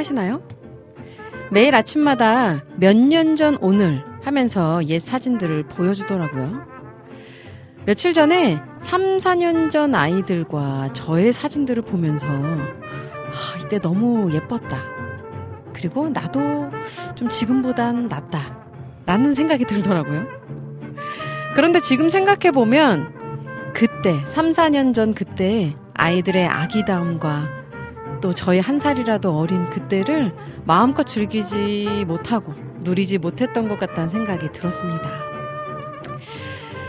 사용하시나요? 0.00 0.42
매일 1.50 1.74
아침마다 1.74 2.64
몇 2.76 2.96
년 2.96 3.36
전 3.36 3.56
오늘 3.60 4.04
하면서 4.22 4.84
옛 4.86 4.98
사진들을 4.98 5.64
보여주더라고요. 5.68 6.66
며칠 7.86 8.12
전에 8.12 8.60
3, 8.80 9.16
4년 9.18 9.70
전 9.70 9.94
아이들과 9.94 10.92
저의 10.92 11.32
사진들을 11.32 11.82
보면서 11.84 12.26
아, 12.26 13.58
이때 13.64 13.78
너무 13.80 14.32
예뻤다. 14.34 14.76
그리고 15.72 16.08
나도 16.08 16.70
좀 17.14 17.28
지금보단 17.28 18.08
낫다. 18.08 18.66
라는 19.06 19.34
생각이 19.34 19.64
들더라고요. 19.66 20.26
그런데 21.54 21.80
지금 21.80 22.08
생각해보면 22.08 23.14
그때, 23.72 24.20
3, 24.26 24.50
4년 24.50 24.92
전 24.94 25.14
그때 25.14 25.76
아이들의 25.94 26.44
아기다움과 26.46 27.55
또 28.26 28.34
저희 28.34 28.58
한 28.58 28.80
살이라도 28.80 29.38
어린 29.38 29.70
그때를 29.70 30.34
마음껏 30.64 31.04
즐기지 31.04 32.06
못하고 32.08 32.54
누리지 32.80 33.18
못했던 33.18 33.68
것 33.68 33.78
같다는 33.78 34.08
생각이 34.08 34.50
들었습니다. 34.50 35.08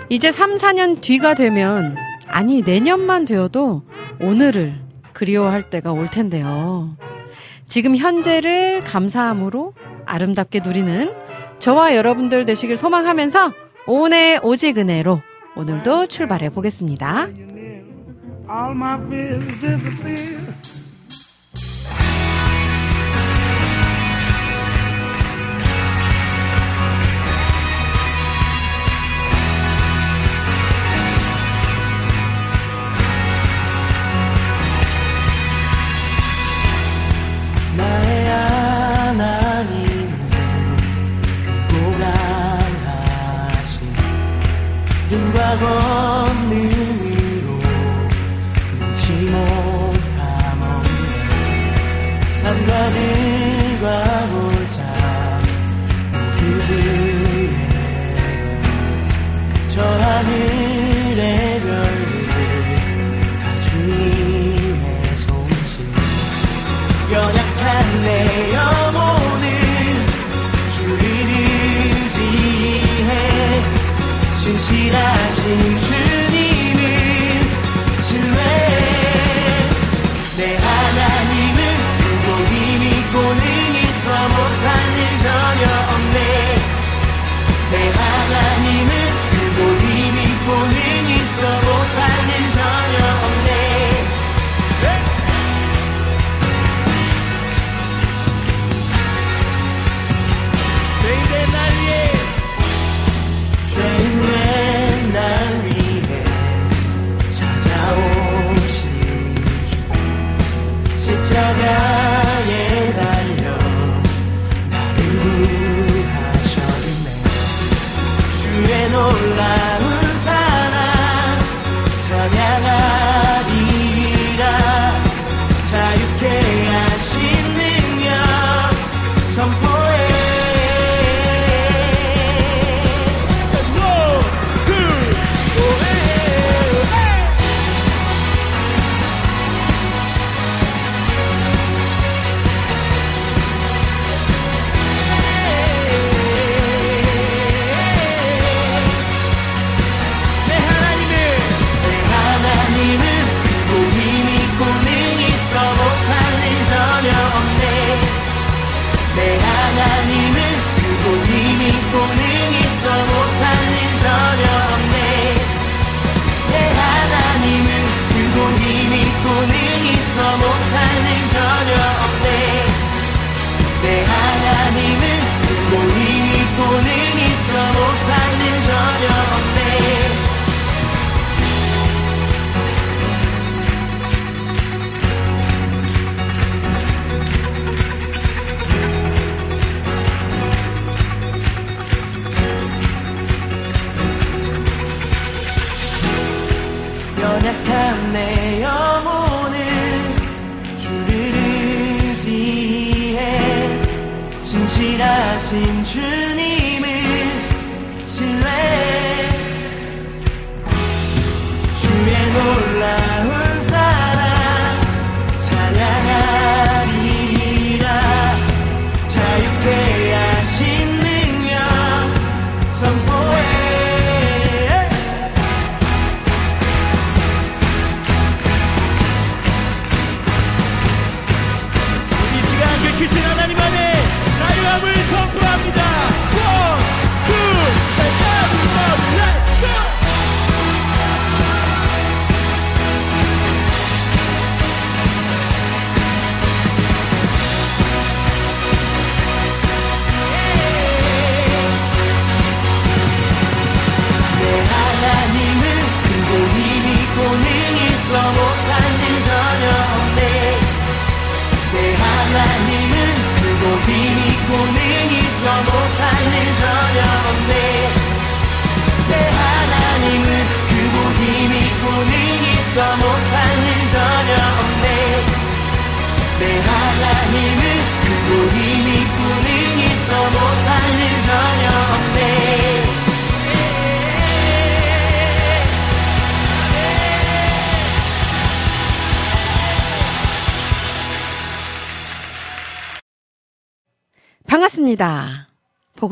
이제 0.09 0.31
3, 0.31 0.55
4년 0.55 0.99
뒤가 0.99 1.35
되면, 1.35 1.95
아니, 2.25 2.63
내년만 2.63 3.25
되어도 3.25 3.83
오늘을 4.19 4.79
그리워할 5.13 5.69
때가 5.69 5.91
올 5.91 6.07
텐데요. 6.07 6.97
지금 7.67 7.95
현재를 7.95 8.81
감사함으로 8.81 9.75
아름답게 10.07 10.61
누리는 10.65 11.13
저와 11.59 11.95
여러분들 11.95 12.45
되시길 12.45 12.77
소망하면서 12.77 13.53
오늘 13.85 14.39
오직 14.41 14.79
은혜로 14.79 15.21
오늘도 15.55 16.07
출발해 16.07 16.49
보겠습니다. 16.49 17.27
All 18.49 18.71
my 18.71 18.97
fears 19.05 19.45
disappear. 19.59 20.56
나의 37.77 38.27
하나님은 38.29 40.11
크고 41.69 41.91
강하신 41.99 43.73
힘과 45.09 45.37
권능 45.59 46.55
으로 47.05 47.47
능치 48.79 49.03
못함 49.29 50.61
없네 50.63 51.15
산과 52.41 52.71
들과 52.89 53.85
골짜 54.27 54.77
모두 56.13 56.41
주의 56.65 57.53
저 59.69 59.75
하늘 59.83 60.46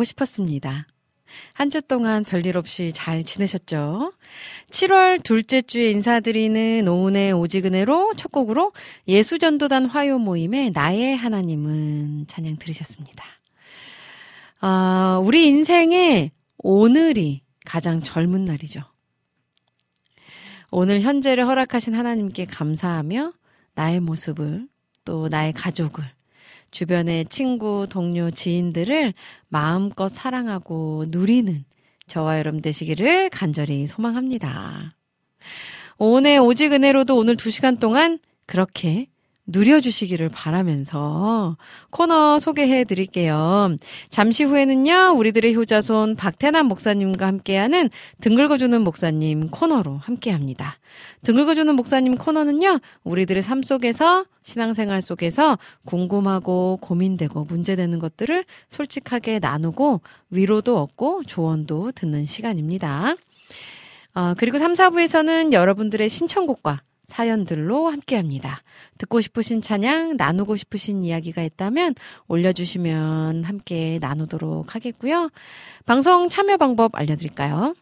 싶었습니다. 0.05 0.87
한 1.53 1.69
주 1.69 1.81
동안 1.81 2.23
별일 2.23 2.57
없이 2.57 2.91
잘 2.93 3.23
지내셨죠? 3.23 4.13
7월 4.69 5.21
둘째 5.23 5.61
주에 5.61 5.91
인사드리는 5.91 6.87
오은의 6.87 7.33
오지근해로 7.33 8.13
첫 8.15 8.31
곡으로 8.31 8.71
예수전도단 9.07 9.85
화요 9.87 10.17
모임의 10.17 10.71
나의 10.71 11.17
하나님은 11.17 12.27
찬양 12.27 12.57
들으셨습니다. 12.57 13.25
아, 14.61 15.19
우리 15.23 15.47
인생에 15.47 16.31
오늘이 16.57 17.41
가장 17.65 18.01
젊은 18.01 18.45
날이죠. 18.45 18.81
오늘 20.71 21.01
현재를 21.01 21.45
허락하신 21.47 21.93
하나님께 21.93 22.45
감사하며 22.45 23.33
나의 23.75 23.99
모습을 23.99 24.67
또 25.03 25.27
나의 25.27 25.53
가족을 25.53 26.03
주변의 26.71 27.25
친구, 27.29 27.87
동료, 27.89 28.31
지인들을 28.31 29.13
마음껏 29.55 30.09
사랑하고 30.09 31.05
누리는 31.07 31.63
저와 32.07 32.39
여러분 32.39 32.61
되시기를 32.61 33.29
간절히 33.29 33.87
소망합니다. 33.87 34.97
오늘 35.97 36.39
오직 36.41 36.73
은혜로도 36.73 37.15
오늘 37.15 37.37
두 37.37 37.51
시간 37.51 37.77
동안 37.77 38.19
그렇게 38.45 39.07
누려주시기를 39.47 40.30
바라면서 40.30 41.57
코너 41.92 42.39
소개해 42.39 42.83
드릴게요. 42.83 43.75
잠시 44.09 44.44
후에는요, 44.44 45.13
우리들의 45.15 45.56
효자손 45.56 46.15
박태남 46.15 46.68
목사님과 46.68 47.27
함께하는 47.27 47.89
등 48.21 48.36
긁어주는 48.36 48.81
목사님 48.81 49.50
코너로 49.50 49.97
함께 49.97 50.31
합니다. 50.31 50.77
등 51.24 51.36
긁어주는 51.36 51.74
목사님 51.75 52.18
코너는요, 52.18 52.80
우리들의 53.03 53.44
삶 53.44 53.62
속에서, 53.62 54.25
신앙생활 54.44 55.01
속에서 55.01 55.57
궁금하고 55.86 56.80
고민되고 56.81 57.45
문제되는 57.45 58.00
것들을 58.00 58.45
솔직하게 58.69 59.39
나누고 59.39 60.01
위로도 60.30 60.77
얻고 60.77 61.24
조언도 61.25 61.91
듣는 61.94 62.25
시간입니다. 62.25 63.15
어, 64.13 64.33
그리고 64.38 64.57
3, 64.57 64.74
4부에서는 64.74 65.51
여러분들의 65.51 66.07
신청곡과 66.09 66.81
사연들로 67.15 67.88
함께 67.88 68.17
합니다. 68.17 68.62
듣고 68.97 69.21
싶으신 69.21 69.62
찬양, 69.62 70.17
나누고 70.17 70.57
싶으신 70.57 71.06
이야기가 71.06 71.44
있다면 71.44 71.95
올려주시면 72.27 73.45
함께 73.45 74.00
나누도록 74.01 74.75
하겠고요. 74.75 75.29
방송 75.85 76.27
참여 76.27 76.57
방법 76.57 76.94
알려드릴까요? 76.94 77.73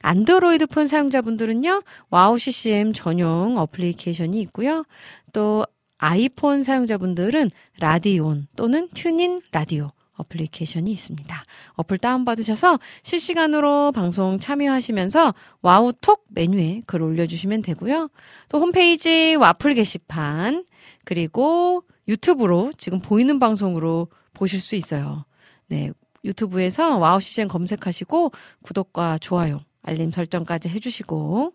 안드로이드 0.00 0.66
폰 0.66 0.88
사용자분들은요, 0.88 1.84
WOW 2.10 2.36
CCM 2.38 2.92
전용 2.92 3.56
어플리케이션이 3.56 4.40
있고요. 4.42 4.84
또 5.32 5.64
아이폰 5.98 6.62
사용자분들은 6.62 7.52
라디온 7.78 8.48
또는 8.56 8.88
TuneIn 8.94 9.42
Radio 9.52 9.92
어플리케이션이 10.16 10.90
있습니다. 10.90 11.44
어플 11.74 11.98
다운받으셔서 11.98 12.78
실시간으로 13.02 13.92
방송 13.92 14.38
참여하시면서 14.38 15.34
WOW톡 15.62 16.26
메뉴에 16.28 16.82
글 16.86 17.02
올려주시면 17.02 17.62
되고요. 17.62 18.10
또 18.48 18.60
홈페이지 18.60 19.34
와플 19.34 19.74
게시판 19.74 20.64
그리고 21.04 21.84
유튜브로 22.08 22.72
지금 22.76 23.00
보이는 23.00 23.38
방송으로 23.38 24.08
보실 24.34 24.60
수 24.60 24.76
있어요. 24.76 25.24
네, 25.66 25.90
유튜브에서 26.24 26.98
와우 26.98 27.20
시즌 27.20 27.48
검색하시고 27.48 28.32
구독과 28.62 29.18
좋아요, 29.18 29.60
알림 29.82 30.12
설정까지 30.12 30.68
해주시고 30.68 31.54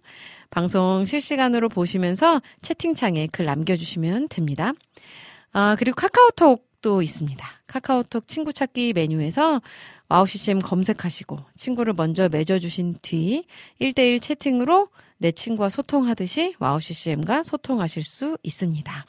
방송 0.50 1.06
실시간으로 1.06 1.70
보시면서 1.70 2.42
채팅창에 2.62 3.28
글 3.28 3.46
남겨주시면 3.46 4.30
됩니다. 4.30 4.74
아, 5.54 5.76
그리고 5.78 5.96
카카오톡 5.96 6.67
도 6.88 7.02
있습니다. 7.02 7.46
카카오톡 7.68 8.28
친구 8.28 8.54
찾기 8.54 8.94
메뉴에서 8.94 9.62
와우 10.08 10.26
CCM 10.26 10.60
검색하시고 10.60 11.38
친구를 11.58 11.92
먼저 11.92 12.30
맺어주신 12.30 13.00
뒤 13.02 13.44
1대1 13.82 14.22
채팅으로 14.22 14.88
내 15.18 15.34
친구와 15.34 15.68
소통하듯이 15.68 16.56
와우 16.60 16.80
CCM과 16.80 17.44
소통하실 17.44 18.04
수 18.04 18.38
있습니다. 18.42 19.06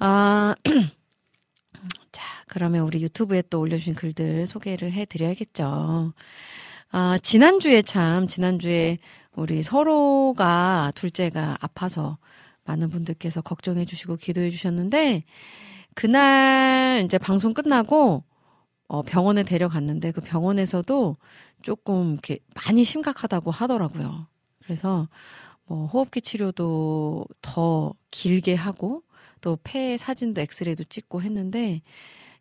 아, 0.00 0.56
자, 2.10 2.24
그러면 2.48 2.82
우리 2.82 3.00
유튜브에 3.02 3.44
또 3.48 3.60
올려주신 3.60 3.94
글들 3.94 4.48
소개를 4.48 4.90
해드려야겠죠. 4.90 6.12
아, 6.90 7.18
지난주에 7.22 7.82
참, 7.82 8.26
지난주에 8.26 8.98
우리 9.36 9.62
서로가 9.62 10.90
둘째가 10.96 11.56
아파서 11.60 12.18
많은 12.64 12.90
분들께서 12.90 13.42
걱정해 13.42 13.84
주시고 13.84 14.16
기도해 14.16 14.50
주셨는데, 14.50 15.22
그날 15.94 17.02
이제 17.04 17.18
방송 17.18 17.54
끝나고 17.54 18.24
어, 18.88 19.02
병원에 19.02 19.42
데려갔는데 19.42 20.12
그 20.12 20.20
병원에서도 20.20 21.16
조금 21.62 22.12
이렇게 22.12 22.38
많이 22.54 22.84
심각하다고 22.84 23.50
하더라고요. 23.50 24.26
그래서 24.62 25.08
뭐 25.66 25.86
호흡기 25.86 26.20
치료도 26.20 27.26
더 27.40 27.94
길게 28.10 28.54
하고 28.54 29.02
또 29.40 29.58
폐 29.62 29.96
사진도 29.96 30.40
엑스레이도 30.40 30.84
찍고 30.84 31.22
했는데 31.22 31.82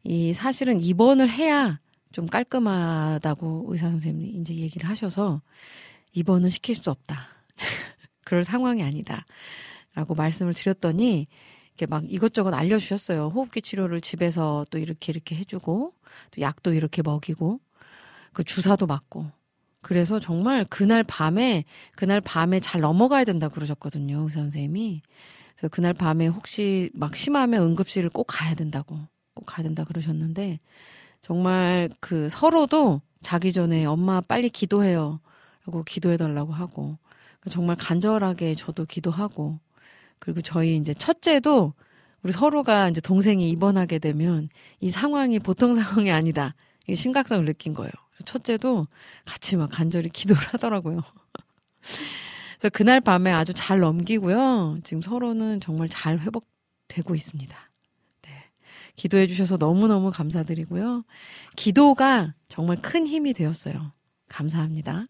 이 0.04 0.34
사실은 0.34 0.82
입원을 0.82 1.30
해야 1.30 1.80
좀 2.12 2.28
깔끔하다고 2.28 3.66
의사 3.70 3.90
선생님이 3.90 4.42
이제 4.42 4.56
얘기를 4.56 4.90
하셔서 4.90 5.42
입원은 6.14 6.50
시킬 6.50 6.76
수 6.76 6.92
없다. 6.92 7.28
그럴 8.24 8.44
상황이 8.44 8.84
아니다. 8.84 9.26
라고 9.96 10.16
말씀을 10.16 10.54
드렸더니 10.54 11.28
이렇게 11.74 11.86
막 11.88 12.04
이것저것 12.08 12.54
알려주셨어요. 12.54 13.30
호흡기 13.30 13.62
치료를 13.62 14.02
집에서 14.02 14.66
또 14.70 14.78
이렇게 14.78 15.12
이렇게 15.12 15.36
해주고 15.36 15.94
또 16.32 16.42
약도 16.42 16.74
이렇게 16.74 17.02
먹이고 17.02 17.60
그 18.32 18.44
주사도 18.44 18.86
맞고 18.86 19.26
그래서 19.82 20.20
정말 20.20 20.66
그날 20.66 21.04
밤에 21.04 21.66
그날 21.96 22.22
밤에 22.22 22.60
잘 22.60 22.82
넘어가야 22.82 23.26
된다 23.26 23.50
그러셨거든요 23.50 24.22
의사 24.22 24.40
선생님이 24.40 25.02
그래서 25.56 25.68
그날 25.70 25.94
밤에 25.94 26.28
혹시 26.28 26.90
막 26.94 27.16
심하면 27.16 27.62
응급실을 27.64 28.10
꼭 28.10 28.26
가야 28.26 28.56
된다고 28.56 28.98
꼭 29.34 29.46
가야 29.46 29.64
된다 29.64 29.84
그러셨는데 29.84 30.60
정말 31.22 31.90
그 32.00 32.30
서로도 32.30 33.02
자기 33.22 33.52
전에 33.52 33.86
엄마 33.86 34.22
빨리 34.22 34.50
기도해요 34.50 35.20
라고 35.66 35.84
기도해 35.84 36.18
달라고 36.18 36.54
하고 36.54 36.98
정말 37.50 37.76
간절하게 37.76 38.56
저도 38.56 38.86
기도하고 38.86 39.60
그리고 40.24 40.42
저희 40.42 40.78
이제 40.78 40.94
첫째도 40.94 41.74
우리 42.22 42.32
서로가 42.32 42.88
이제 42.88 43.02
동생이 43.02 43.50
입원하게 43.50 44.00
되면 44.00 44.48
이 44.80 44.90
상황이 44.90 45.38
보통 45.38 45.74
상황이 45.76 46.12
아니다. 46.12 46.56
이 46.88 46.96
심각성을 46.96 47.44
느낀 47.44 47.74
거예요. 47.74 47.92
첫째도 48.24 48.88
같이 49.26 49.58
막 49.58 49.70
간절히 49.70 50.08
기도를 50.10 50.42
하더라고요. 50.42 51.02
그래서 52.58 52.70
그날 52.72 53.02
밤에 53.02 53.32
아주 53.34 53.52
잘 53.54 53.82
넘기고요. 53.82 54.80
지금 54.86 55.02
서로는 55.02 55.60
정말 55.60 55.90
잘 55.90 56.18
회복되고 56.20 57.16
있습니다. 57.16 57.58
네. 58.22 58.32
기도해 58.96 59.28
주셔서 59.28 59.58
너무너무 59.58 60.10
감사드리고요. 60.10 61.04
기도가 61.58 62.34
정말 62.48 62.82
큰 62.82 63.06
힘이 63.06 63.34
되었어요. 63.34 63.92
감사합니다. 64.30 65.06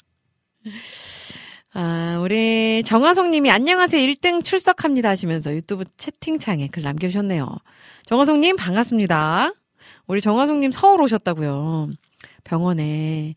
아, 1.75 2.20
우리 2.22 2.84
정화송 2.86 3.32
님이 3.32 3.50
안녕하세요. 3.50 4.00
1등 4.08 4.44
출석합니다 4.44 5.10
하시면서 5.10 5.53
유튜브 5.56 5.86
채팅창에 5.98 6.68
글 6.68 6.84
남겨주셨네요. 6.84 7.48
정화송 8.06 8.42
님 8.42 8.56
반갑습니다. 8.56 9.53
우리 10.06 10.22
정화송 10.22 10.60
님 10.60 10.72
서울 10.72 11.01
오셨다고요. 11.01 11.89
병원에. 12.44 13.34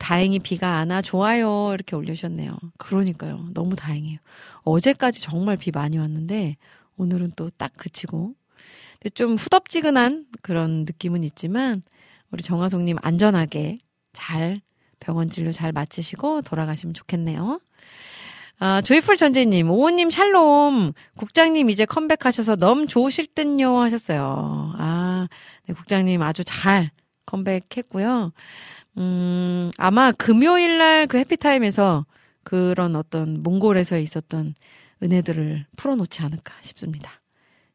다행히 0.00 0.40
비가 0.40 0.78
안 0.78 0.90
와. 0.90 1.00
좋아요. 1.00 1.70
이렇게 1.74 1.94
올려주셨네요. 1.94 2.56
그러니까요. 2.78 3.50
너무 3.54 3.76
다행이에요. 3.76 4.18
어제까지 4.64 5.22
정말 5.22 5.56
비 5.56 5.70
많이 5.70 5.96
왔는데 5.98 6.56
오늘은 6.96 7.32
또 7.36 7.50
딱 7.56 7.72
그치고. 7.76 8.34
좀 9.14 9.36
후덥지근한 9.36 10.26
그런 10.42 10.80
느낌은 10.86 11.22
있지만 11.22 11.82
우리 12.32 12.42
정화송 12.42 12.84
님 12.84 12.96
안전하게 13.02 13.78
잘 14.12 14.60
병원 14.98 15.28
진료 15.30 15.52
잘 15.52 15.70
마치시고 15.70 16.42
돌아가시면 16.42 16.92
좋겠네요. 16.94 17.60
아, 18.58 18.80
조이풀 18.80 19.16
전재님, 19.18 19.70
오호님 19.70 20.10
샬롬, 20.10 20.92
국장님 21.18 21.68
이제 21.70 21.84
컴백하셔서 21.84 22.56
너무 22.56 22.86
좋으실 22.86 23.26
듯요 23.34 23.78
하셨어요. 23.78 24.72
아, 24.78 25.28
네, 25.66 25.74
국장님 25.74 26.22
아주 26.22 26.42
잘 26.44 26.90
컴백했고요. 27.26 28.32
음, 28.98 29.70
아마 29.78 30.12
금요일 30.12 30.78
날 30.78 31.06
그 31.06 31.18
해피타임에서 31.18 32.06
그런 32.44 32.96
어떤 32.96 33.42
몽골에서 33.42 33.98
있었던 33.98 34.54
은혜들을 35.02 35.66
풀어놓지 35.76 36.22
않을까 36.22 36.54
싶습니다. 36.62 37.20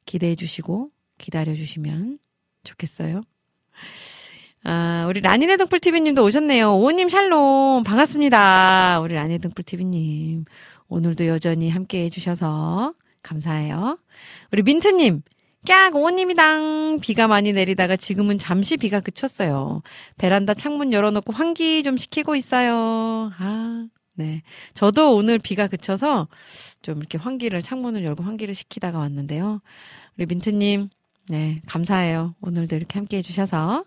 기대해 0.05 0.35
주시고 0.35 0.89
기다려 1.19 1.53
주시면 1.53 2.17
좋겠어요. 2.63 3.21
아, 4.63 5.05
우리 5.07 5.21
라니네 5.21 5.57
등불TV님도 5.57 6.23
오셨네요. 6.23 6.75
오님 6.77 7.09
샬롬, 7.09 7.83
반갑습니다. 7.83 9.00
우리 9.01 9.13
라니네 9.15 9.39
등불TV님. 9.39 10.45
오늘도 10.91 11.25
여전히 11.27 11.69
함께 11.69 12.03
해주셔서 12.03 12.93
감사해요. 13.24 13.98
우리 14.51 14.62
민트님, 14.62 15.21
깍, 15.65 15.95
오님이당. 15.95 17.00
비가 17.01 17.29
많이 17.29 17.53
내리다가 17.53 17.95
지금은 17.95 18.38
잠시 18.38 18.75
비가 18.75 19.00
그쳤어요. 19.00 19.83
베란다 20.17 20.53
창문 20.53 20.91
열어놓고 20.91 21.31
환기 21.31 21.83
좀 21.83 21.95
시키고 21.95 22.36
있어요. 22.36 23.31
아, 23.38 23.88
네. 24.15 24.41
저도 24.74 25.15
오늘 25.15 25.39
비가 25.39 25.67
그쳐서 25.67 26.27
좀 26.81 26.98
이렇게 26.98 27.17
환기를, 27.17 27.62
창문을 27.62 28.03
열고 28.03 28.24
환기를 28.24 28.53
시키다가 28.53 29.00
왔는데요. 29.00 29.62
우리 30.17 30.25
민트님, 30.25 30.89
네, 31.29 31.62
감사해요. 31.67 32.36
오늘도 32.41 32.75
이렇게 32.75 33.00
함께 33.00 33.17
해주셔서. 33.17 33.86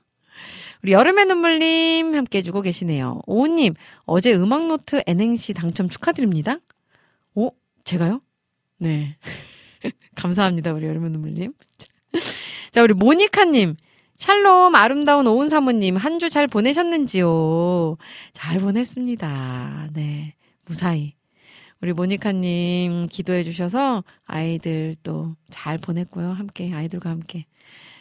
우리 0.82 0.92
여름의 0.92 1.26
눈물님 1.26 2.14
함께 2.14 2.38
해주고 2.38 2.62
계시네요. 2.62 3.20
오우님, 3.26 3.74
어제 4.06 4.34
음악노트 4.34 5.02
N행시 5.06 5.52
당첨 5.52 5.90
축하드립니다. 5.90 6.56
오, 7.84 7.86
제가요? 7.86 8.20
네. 8.78 9.16
감사합니다, 10.16 10.72
우리 10.72 10.86
여름의 10.86 11.10
눈물님. 11.10 11.52
자, 12.72 12.82
우리 12.82 12.94
모니카님. 12.94 13.76
샬롬, 14.16 14.74
아름다운 14.74 15.26
오은 15.26 15.48
사모님, 15.48 15.96
한 15.96 16.18
주 16.18 16.30
잘 16.30 16.46
보내셨는지요? 16.46 17.96
잘 18.32 18.58
보냈습니다. 18.60 19.88
네. 19.92 20.34
무사히. 20.64 21.14
우리 21.82 21.92
모니카님 21.92 23.08
기도해 23.10 23.44
주셔서 23.44 24.02
아이들 24.24 24.96
또 25.02 25.36
잘 25.50 25.76
보냈고요. 25.76 26.32
함께, 26.32 26.72
아이들과 26.72 27.10
함께. 27.10 27.44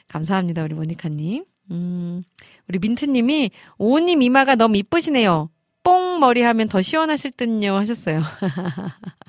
감사합니다, 0.08 0.64
우리 0.64 0.76
모니카님. 0.76 1.44
음, 1.72 2.24
우리 2.70 2.80
민트님이 2.80 3.52
오님 3.78 4.22
이마가 4.22 4.56
너무 4.56 4.78
이쁘시네요. 4.78 5.50
뽕 5.84 6.20
머리 6.22 6.42
하면 6.42 6.70
더 6.70 6.82
시원하실 6.82 7.32
듯요 7.32 7.76
하셨어요. 7.76 8.22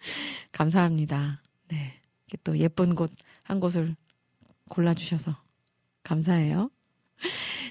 감사합니다. 0.52 1.42
네. 1.68 1.94
또 2.44 2.58
예쁜 2.58 2.94
곳 2.94 3.10
한 3.48 3.60
곳을 3.60 3.96
골라주셔서 4.68 5.34
감사해요. 6.02 6.70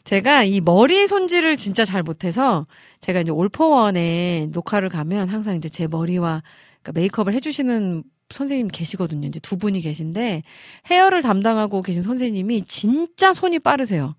제가 0.03 0.43
이 0.43 0.60
머리 0.60 1.05
손질을 1.05 1.55
진짜 1.55 1.86
잘 1.86 2.01
못해서 2.01 2.65
제가 3.00 3.22
이제 3.22 3.31
올포원에 3.31 4.50
녹화를 4.51 4.89
가면 4.89 5.29
항상 5.29 5.55
이제 5.55 5.69
제 5.69 5.86
머리와 5.86 6.41
그러니까 6.81 7.00
메이크업을 7.00 7.34
해주시는 7.36 8.03
선생님 8.29 8.69
계시거든요. 8.69 9.27
이제 9.27 9.39
두 9.39 9.57
분이 9.57 9.81
계신데 9.81 10.41
헤어를 10.89 11.22
담당하고 11.22 11.84
계신 11.84 12.01
선생님이 12.01 12.65
진짜 12.65 13.31
손이 13.31 13.60
빠르세요. 13.60 14.15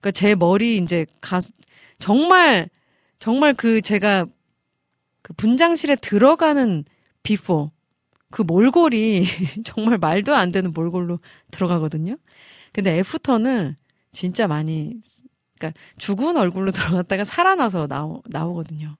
그러니까 0.00 0.10
제 0.10 0.34
머리 0.34 0.76
이제 0.78 1.06
가 1.20 1.40
정말 2.00 2.68
정말 3.20 3.54
그 3.54 3.80
제가 3.80 4.26
그 5.22 5.32
분장실에 5.34 5.94
들어가는 5.96 6.84
before 7.26 7.72
그 8.30 8.42
몰골이 8.42 9.24
정말 9.64 9.98
말도 9.98 10.34
안 10.34 10.52
되는 10.52 10.72
몰골로 10.72 11.18
들어가거든요. 11.50 12.16
근데 12.72 12.98
after는 12.98 13.76
진짜 14.12 14.46
많이 14.46 15.00
그러니까 15.58 15.80
죽은 15.98 16.36
얼굴로 16.36 16.70
들어갔다가 16.72 17.24
살아나서 17.24 17.88
나오, 17.88 18.22
나오거든요. 18.26 18.96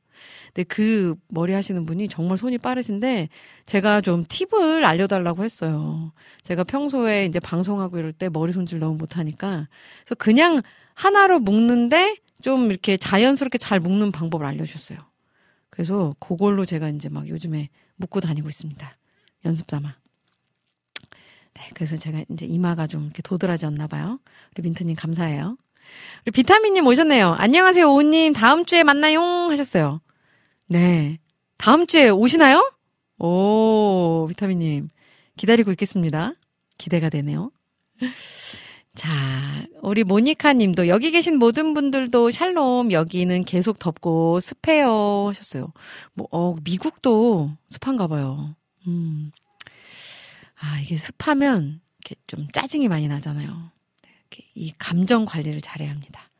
근데 0.46 0.64
그 0.64 1.14
머리 1.28 1.52
하시는 1.52 1.86
분이 1.86 2.08
정말 2.08 2.38
손이 2.38 2.58
빠르신데 2.58 3.28
제가 3.66 4.00
좀 4.00 4.24
팁을 4.26 4.84
알려달라고 4.84 5.44
했어요. 5.44 6.12
제가 6.42 6.64
평소에 6.64 7.26
이제 7.26 7.38
방송하고 7.38 7.98
이럴 7.98 8.12
때 8.12 8.28
머리 8.28 8.52
손질 8.52 8.80
너무 8.80 8.96
못하니까 8.96 9.68
그래서 10.00 10.14
그냥 10.16 10.62
하나로 10.94 11.38
묶는데 11.40 12.16
좀 12.42 12.70
이렇게 12.70 12.96
자연스럽게 12.96 13.58
잘 13.58 13.78
묶는 13.78 14.10
방법을 14.10 14.46
알려주셨어요. 14.46 14.98
그래서 15.70 16.14
그걸로 16.18 16.64
제가 16.64 16.88
이제 16.88 17.08
막 17.08 17.28
요즘에 17.28 17.68
묶고 17.96 18.20
다니고 18.20 18.48
있습니다. 18.48 18.96
연습 19.44 19.70
삼아. 19.70 19.96
네, 21.54 21.70
그래서 21.74 21.96
제가 21.96 22.24
이제 22.30 22.46
이마가 22.46 22.86
좀 22.86 23.04
이렇게 23.04 23.22
도드라졌나 23.22 23.86
봐요. 23.86 24.20
우리 24.54 24.62
민트님 24.62 24.96
감사해요. 24.96 25.56
우리 26.24 26.32
비타민님 26.32 26.86
오셨네요. 26.86 27.32
안녕하세요, 27.32 27.90
오님. 27.90 28.32
다음 28.32 28.66
주에 28.66 28.82
만나요. 28.82 29.20
하셨어요. 29.22 30.00
네. 30.66 31.18
다음 31.56 31.86
주에 31.86 32.10
오시나요? 32.10 32.70
오, 33.18 34.26
비타민님. 34.28 34.90
기다리고 35.36 35.70
있겠습니다. 35.72 36.34
기대가 36.76 37.08
되네요. 37.08 37.50
자, 38.96 39.66
우리 39.82 40.04
모니카 40.04 40.54
님도 40.54 40.88
여기 40.88 41.10
계신 41.10 41.38
모든 41.38 41.74
분들도 41.74 42.30
샬롬 42.30 42.92
여기는 42.92 43.44
계속 43.44 43.78
덥고 43.78 44.40
습해요 44.40 45.28
하셨어요. 45.28 45.72
뭐, 46.14 46.26
어, 46.32 46.54
미국도 46.64 47.54
습한가 47.68 48.06
봐요. 48.06 48.56
음. 48.86 49.30
아, 50.58 50.80
이게 50.80 50.96
습하면 50.96 51.82
이렇게 51.98 52.16
좀 52.26 52.48
짜증이 52.52 52.88
많이 52.88 53.06
나잖아요. 53.06 53.70
이렇게 54.30 54.48
이 54.54 54.72
감정 54.78 55.26
관리를 55.26 55.60
잘해야 55.60 55.90
합니다. 55.90 56.30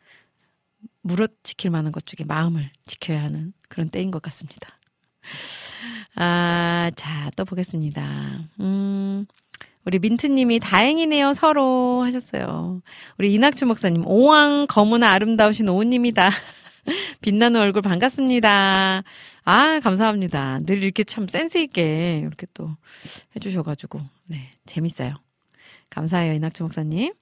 무릇 1.02 1.38
지킬 1.42 1.70
만한 1.70 1.92
것 1.92 2.06
중에 2.06 2.25
마음을 2.26 2.70
지켜야 2.86 3.22
하는 3.22 3.52
그런 3.68 3.90
때인 3.90 4.10
것 4.10 4.22
같습니다. 4.22 4.78
아, 6.14 6.90
자, 6.96 7.30
또 7.36 7.44
보겠습니다. 7.44 8.48
음, 8.60 9.26
우리 9.86 10.00
민트님이 10.00 10.58
다행이네요, 10.58 11.32
서로 11.32 12.02
하셨어요. 12.02 12.82
우리 13.18 13.32
이낙주 13.34 13.66
목사님, 13.66 14.04
오왕, 14.04 14.66
검은나 14.66 15.12
아름다우신 15.12 15.68
오우님이다. 15.68 16.28
빛나는 17.22 17.60
얼굴 17.60 17.82
반갑습니다. 17.82 19.04
아, 19.44 19.80
감사합니다. 19.80 20.58
늘 20.66 20.82
이렇게 20.82 21.04
참 21.04 21.28
센스있게 21.28 22.18
이렇게 22.20 22.48
또 22.52 22.70
해주셔가지고, 23.36 24.00
네, 24.26 24.50
재밌어요. 24.66 25.14
감사해요, 25.88 26.32
이낙주 26.32 26.64
목사님. 26.64 27.14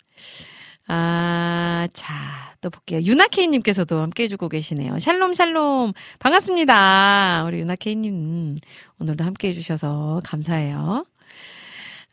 아, 0.86 1.86
자, 1.92 2.54
또 2.62 2.70
볼게요. 2.70 3.00
유나케이님께서도 3.02 4.00
함께 4.00 4.22
해주고 4.22 4.48
계시네요. 4.48 4.98
샬롬, 5.00 5.34
샬롬. 5.34 5.92
반갑습니다. 6.18 7.44
우리 7.46 7.58
유나케이님, 7.58 8.56
오늘도 9.00 9.22
함께 9.22 9.48
해주셔서 9.48 10.22
감사해요. 10.24 11.04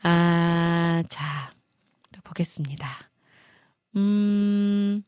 아, 0.04 1.04
자, 1.10 1.52
또 2.14 2.22
보겠습니다. 2.24 3.10
음, 3.96 5.04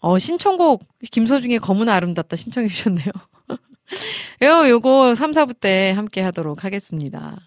어, 0.00 0.18
신청곡, 0.18 0.84
김서중의 1.10 1.58
검은 1.60 1.88
아름답다 1.88 2.36
신청해 2.36 2.68
주셨네요. 2.68 3.06
요, 4.42 4.68
요거 4.68 5.14
3, 5.14 5.32
4부 5.32 5.58
때 5.60 5.92
함께 5.94 6.20
하도록 6.22 6.64
하겠습니다. 6.64 7.38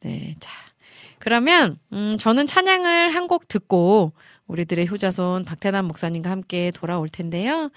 네, 0.00 0.34
자. 0.40 0.50
그러면, 1.18 1.78
음, 1.92 2.16
저는 2.18 2.46
찬양을 2.46 3.14
한 3.14 3.26
곡 3.28 3.48
듣고, 3.48 4.12
우리들의 4.46 4.88
효자손 4.88 5.44
박태남 5.44 5.86
목사님과 5.86 6.30
함께 6.30 6.70
돌아올 6.72 7.08
텐데요. 7.08 7.70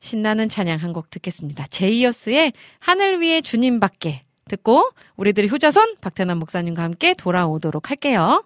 신나는 0.00 0.48
찬양 0.48 0.78
한 0.80 0.92
곡 0.92 1.10
듣겠습니다. 1.10 1.66
제이어스의 1.68 2.52
하늘 2.80 3.20
위에 3.22 3.40
주님 3.40 3.80
밖에 3.80 4.24
듣고 4.52 4.90
우리들의 5.16 5.50
효자손 5.50 5.96
박태남 6.00 6.38
목사님과 6.38 6.82
함께 6.82 7.14
돌아오도록 7.14 7.90
할게요. 7.90 8.44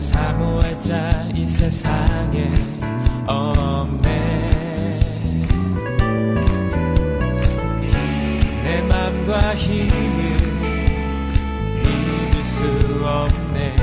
사모할 0.00 0.80
자 0.80 1.16
이 1.36 1.44
세상에 1.46 2.50
없네. 3.26 4.08
내 8.64 8.80
맘과 8.82 9.54
힘을 9.54 10.18
믿을 11.82 12.42
수 12.42 12.64
없네. 13.04 13.76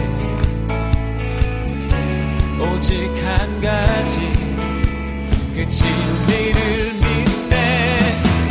오직 2.60 3.08
한 3.24 3.62
가지 3.62 4.20
그 5.56 5.68
진리를 5.68 6.94
믿네. 6.96 7.56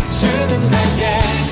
주는 0.09 0.71
나의 0.71 1.52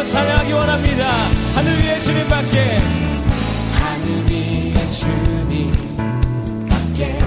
한번 0.00 0.06
찬양하기 0.06 0.52
원합니다. 0.52 1.04
하늘 1.54 1.78
위에 1.78 2.00
주님 2.00 2.26
밖에. 2.26 2.78
하늘 3.74 4.30
위에 4.30 4.88
주님 4.88 5.96
밖에. 6.66 7.18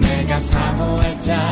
내가 0.00 0.38
사모할 0.38 1.20
자 1.20 1.51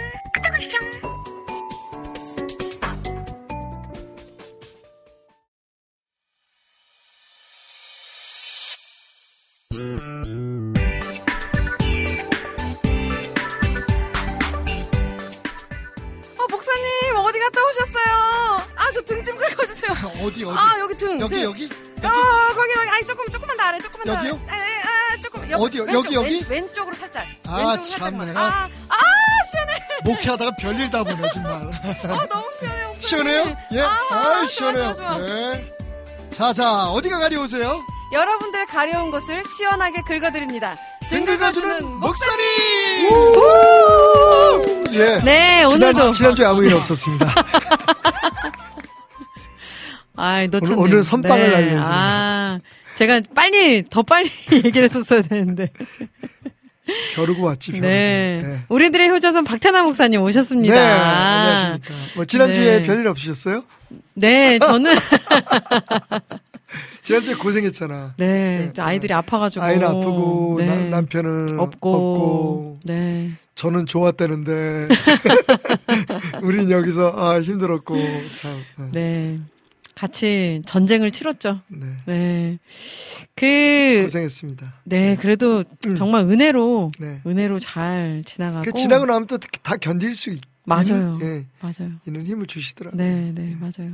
어, 16.37 16.47
목사님, 16.49 17.15
어디 17.17 17.39
갔다 17.39 17.61
오셨어요? 17.63 18.61
아, 18.75 18.91
저 18.93 19.01
등 19.01 19.23
좀 19.23 19.35
긁어주세요. 19.35 19.91
어디 20.25 20.43
어디? 20.43 20.57
아, 20.57 20.79
여기 20.79 20.95
등. 20.97 21.19
여기 21.19 21.35
등. 21.35 21.43
여기? 21.43 21.69
아, 22.03 22.53
거기, 22.53 22.73
거기. 22.73 22.89
아니, 22.89 23.05
조금, 23.05 23.27
조금만 23.29 23.55
더 23.57 23.63
아래, 23.63 23.79
조금만 23.79 24.07
더 24.07 24.13
여기요? 24.25 24.41
아래. 24.49 24.61
아, 24.61 24.65
아, 24.65 25.13
아, 25.13 25.19
조금. 25.21 25.49
옆, 25.51 25.61
어디요? 25.61 25.83
왼쪽, 25.83 26.05
여기, 26.05 26.15
여기? 26.15 26.45
왼, 26.49 26.61
왼쪽으로 26.63 26.95
살짝. 26.95 27.25
아, 27.47 27.57
왼쪽으로 27.57 27.83
참, 27.83 27.99
살짝만. 27.99 28.27
내가- 28.27 28.39
아, 28.41 28.69
아, 28.89 28.97
시원해. 29.51 29.73
목회하다가 30.03 30.51
별일 30.59 30.89
다 30.89 31.03
보네 31.03 31.29
정말. 31.31 31.53
아, 31.61 32.25
너무 32.27 32.49
시원해, 32.59 32.85
목사님. 32.85 33.01
시원해요? 33.01 33.57
예. 33.73 33.81
아, 33.81 34.07
아, 34.09 34.23
좋아, 34.23 34.45
시원해요. 34.47 34.95
좋아, 34.95 35.17
좋아. 35.17 35.17
네. 35.19 35.73
자, 36.31 36.53
자, 36.53 36.85
어디가 36.89 37.19
가려우세요? 37.19 37.81
여러분들 38.11 38.65
가려운 38.65 39.09
곳을 39.11 39.43
시원하게 39.45 40.01
긁어드립니다. 40.01 40.75
등 41.09 41.23
긁어주는 41.25 41.85
목소리! 41.99 42.43
예. 44.93 45.19
네, 45.23 45.65
지난, 45.69 45.95
오늘도. 45.95 46.11
지난주에 46.11 46.45
아무 46.45 46.63
일 46.65 46.73
없었습니다. 46.75 47.33
아, 50.17 50.45
놓쳤네. 50.45 50.73
오늘- 50.75 50.77
오늘 50.93 51.03
선빵을 51.03 51.51
날려주는 51.51 51.83
아, 51.83 52.59
제가 52.95 53.21
빨리, 53.33 53.83
더 53.89 54.03
빨리 54.03 54.29
얘기를 54.51 54.83
했었어야 54.83 55.21
되는데. 55.21 55.69
벼르고 57.15 57.43
왔지, 57.43 57.71
벼르고. 57.71 57.87
네. 57.87 58.41
네. 58.43 58.59
우리들의 58.67 59.09
효자손 59.09 59.45
박태남 59.45 59.85
목사님 59.85 60.21
오셨습니다. 60.21 60.75
네, 60.75 60.79
안녕하십니까. 60.81 61.93
뭐, 62.15 62.25
지난주에 62.25 62.81
네. 62.81 62.87
별일 62.87 63.07
없으셨어요? 63.07 63.63
네, 64.13 64.59
저는, 64.59 64.95
지난주에 67.19 67.35
고생했잖아. 67.35 68.13
네, 68.17 68.25
네. 68.67 68.73
또 68.73 68.83
아이들이 68.83 69.13
아파가지고. 69.13 69.63
아이는 69.63 69.85
아프고, 69.87 70.55
네. 70.59 70.65
나- 70.65 70.97
남편은 70.97 71.59
없고. 71.59 71.93
없고, 71.93 72.79
네. 72.83 73.31
저는 73.55 73.85
좋았다는데, 73.85 74.87
우린 76.43 76.69
여기서, 76.71 77.13
아, 77.15 77.41
힘들었고, 77.41 77.95
참. 77.97 78.91
네. 78.91 79.01
네. 79.01 79.39
같이 79.95 80.61
전쟁을 80.65 81.11
치렀죠. 81.11 81.59
네. 81.67 81.85
네. 82.05 82.57
그, 83.35 84.01
고생했습니다. 84.03 84.73
네, 84.85 85.15
그래도 85.17 85.63
음. 85.85 85.95
정말 85.95 86.23
은혜로, 86.25 86.91
네. 86.99 87.21
은혜로 87.25 87.59
잘 87.59 88.23
지나가고. 88.25 88.63
그 88.65 88.73
지나고 88.73 89.05
나면 89.05 89.27
또 89.27 89.37
다 89.37 89.75
견딜 89.77 90.15
수 90.15 90.31
있, 90.31 90.41
맞아요. 90.63 90.83
있는, 90.89 91.21
예, 91.21 91.45
맞아요. 91.59 91.91
있는 92.07 92.25
힘을 92.25 92.47
주시더라고요. 92.47 92.97
네, 93.01 93.31
네, 93.35 93.55
맞아요. 93.59 93.91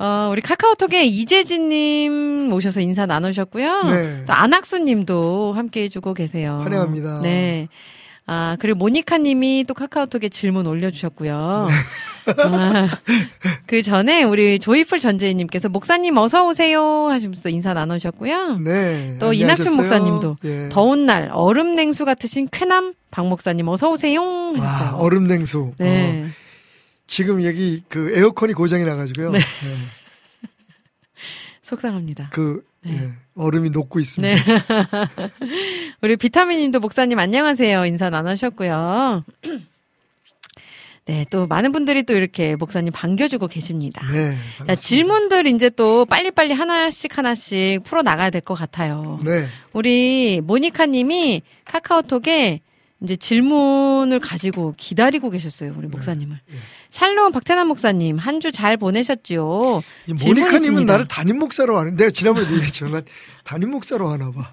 어, 0.00 0.30
우리 0.32 0.40
카카오톡에 0.40 1.04
이재진님 1.04 2.50
오셔서 2.54 2.80
인사 2.80 3.04
나누셨고요. 3.04 3.82
네. 3.84 4.24
또 4.26 4.32
안학수님도 4.32 5.52
함께 5.54 5.82
해주고 5.82 6.14
계세요. 6.14 6.60
환영합니다. 6.64 7.20
네. 7.20 7.68
아, 8.24 8.56
그리고 8.60 8.78
모니카님이 8.78 9.66
또 9.68 9.74
카카오톡에 9.74 10.30
질문 10.30 10.66
올려주셨고요. 10.66 11.68
아, 12.44 12.88
그 13.66 13.82
전에 13.82 14.22
우리 14.22 14.58
조이풀 14.58 15.00
전재희님께서 15.00 15.68
목사님 15.68 16.16
어서 16.16 16.46
오세요 16.46 17.08
하시면서 17.08 17.50
인사 17.50 17.74
나누셨고요. 17.74 18.58
네. 18.58 19.16
또 19.18 19.26
안녕하셨어요? 19.26 19.32
이낙춘 19.32 19.76
목사님도 19.76 20.36
예. 20.44 20.68
더운 20.70 21.04
날 21.04 21.28
얼음 21.32 21.74
냉수 21.74 22.06
같으신 22.06 22.48
쾌남 22.50 22.94
박 23.10 23.26
목사님 23.26 23.68
어서 23.68 23.90
오세요 23.90 24.22
와, 24.22 24.52
하셨어요. 24.64 24.96
얼음 24.98 25.26
냉수. 25.26 25.72
네. 25.78 26.24
어, 26.24 26.30
지금 27.10 27.44
여기 27.44 27.82
그 27.88 28.16
에어컨이 28.16 28.52
고장이 28.52 28.84
나가지고요. 28.84 29.32
네. 29.32 29.40
네. 29.40 29.76
속상합니다. 31.62 32.30
그 32.32 32.64
네. 32.82 32.92
예, 33.02 33.10
얼음이 33.34 33.70
녹고 33.70 33.98
있습니다. 33.98 34.44
네. 34.44 34.52
우리 36.02 36.16
비타민님도 36.16 36.78
목사님 36.78 37.18
안녕하세요. 37.18 37.84
인사 37.86 38.10
나누셨고요. 38.10 39.24
네, 41.06 41.26
또 41.30 41.48
많은 41.48 41.72
분들이 41.72 42.04
또 42.04 42.14
이렇게 42.14 42.54
목사님 42.54 42.92
반겨주고 42.92 43.48
계십니다. 43.48 44.06
네, 44.12 44.36
자. 44.64 44.76
질문들 44.76 45.48
이제 45.48 45.68
또 45.68 46.04
빨리빨리 46.06 46.52
하나씩 46.54 47.18
하나씩 47.18 47.82
풀어 47.82 48.02
나가야 48.02 48.30
될 48.30 48.40
것 48.42 48.54
같아요. 48.54 49.18
네. 49.24 49.48
우리 49.72 50.40
모니카 50.44 50.86
님이 50.86 51.42
카카오톡에 51.64 52.60
이제 53.02 53.16
질문을 53.16 54.20
가지고 54.20 54.74
기다리고 54.76 55.30
계셨어요. 55.30 55.74
우리 55.76 55.88
목사님을. 55.88 56.38
네. 56.46 56.56
샬롬 56.90 57.32
박태남 57.32 57.68
목사님, 57.68 58.18
한 58.18 58.40
주잘 58.40 58.76
질문 60.16 60.42
모니카님은. 60.42 60.86
나를 60.86 61.06
담임 61.06 61.38
목사로 61.38 61.78
하는. 61.78 61.94
내가 61.96 62.10
지난번에 62.10 62.46
얘기했지만 62.52 62.92
난 62.92 63.02
담임 63.44 63.70
목사로 63.70 64.08
하나 64.08 64.30
봐. 64.32 64.52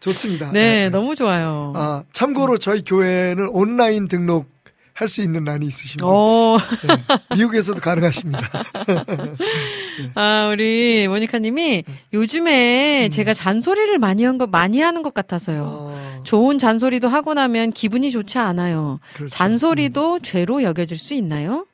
좋습니다. 0.00 0.52
네, 0.52 0.88
너무 0.90 1.14
좋아요. 1.14 1.72
아 1.74 2.04
참고로 2.12 2.58
저희 2.58 2.82
교회는 2.84 3.48
온라인 3.48 4.06
등록 4.08 4.54
할 4.92 5.08
수 5.08 5.20
있는 5.20 5.44
난이 5.44 5.66
있으십니다. 5.66 6.06
오. 6.06 6.56
네, 6.86 7.36
미국에서도 7.36 7.80
가능하십니다. 7.80 8.40
아, 10.14 10.48
우리 10.52 11.06
모니카 11.06 11.38
님이 11.38 11.82
네. 11.86 11.94
요즘에 12.14 13.08
제가 13.10 13.34
잔소리를 13.34 13.98
많이 13.98 14.24
한 14.24 14.38
거, 14.38 14.46
많이 14.46 14.80
하는 14.80 15.02
것 15.02 15.12
같아서요. 15.12 15.64
어, 15.68 16.05
좋은 16.26 16.58
잔소리도 16.58 17.08
하고 17.08 17.34
나면 17.34 17.70
기분이 17.70 18.10
좋지 18.10 18.36
않아요. 18.38 18.98
그렇죠. 19.14 19.34
잔소리도 19.34 20.20
죄로 20.20 20.62
여겨질 20.62 20.98
수 20.98 21.14
있나요? 21.14 21.66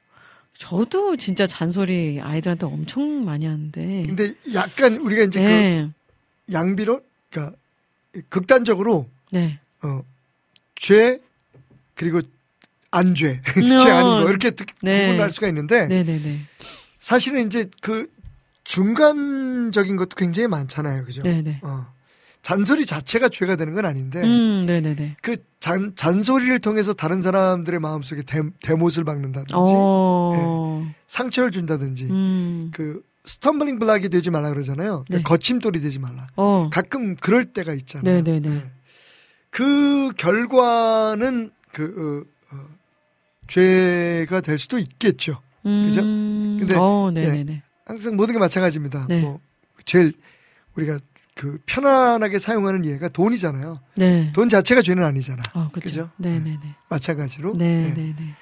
저도 0.58 1.16
진짜 1.16 1.46
잔소리 1.46 2.20
아이들한테 2.22 2.66
엄청 2.66 3.24
많이 3.24 3.46
하는데. 3.46 4.04
근데 4.06 4.34
약간 4.54 4.98
우리가 4.98 5.22
이제 5.24 5.40
네. 5.40 5.88
그 6.46 6.52
양비로, 6.52 7.00
그러니까 7.30 7.56
극단적으로 8.28 9.08
네. 9.30 9.58
어, 9.82 10.02
죄 10.76 11.18
그리고 11.94 12.20
안죄, 12.90 13.40
음, 13.56 13.78
죄 13.78 13.90
어. 13.90 13.94
아닌 13.96 14.22
거 14.24 14.28
이렇게 14.28 14.50
특- 14.50 14.68
네. 14.82 15.06
구분할 15.06 15.30
수가 15.30 15.48
있는데 15.48 15.86
네네네. 15.86 16.40
사실은 16.98 17.46
이제 17.46 17.68
그 17.80 18.08
중간적인 18.64 19.96
것도 19.96 20.10
굉장히 20.16 20.46
많잖아요, 20.48 21.04
그죠? 21.04 21.22
네네. 21.22 21.60
어, 21.62 21.86
잔소리 22.42 22.84
자체가 22.84 23.28
죄가 23.28 23.56
되는 23.56 23.72
건 23.72 23.86
아닌데 23.86 24.20
음, 24.22 24.66
네네네. 24.66 25.16
그 25.22 25.36
잔, 25.60 25.94
잔소리를 25.94 26.58
통해서 26.58 26.92
다른 26.92 27.22
사람들의 27.22 27.78
마음속에 27.78 28.22
대, 28.22 28.42
대못을 28.60 29.04
박는다든지 29.04 29.54
어. 29.54 30.92
상처를 31.06 31.52
준다든지 31.52 32.04
음. 32.06 32.70
그 32.74 33.02
stumbling 33.24 33.78
block이 33.78 34.08
되지 34.08 34.30
말라 34.30 34.50
그러잖아요. 34.50 35.04
그러니까 35.06 35.16
네. 35.18 35.22
거침돌이 35.22 35.80
되지 35.80 36.00
말라. 36.00 36.26
어. 36.34 36.68
가끔 36.72 37.14
그럴 37.14 37.44
때가 37.44 37.72
있잖아요. 37.74 38.22
네네네. 38.22 38.48
네. 38.48 38.62
그 39.50 40.12
결과는 40.16 41.52
그 41.70 42.26
어, 42.50 42.56
어, 42.56 42.68
죄가 43.46 44.40
될 44.40 44.58
수도 44.58 44.78
있겠죠. 44.78 45.40
그죠? 45.62 46.00
음. 46.00 46.56
근데, 46.58 46.74
어, 46.76 47.12
네네네. 47.14 47.62
항상 47.84 48.16
모든 48.16 48.34
게 48.34 48.40
마찬가지입니다. 48.40 49.06
네. 49.08 49.20
뭐 49.20 49.38
제일 49.84 50.14
우리가 50.74 50.98
그 51.34 51.58
편안하게 51.66 52.38
사용하는 52.38 52.84
예가 52.84 53.08
돈이잖아요. 53.08 53.80
네. 53.96 54.32
돈 54.34 54.48
자체가 54.48 54.82
죄는 54.82 55.02
아니잖아. 55.02 55.42
어. 55.54 55.70
그죠? 55.72 56.10
네네 56.16 56.40
네. 56.40 56.58
마찬가지로 56.88 57.56
네. 57.56 57.88
네네네. 57.94 58.34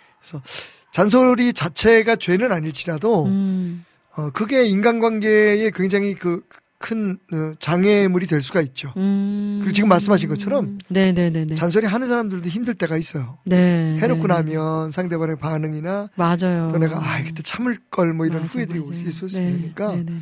잔소리 0.93 1.53
자체가 1.53 2.17
죄는 2.17 2.51
아닐지라도 2.53 3.27
음. 3.27 3.85
어, 4.17 4.31
그게 4.31 4.65
인간관계에 4.67 5.71
굉장히 5.75 6.15
그 6.15 6.43
큰 6.83 7.19
장애물이 7.59 8.27
될 8.27 8.41
수가 8.41 8.63
있죠. 8.63 8.95
음. 8.97 9.59
그리고 9.61 9.75
지금 9.75 9.91
말씀하신 9.91 10.31
것처럼 10.31 10.79
네네네네. 10.89 11.55
잔소리 11.55 11.85
하는 11.85 12.09
사람들도 12.09 12.49
힘들 12.49 12.73
때가 12.75 12.97
있어요. 12.97 13.37
네. 13.45 13.99
해놓고 14.01 14.27
네. 14.27 14.33
나면 14.35 14.91
상대방의 14.91 15.37
반응이나 15.37 16.09
맞아요. 16.15 16.71
또 16.73 16.79
내가 16.79 16.97
아 16.97 17.23
그때 17.23 17.43
참을 17.43 17.77
걸 17.91 18.15
뭐 18.15 18.25
이런 18.25 18.41
맞아, 18.41 18.55
후회들이 18.55 18.79
맞아요. 18.79 18.93
있을 18.95 19.13
수 19.13 19.27
네, 19.29 19.51
있으니까 19.51 19.89
네네네. 19.91 20.21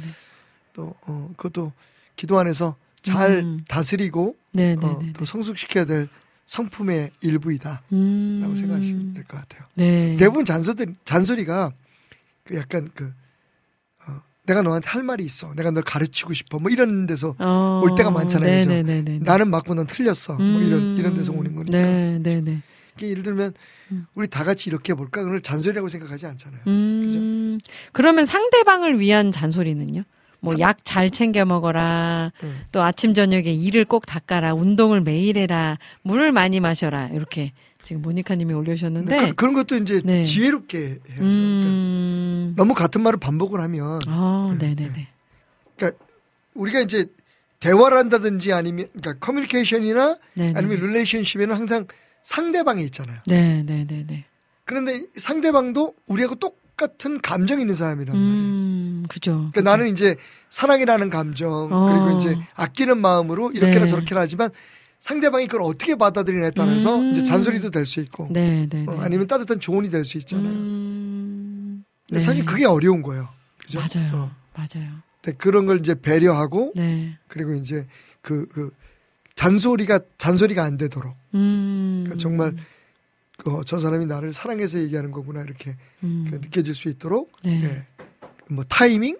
또 0.72 0.94
어, 1.07 1.31
그것도 1.37 1.70
기도 2.18 2.38
안에서 2.38 2.76
잘 3.00 3.31
음. 3.38 3.64
다스리고 3.68 4.37
네네네. 4.52 4.85
어, 4.85 5.02
또 5.16 5.24
성숙시켜야 5.24 5.85
될 5.87 6.09
성품의 6.46 7.12
일부이다라고 7.22 7.85
음. 7.92 8.54
생각하시면 8.57 9.14
될 9.14 9.24
것 9.24 9.38
같아요. 9.38 9.62
네. 9.74 10.16
대부분 10.18 10.44
잔소리 10.44 10.87
잔소리가 11.04 11.72
그 12.44 12.57
약간 12.57 12.88
그 12.94 13.12
어, 14.07 14.20
내가 14.46 14.62
너한테 14.62 14.88
할 14.88 15.02
말이 15.04 15.24
있어. 15.24 15.54
내가 15.54 15.70
널 15.70 15.85
가르치고 15.85 16.35
싶어. 16.35 16.59
뭐 16.59 16.70
이런 16.70 17.07
데서 17.07 17.37
어, 17.38 17.81
올 17.85 17.94
때가 17.96 18.11
많잖아요, 18.11 18.66
그죠? 18.66 19.24
나는 19.24 19.48
맞고 19.50 19.74
넌 19.74 19.87
틀렸어. 19.87 20.35
뭐 20.35 20.61
이런 20.61 20.81
음. 20.81 20.96
이런 20.98 21.14
데서 21.14 21.33
오는 21.33 21.54
거니까. 21.54 21.78
네 21.78 22.18
네네. 22.18 22.62
이게 22.96 23.11
예를 23.11 23.22
들면 23.22 23.52
음. 23.92 24.07
우리 24.14 24.26
다 24.26 24.42
같이 24.42 24.68
이렇게 24.70 24.92
해볼까? 24.92 25.22
그걸 25.22 25.40
잔소리라고 25.40 25.88
생각하지 25.88 26.26
않잖아요. 26.26 26.61
음. 26.66 27.61
그러면 27.92 28.24
상대방을 28.24 28.98
위한 28.98 29.31
잔소리는요? 29.31 30.02
뭐 30.40 30.55
상- 30.55 30.61
약잘 30.61 31.11
챙겨 31.11 31.44
먹어라. 31.44 32.33
음. 32.42 32.61
또 32.72 32.83
아침 32.83 33.14
저녁에 33.14 33.51
이를 33.53 33.85
꼭 33.85 34.07
닦아라. 34.07 34.55
운동을 34.55 35.01
매일 35.01 35.37
해라. 35.38 35.79
물을 36.03 36.33
많이 36.33 36.61
마셔라. 36.61 37.09
이렇게 37.09 37.53
지금 37.83 38.03
모니카님이 38.03 38.53
올려주셨는데. 38.55 39.33
그, 39.35 39.44
런 39.44 39.55
것도 39.55 39.77
이제 39.77 40.01
네. 40.05 40.22
지혜롭게 40.24 40.79
해야죠. 40.79 41.01
그러니까 41.05 41.22
음. 41.24 42.55
너무 42.57 42.74
같은 42.74 43.01
말을 43.03 43.18
반복을 43.18 43.61
하면 43.61 44.01
아, 44.07 44.57
네, 44.59 44.74
네네네. 44.74 45.09
우리가 46.55 46.81
이제 46.81 47.07
대화를 47.61 47.98
한다든지 47.98 48.53
아니면 48.53 48.87
그러니까 48.92 49.24
커뮤니케이션이나 49.24 50.16
네네. 50.35 50.55
아니면 50.57 50.81
릴레이션십에는 50.81 51.55
항상 51.55 51.87
상대방이 52.22 52.83
있잖아요. 52.85 53.18
네 53.27 53.62
네 53.64 53.85
네 53.87 54.05
네. 54.07 54.24
그런데 54.64 55.03
상대방도 55.14 55.94
우리하고 56.07 56.35
똑 56.35 56.61
같은 56.79 57.21
감정이 57.21 57.61
있는 57.61 57.75
사람이란 57.75 58.17
말이에요. 58.17 58.33
음, 58.35 59.05
그죠. 59.09 59.51
그러니까 59.53 59.61
나는 59.61 59.88
이제 59.88 60.17
사랑이라는 60.49 61.11
감정 61.11 61.69
어. 61.71 61.93
그리고 61.93 62.19
이제 62.19 62.38
아끼는 62.55 62.99
마음으로 62.99 63.51
이렇게나 63.53 63.85
네. 63.85 63.91
저렇게나 63.91 64.23
하지만 64.23 64.49
상대방이 65.01 65.47
그걸 65.47 65.62
어떻게 65.67 65.95
받아들이냐에 65.97 66.53
따라서 66.53 66.97
음. 66.99 67.11
이제 67.11 67.23
잔소리도 67.23 67.71
될 67.71 67.85
수 67.85 68.01
있고 68.01 68.27
네네네. 68.31 68.87
어, 68.88 68.99
아니면 69.01 69.27
따뜻한 69.27 69.61
조언이 69.61 69.91
될 69.91 70.05
수 70.05 70.17
있잖아요. 70.19 70.49
음, 70.51 71.85
근데 72.09 72.19
네. 72.21 72.25
사실 72.25 72.45
그게 72.47 72.64
어려운 72.64 73.03
거예요. 73.03 73.29
그죠? 73.59 73.79
맞아요. 73.81 74.14
어. 74.14 74.31
맞아요. 74.55 74.91
근데 75.23 75.37
그런 75.37 75.67
걸 75.67 75.81
이제 75.81 75.95
배려하고 76.01 76.73
네. 76.75 77.19
그리고 77.29 77.53
이제 77.55 77.87
그, 78.23 78.47
그 78.49 78.71
잔소리가 79.37 80.01
잔소리가 80.19 80.64
안 80.64 80.77
되도록 80.77 81.14
음. 81.35 82.05
그러니까 82.05 82.21
정말 82.21 82.57
어, 83.46 83.62
저 83.64 83.79
사람이 83.79 84.07
나를 84.07 84.33
사랑해서 84.33 84.79
얘기하는 84.79 85.12
거구나 85.12 85.42
이렇게 85.42 85.77
음. 86.03 86.27
그 86.29 86.37
느껴질 86.37 86.74
수 86.74 86.88
있도록 86.88 87.33
네. 87.44 87.62
예. 87.64 87.87
뭐 88.51 88.64
타이밍 88.64 89.16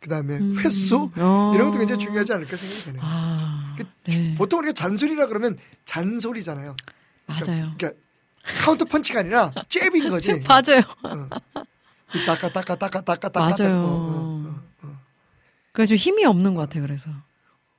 그다음에 0.00 0.36
음. 0.36 0.58
횟수 0.60 1.10
어. 1.16 1.52
이런 1.54 1.66
것도 1.68 1.78
굉장히 1.78 2.04
중요하지 2.04 2.32
않을까 2.32 2.56
생각이 2.56 2.84
되네요. 2.84 3.02
아, 3.04 3.74
그 3.76 3.84
네. 4.04 4.34
보통 4.36 4.60
우리가 4.60 4.72
잔소리라 4.72 5.26
그러면 5.26 5.58
잔소리잖아요. 5.84 6.76
맞아요. 7.26 7.72
그러니까 7.76 7.90
카운터 8.60 8.84
펀치가 8.84 9.20
아니라 9.20 9.52
잽인 9.68 10.08
거지. 10.10 10.40
맞아요. 10.46 10.82
어. 11.02 11.28
이 12.14 12.24
따까 12.24 12.48
따까 12.52 12.76
따까 12.76 13.00
따까 13.00 13.28
따까 13.28 13.40
맞아요. 13.64 13.76
어, 13.78 14.44
어, 14.44 14.62
어. 14.82 15.00
그래서 15.72 15.88
좀 15.88 15.96
힘이 15.96 16.24
없는 16.24 16.54
것 16.54 16.60
같아요. 16.62 16.82
그래서 16.84 17.10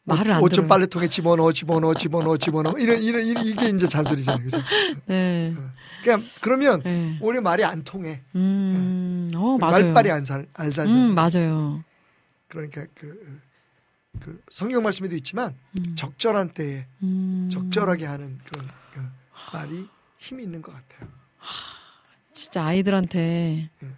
말을 0.03 0.31
안 0.33 0.41
옷 0.43 0.51
좀. 0.51 0.67
빨래통에 0.67 1.07
집어넣어 1.07 1.53
집어넣어 1.53 1.93
집어넣어 1.93 2.37
집어넣어 2.37 2.77
이런 2.77 3.01
이런 3.01 3.23
이게 3.25 3.69
이제 3.69 3.87
잔소리잖아요. 3.87 4.43
그죠? 4.43 4.57
네. 5.05 5.53
그냥 6.07 6.23
그러면 6.39 6.81
네. 6.83 7.17
오히려 7.19 7.41
말이 7.41 7.65
안 7.65 7.83
통해. 7.83 8.21
음, 8.33 9.29
어, 9.35 9.57
맞아요. 9.57 9.83
말빨이 9.93 10.09
안 10.09 10.23
살, 10.23 10.47
안 10.53 10.71
살잖아요. 10.71 11.09
음, 11.09 11.13
맞아요. 11.15 11.83
그러니까 12.47 12.85
그, 12.95 13.41
그 14.21 14.41
성경 14.49 14.83
말씀에도 14.83 15.17
있지만 15.17 15.53
음. 15.77 15.95
적절한 15.95 16.51
때에 16.53 16.85
음. 17.03 17.49
적절하게 17.51 18.05
하는 18.05 18.39
그런 18.45 18.69
그 18.93 19.01
말이 19.51 19.85
힘이 20.17 20.43
있는 20.43 20.61
것 20.61 20.71
같아요. 20.71 21.09
진짜 22.33 22.63
아이들한테 22.63 23.69
음. 23.83 23.97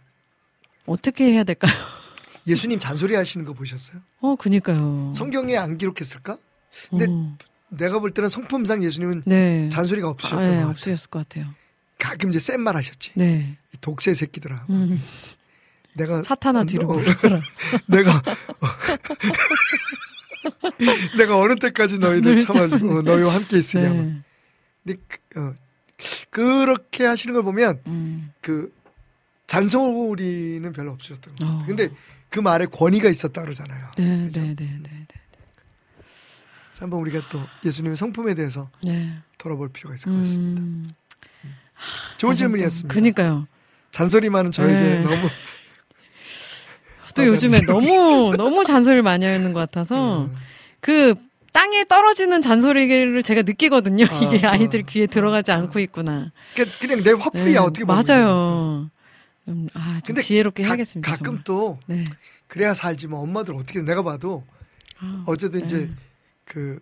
어떻게 0.87 1.25
해야 1.25 1.43
될까요? 1.43 1.71
예수님 2.47 2.79
잔소리 2.79 3.13
하시는 3.13 3.45
거 3.45 3.53
보셨어요? 3.53 4.01
어, 4.21 4.35
그니까요. 4.35 5.13
성경에 5.13 5.57
안 5.57 5.77
기록했을까? 5.77 6.39
근데 6.89 7.05
어, 7.07 7.37
내가 7.67 7.99
볼 7.99 8.15
때는 8.15 8.29
성품상 8.29 8.81
예수님은 8.83 9.23
네. 9.27 9.69
잔소리가 9.69 10.09
없으셨던 10.09 10.39
아, 10.39 10.43
예, 10.43 10.47
것 10.47 10.53
같아요. 10.55 10.69
없으셨을 10.71 11.09
것 11.11 11.29
같아요. 11.29 11.53
가끔 11.99 12.29
이제 12.29 12.39
센 12.39 12.61
말 12.61 12.75
하셨지. 12.75 13.11
네. 13.15 13.57
이 13.73 13.77
독세 13.81 14.13
새끼들아. 14.15 14.65
음, 14.71 14.99
내가 15.93 16.23
사탄아 16.23 16.63
뒤로 16.63 16.89
어. 16.91 16.97
내가 17.87 18.17
어, 18.17 18.67
내가 21.17 21.37
어느 21.37 21.55
때까지 21.55 21.99
너희들 21.99 22.35
늘 22.35 22.45
참아주고 22.45 23.01
너희와 23.03 23.33
함께 23.35 23.57
있으냐. 23.57 23.89
고 23.89 23.95
네. 24.01 24.21
근데 24.83 25.01
그, 25.29 25.39
어, 25.39 25.53
그렇게 26.29 27.05
하시는 27.05 27.33
걸 27.33 27.43
보면 27.43 27.81
음, 27.87 28.31
그 28.41 28.73
잔소리는 29.47 30.71
별로 30.73 30.91
없으셨던 30.91 31.35
것 31.35 31.45
같아요. 31.45 31.61
어. 31.61 31.65
근데 31.67 31.89
그 32.29 32.39
말에 32.39 32.65
권위가 32.67 33.09
있었다 33.09 33.41
그러잖아요. 33.41 33.91
네, 33.97 34.25
그죠? 34.25 34.41
네, 34.41 34.55
네, 34.55 34.55
네, 34.55 34.79
네. 34.83 35.05
한번 36.79 37.01
우리가 37.01 37.27
또 37.29 37.41
예수님의 37.65 37.97
성품에 37.97 38.35
대해서 38.35 38.69
네. 38.83 39.17
돌아볼 39.37 39.67
필요가 39.67 39.95
있을 39.95 40.13
것 40.13 40.17
같습니다. 40.19 40.61
음, 40.61 40.89
좋은. 42.17 42.35
질문이었습니다. 42.35 42.93
그니까요. 42.93 43.47
잔소리 43.91 44.29
많은 44.29 44.51
저에게 44.51 44.75
네. 44.79 44.99
너무 45.01 45.15
또 47.15 47.21
아, 47.23 47.25
요즘에 47.25 47.59
네. 47.59 47.65
너무, 47.65 48.33
너무 48.37 48.63
잔소리를 48.63 49.01
많이 49.01 49.25
하는 49.25 49.51
것 49.51 49.59
같아서 49.59 50.25
음, 50.25 50.35
그 50.79 51.15
땅에 51.51 51.83
떨어지는 51.83 52.41
잔소리를 52.41 53.23
제가 53.23 53.41
느끼거든요. 53.41 54.05
아, 54.09 54.21
이게 54.23 54.45
아, 54.45 54.51
아이들 54.51 54.83
귀에 54.83 55.03
아, 55.05 55.07
들어가지 55.07 55.51
아. 55.51 55.55
않고 55.57 55.79
있구나. 55.79 56.31
그냥, 56.53 56.71
그냥 56.79 57.03
내 57.03 57.11
화풀이야 57.11 57.45
네, 57.45 57.57
어떻게 57.57 57.83
보면. 57.85 58.03
맞아요. 58.07 58.89
음, 59.47 59.67
아, 59.73 59.93
좀 59.95 60.01
근데 60.05 60.21
지혜롭게 60.21 60.63
가, 60.63 60.69
해야겠습니다. 60.69 61.09
가끔 61.11 61.25
정말. 61.25 61.43
또 61.43 61.79
네. 61.87 62.03
그래야 62.47 62.73
살지 62.73 63.07
뭐 63.07 63.21
엄마들 63.21 63.55
어떻게 63.55 63.81
내가 63.81 64.03
봐도 64.03 64.43
아, 64.99 65.23
어제도 65.25 65.57
이제 65.57 65.87
네. 65.87 65.89
그 66.45 66.79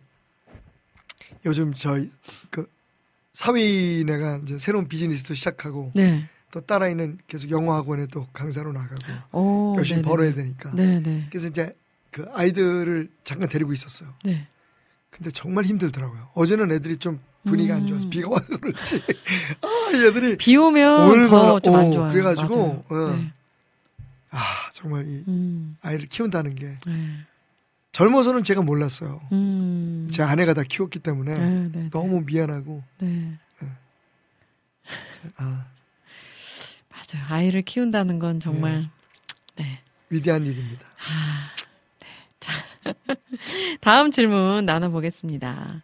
요즘 1.46 1.74
저희 1.74 2.12
그 2.50 2.70
사위네가 3.38 4.39
이제 4.43 4.58
새로운 4.58 4.88
비즈니스도 4.88 5.36
시작하고 5.36 5.91
네. 5.93 6.28
또 6.50 6.60
딸아이는 6.60 7.19
계속 7.28 7.52
영어 7.52 7.76
학원에 7.76 8.08
또 8.08 8.26
강사로 8.34 8.71
나가고 8.73 9.02
오, 9.32 9.76
열심히 9.78 10.02
네네네. 10.02 10.10
벌어야 10.10 10.34
되니까 10.34 10.71
네, 10.73 11.00
네. 11.00 11.28
그래서 11.30 11.47
이제 11.47 11.71
그 12.10 12.26
아이들을 12.34 13.10
잠깐 13.23 13.47
데리고 13.47 13.73
있었어요. 13.73 14.10
네. 14.23 14.47
근데 15.12 15.30
정말 15.30 15.65
힘들더라고요. 15.65 16.30
어제는 16.34 16.71
애들이 16.71 16.97
좀 16.97 17.19
분위기가 17.45 17.76
안 17.76 17.86
좋아서 17.86 18.06
음. 18.06 18.10
비가 18.10 18.28
와서 18.30 18.58
그렇지. 18.58 19.04
아 19.62 19.91
얘들이 19.93 20.38
비 20.38 20.58
오면 20.58 21.02
얼마나- 21.08 21.30
더좀안 21.60 21.86
어, 21.86 21.93
좋아요. 21.93 22.12
그래 22.12 22.23
가지고, 22.23 22.84
맞아요. 22.89 23.08
어. 23.10 23.15
네. 23.15 23.32
아 24.32 24.43
정말 24.73 25.08
이 25.08 25.23
음, 25.28 25.78
아이를 25.82 26.08
키운다는 26.08 26.56
게 26.56 26.78
네. 26.88 27.17
젊어서는 27.98 28.44
제가 28.44 28.62
몰랐어요. 28.62 29.20
음. 29.32 30.08
제 30.12 30.22
아내가 30.22 30.54
다 30.54 30.62
키웠기 30.62 31.00
때문에 31.00 31.34
네, 31.34 31.70
네, 31.72 31.90
너무 31.90 32.22
미안하고 32.22 32.84
네. 33.00 33.40
아, 35.38 35.66
맞아요. 36.92 37.26
아이를 37.28 37.64
키운다는 37.64 38.20
건 38.20 38.40
정말 38.40 38.88
네. 39.56 39.80
위대한 40.12 40.46
일입니다. 40.46 40.86
아, 41.10 41.50
네. 42.00 42.08
자, 42.40 42.54
다음 43.82 44.12
질문 44.12 44.68
나눠보겠습니다. 44.68 45.82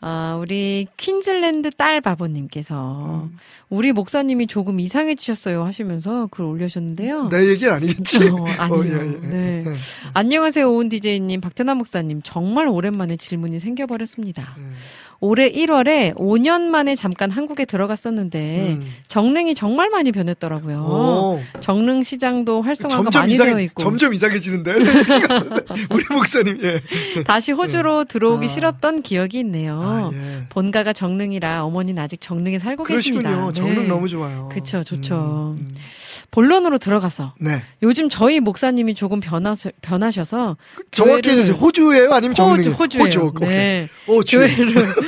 아, 0.00 0.38
우리 0.40 0.86
퀸즐랜드 0.96 1.72
딸 1.72 2.00
바보님께서 2.00 3.24
음. 3.24 3.36
우리 3.68 3.92
목사님이 3.92 4.46
조금 4.46 4.78
이상해지셨어요 4.78 5.64
하시면서 5.64 6.28
글 6.30 6.44
올려주셨는데요. 6.44 7.28
내 7.30 7.48
얘기는 7.48 7.72
아니겠지. 7.72 8.28
어, 8.28 8.44
아니요. 8.58 8.76
어, 8.78 8.84
예, 8.84 8.90
예, 8.90 9.28
네. 9.28 9.64
예, 9.66 9.74
안녕하세요, 10.14 10.70
오은 10.72 10.88
DJ님, 10.88 11.40
박태나 11.40 11.74
목사님. 11.74 12.20
정말 12.22 12.68
오랜만에 12.68 13.16
질문이 13.16 13.58
생겨버렸습니다. 13.58 14.56
예. 15.20 15.26
올해 15.26 15.50
1월에 15.50 16.14
5년 16.14 16.62
만에 16.62 16.94
잠깐 16.94 17.30
한국에 17.30 17.64
들어갔었는데 17.64 18.76
음. 18.80 18.94
정릉이 19.08 19.54
정말 19.56 19.90
많이 19.90 20.12
변했더라고요. 20.12 20.78
오, 20.78 21.42
정릉 21.60 22.04
시장도 22.04 22.62
활성화가 22.62 23.10
많이 23.12 23.36
되어 23.36 23.46
이상해, 23.46 23.64
있고 23.64 23.82
점점 23.82 24.14
이상해지는데. 24.14 24.74
우리 25.90 26.04
목사님, 26.10 26.60
예. 26.62 26.80
다시 27.24 27.52
호주로 27.52 28.04
들어오기 28.04 28.46
아. 28.46 28.48
싫었던 28.48 29.02
기억이 29.02 29.40
있네요. 29.40 29.80
아, 29.82 30.10
예. 30.12 30.42
본가가 30.50 30.92
정릉이라 30.92 31.64
어머니는 31.64 32.00
아직 32.02 32.20
정릉에 32.20 32.58
살고 32.58 32.84
계십니다. 32.84 33.30
그러시군요. 33.30 33.52
정릉 33.52 33.82
네. 33.82 33.88
너무 33.88 34.08
좋아요. 34.08 34.48
그쵸, 34.52 34.84
좋죠. 34.84 35.56
음, 35.58 35.68
음. 35.68 35.74
본론으로 36.30 36.78
들어가서 36.78 37.34
네. 37.40 37.62
요즘 37.82 38.08
저희 38.10 38.38
목사님이 38.40 38.94
조금 38.94 39.18
변하셔, 39.18 39.70
변하셔서 39.80 40.56
정확히 40.90 41.30
해주세요. 41.30 41.56
호주예요? 41.56 42.12
아니면 42.12 42.34
정릉이에요? 42.34 42.74
호주, 42.74 42.98
호주예요. 42.98 43.26
호주. 43.26 43.44
오케이. 43.44 43.48
네. 43.48 43.88
호주. 44.06 44.36
교회를 44.38 44.74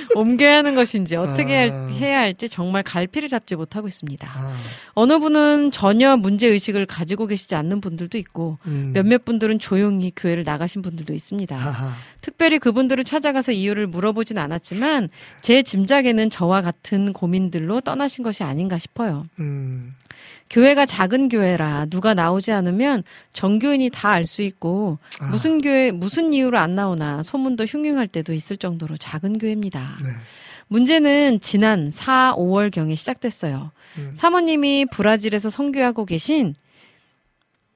옮겨야 0.15 0.57
하는 0.57 0.75
것인지 0.75 1.15
어떻게 1.15 1.55
할- 1.55 1.69
아. 1.71 1.87
해야 1.87 2.19
할지 2.19 2.49
정말 2.49 2.83
갈피를 2.83 3.29
잡지 3.29 3.55
못하고 3.55 3.87
있습니다. 3.87 4.27
아, 4.27 4.55
어느 4.93 5.19
분은 5.19 5.71
전혀 5.71 6.17
문제 6.17 6.47
의식을 6.47 6.85
가지고 6.85 7.27
계시지 7.27 7.55
않는 7.55 7.81
분들도 7.81 8.17
있고 8.17 8.57
음. 8.67 8.91
몇몇 8.93 9.23
분들은 9.25 9.59
조용히 9.59 10.11
교회를 10.15 10.43
나가신 10.43 10.81
분들도 10.81 11.13
있습니다. 11.13 11.55
아하. 11.55 11.93
특별히 12.21 12.59
그분들을 12.59 13.03
찾아가서 13.03 13.51
이유를 13.51 13.87
물어보진 13.87 14.37
않았지만 14.37 15.09
제 15.41 15.63
짐작에는 15.63 16.29
저와 16.29 16.61
같은 16.61 17.13
고민들로 17.13 17.81
떠나신 17.81 18.23
것이 18.23 18.43
아닌가 18.43 18.77
싶어요. 18.77 19.25
음. 19.39 19.95
교회가 20.51 20.85
작은 20.85 21.29
교회라 21.29 21.85
누가 21.89 22.13
나오지 22.13 22.51
않으면 22.51 23.03
정교인이 23.31 23.89
다 23.89 24.09
알 24.11 24.25
수 24.25 24.41
있고 24.41 24.99
아, 25.19 25.27
무슨 25.29 25.61
교회 25.61 25.91
무슨 25.91 26.33
이유로 26.33 26.57
안 26.59 26.75
나오나 26.75 27.23
소문도 27.23 27.63
흉흉할 27.63 28.07
때도 28.09 28.33
있을 28.33 28.57
정도로 28.57 28.97
작은 28.97 29.39
교회입니다. 29.39 29.97
네. 30.03 30.09
문제는 30.67 31.39
지난 31.41 31.91
4, 31.91 32.35
5월경에 32.37 32.95
시작됐어요. 32.95 33.71
음. 33.97 34.11
사모님이 34.15 34.85
브라질에서 34.91 35.49
선교하고 35.49 36.05
계신 36.05 36.55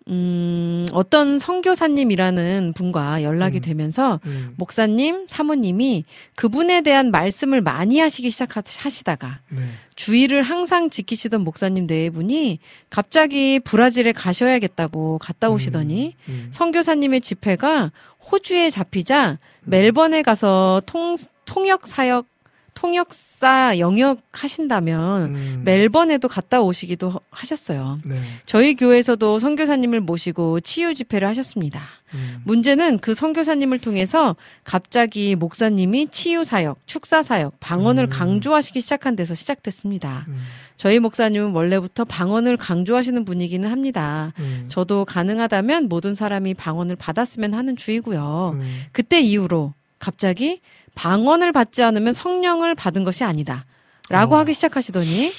음, 0.07 0.85
어떤 0.91 1.39
선교사님이라는 1.39 2.73
분과 2.75 3.23
연락이 3.23 3.57
음. 3.57 3.61
되면서 3.61 4.19
음. 4.25 4.53
목사님, 4.55 5.25
사모님이 5.27 6.05
그분에 6.35 6.81
대한 6.81 7.09
말씀을 7.09 7.61
많이 7.61 7.99
하시기 7.99 8.29
시작하시다가 8.29 9.39
네. 9.49 9.61
주의를 9.95 10.43
항상 10.43 10.91
지키시던 10.91 11.41
목사님 11.41 11.87
네 11.87 12.11
분이 12.11 12.59
갑자기 12.91 13.59
브라질에 13.59 14.11
가셔야겠다고 14.11 15.17
갔다 15.17 15.49
오시더니 15.49 16.15
음. 16.29 16.31
음. 16.31 16.47
선교사님의 16.51 17.21
집회가 17.21 17.91
호주에 18.31 18.69
잡히자 18.69 19.39
멜번에 19.63 20.21
가서 20.21 20.83
통, 20.85 21.15
통역 21.45 21.87
사역, 21.87 22.25
통역사 22.73 23.79
영역 23.79 24.21
하신다면 24.33 25.35
음. 25.35 25.61
멜번에도 25.63 26.27
갔다 26.27 26.61
오시기도 26.61 27.09
하- 27.09 27.19
하셨어요. 27.31 27.99
네. 28.03 28.17
저희 28.45 28.75
교회에서도 28.75 29.39
선교사님을 29.39 30.01
모시고 30.01 30.59
치유 30.59 30.93
집회를 30.93 31.25
하셨습니다. 31.29 31.81
음. 32.13 32.41
문제는 32.43 32.99
그 32.99 33.13
선교사님을 33.13 33.79
통해서 33.79 34.35
갑자기 34.65 35.35
목사님이 35.35 36.07
치유 36.11 36.43
사역, 36.43 36.77
축사 36.85 37.23
사역, 37.23 37.59
방언을 37.61 38.05
음. 38.05 38.09
강조하시기 38.09 38.81
시작한 38.81 39.15
데서 39.15 39.35
시작됐습니다. 39.35 40.25
음. 40.27 40.37
저희 40.75 40.99
목사님은 40.99 41.51
원래부터 41.51 42.03
방언을 42.03 42.57
강조하시는 42.57 43.23
분이기는 43.23 43.69
합니다. 43.71 44.33
음. 44.39 44.65
저도 44.67 45.05
가능하다면 45.05 45.87
모든 45.87 46.13
사람이 46.13 46.53
방언을 46.55 46.97
받았으면 46.97 47.53
하는 47.53 47.77
주의고요. 47.77 48.51
음. 48.55 48.83
그때 48.91 49.21
이후로 49.21 49.73
갑자기 49.97 50.59
방언을 50.95 51.51
받지 51.51 51.83
않으면 51.83 52.13
성령을 52.13 52.75
받은 52.75 53.03
것이 53.03 53.23
아니다. 53.23 53.65
라고 54.09 54.35
어. 54.35 54.39
하기 54.39 54.53
시작하시더니 54.53 55.31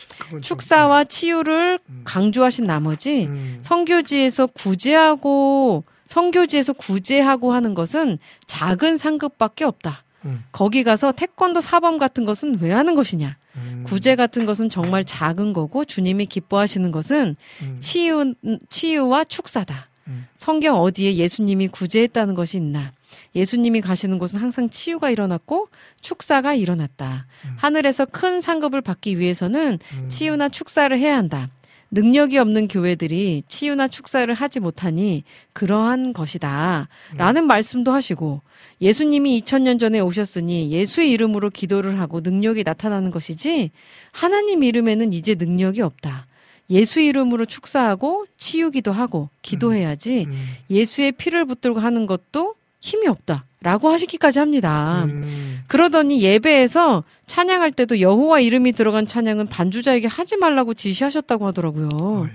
축사와 0.42 1.04
치유를 1.04 1.78
음. 1.88 2.00
강조하신 2.04 2.64
나머지 2.64 3.26
음. 3.26 3.58
성교지에서 3.60 4.46
구제하고 4.48 5.84
성교지에서 6.06 6.72
구제하고 6.72 7.52
하는 7.52 7.74
것은 7.74 8.18
작은 8.46 8.96
상급밖에 8.96 9.64
없다. 9.64 10.02
음. 10.24 10.44
거기 10.50 10.82
가서 10.82 11.12
태권도 11.12 11.60
사범 11.60 11.98
같은 11.98 12.24
것은 12.24 12.58
왜 12.60 12.72
하는 12.72 12.94
것이냐? 12.94 13.36
음. 13.56 13.84
구제 13.86 14.16
같은 14.16 14.46
것은 14.46 14.68
정말 14.68 15.04
작은 15.04 15.52
거고 15.52 15.84
주님이 15.84 16.26
기뻐하시는 16.26 16.90
것은 16.90 17.36
음. 17.62 17.76
치유 17.80 18.34
치유와 18.68 19.24
축사다. 19.24 19.88
음. 20.08 20.26
성경 20.36 20.80
어디에 20.80 21.14
예수님이 21.14 21.68
구제했다는 21.68 22.34
것이 22.34 22.56
있나? 22.56 22.92
예수님이 23.34 23.80
가시는 23.80 24.18
곳은 24.18 24.40
항상 24.40 24.70
치유가 24.70 25.10
일어났고 25.10 25.68
축사가 26.00 26.54
일어났다. 26.54 27.26
음. 27.44 27.54
하늘에서 27.56 28.06
큰 28.06 28.40
상급을 28.40 28.80
받기 28.80 29.18
위해서는 29.18 29.78
음. 29.94 30.08
치유나 30.08 30.48
축사를 30.48 30.96
해야 30.98 31.16
한다. 31.16 31.48
능력이 31.90 32.36
없는 32.38 32.68
교회들이 32.68 33.44
치유나 33.48 33.88
축사를 33.88 34.32
하지 34.34 34.60
못하니 34.60 35.22
그러한 35.52 36.12
것이다. 36.12 36.88
라는 37.16 37.46
말씀도 37.46 37.92
하시고 37.92 38.40
예수님이 38.80 39.40
2000년 39.40 39.78
전에 39.78 40.00
오셨으니 40.00 40.70
예수의 40.72 41.10
이름으로 41.12 41.50
기도를 41.50 41.98
하고 42.00 42.20
능력이 42.20 42.64
나타나는 42.64 43.10
것이지 43.10 43.70
하나님 44.12 44.62
이름에는 44.62 45.12
이제 45.12 45.34
능력이 45.36 45.80
없다. 45.80 46.26
예수 46.70 47.00
이름으로 47.00 47.44
축사하고 47.44 48.26
치유기도 48.36 48.90
하고 48.90 49.28
기도해야지 49.42 50.24
음. 50.28 50.46
예수의 50.68 51.12
피를 51.12 51.44
붙들고 51.44 51.78
하는 51.78 52.06
것도 52.06 52.56
힘이 52.86 53.08
없다. 53.08 53.46
라고 53.60 53.90
하시기까지 53.90 54.38
합니다. 54.38 55.04
음. 55.08 55.64
그러더니 55.66 56.22
예배에서 56.22 57.02
찬양할 57.26 57.72
때도 57.72 58.00
여호와 58.00 58.38
이름이 58.38 58.72
들어간 58.74 59.06
찬양은 59.06 59.48
반주자에게 59.48 60.06
하지 60.06 60.36
말라고 60.36 60.72
지시하셨다고 60.74 61.46
하더라고요. 61.46 61.88
어, 61.94 62.26
예. 62.28 62.32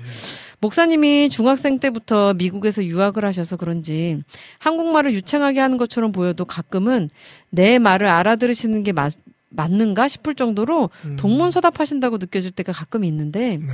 목사님이 0.60 1.30
중학생 1.30 1.80
때부터 1.80 2.34
미국에서 2.34 2.84
유학을 2.84 3.24
하셔서 3.24 3.56
그런지 3.56 4.22
한국말을 4.60 5.14
유창하게 5.14 5.62
하는 5.62 5.78
것처럼 5.78 6.12
보여도 6.12 6.44
가끔은 6.44 7.10
내 7.50 7.80
말을 7.80 8.08
알아들으시는 8.08 8.84
게 8.84 8.92
맞, 8.92 9.14
맞는가 9.52 10.08
싶을 10.08 10.34
정도로 10.34 10.90
음. 11.06 11.16
동문서답하신다고 11.18 12.18
느껴질 12.18 12.52
때가 12.52 12.72
가끔 12.72 13.04
있는데 13.04 13.58
네. 13.58 13.68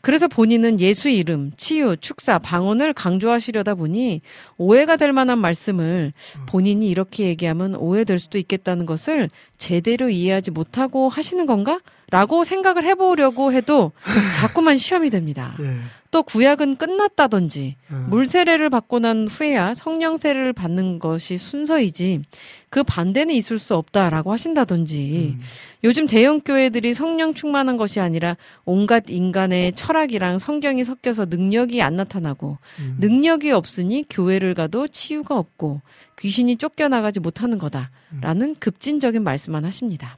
그래서 0.00 0.28
본인은 0.28 0.80
예수 0.80 1.08
이름, 1.08 1.50
치유, 1.56 1.96
축사, 2.00 2.38
방언을 2.38 2.92
강조하시려다 2.92 3.74
보니 3.74 4.22
오해가 4.56 4.96
될 4.96 5.12
만한 5.12 5.38
말씀을 5.38 6.12
본인이 6.46 6.88
이렇게 6.88 7.24
얘기하면 7.26 7.74
오해될 7.74 8.18
수도 8.18 8.38
있겠다는 8.38 8.86
것을 8.86 9.30
제대로 9.58 10.08
이해하지 10.08 10.52
못하고 10.52 11.08
하시는 11.08 11.44
건가? 11.46 11.80
라고 12.10 12.44
생각을 12.44 12.84
해보려고 12.84 13.52
해도 13.52 13.92
자꾸만 14.36 14.76
시험이 14.76 15.10
됩니다. 15.10 15.56
예. 15.60 15.76
또 16.12 16.22
구약은 16.22 16.76
끝났다든지 16.76 17.74
어. 17.90 18.06
물 18.08 18.26
세례를 18.26 18.70
받고 18.70 19.00
난 19.00 19.26
후에야 19.28 19.74
성령 19.74 20.16
세례를 20.16 20.52
받는 20.52 20.98
것이 20.98 21.36
순서이지 21.36 22.22
그 22.70 22.82
반대는 22.82 23.34
있을 23.34 23.58
수 23.58 23.74
없다라고 23.74 24.32
하신다든지 24.32 25.34
음. 25.36 25.40
요즘 25.84 26.06
대형 26.06 26.40
교회들이 26.40 26.94
성령 26.94 27.34
충만한 27.34 27.76
것이 27.76 28.00
아니라 28.00 28.36
온갖 28.64 29.04
인간의 29.08 29.72
철학이랑 29.74 30.38
성경이 30.38 30.84
섞여서 30.84 31.26
능력이 31.26 31.82
안 31.82 31.96
나타나고 31.96 32.58
음. 32.78 32.96
능력이 33.00 33.50
없으니 33.50 34.04
교회를 34.08 34.54
가도 34.54 34.88
치유가 34.88 35.36
없고 35.38 35.80
귀신이 36.18 36.56
쫓겨나가지 36.56 37.20
못하는 37.20 37.58
거다라는 37.58 38.56
급진적인 38.60 39.22
말씀만 39.22 39.64
하십니다. 39.64 40.16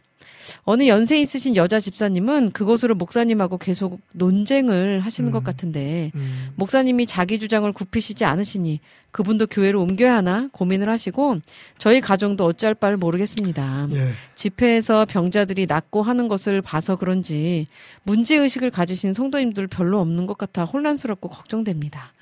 어느 0.62 0.86
연세 0.86 1.20
있으신 1.20 1.56
여자 1.56 1.80
집사님은 1.80 2.50
그것으로 2.50 2.94
목사님하고 2.94 3.58
계속 3.58 4.00
논쟁을 4.12 5.00
하시는 5.00 5.30
것 5.30 5.38
음. 5.38 5.44
같은데 5.44 6.10
음. 6.14 6.50
목사님이 6.56 7.06
자기 7.06 7.38
주장을 7.38 7.70
굽히시지 7.72 8.24
않으시니 8.24 8.80
그분도 9.10 9.46
교회를 9.46 9.76
옮겨야 9.76 10.16
하나 10.16 10.48
고민을 10.52 10.88
하시고 10.88 11.38
저희 11.78 12.00
가정도 12.00 12.44
어찌할 12.44 12.74
바를 12.74 12.96
모르겠습니다. 12.96 13.88
예. 13.92 14.12
집회에서 14.34 15.06
병자들이 15.06 15.66
낫고 15.66 16.02
하는 16.02 16.28
것을 16.28 16.60
봐서 16.60 16.96
그런지 16.96 17.66
문제 18.02 18.36
의식을 18.36 18.70
가지신 18.70 19.14
성도님들 19.14 19.66
별로 19.66 20.00
없는 20.00 20.26
것 20.26 20.36
같아 20.36 20.64
혼란스럽고 20.64 21.28
걱정됩니다. 21.28 22.12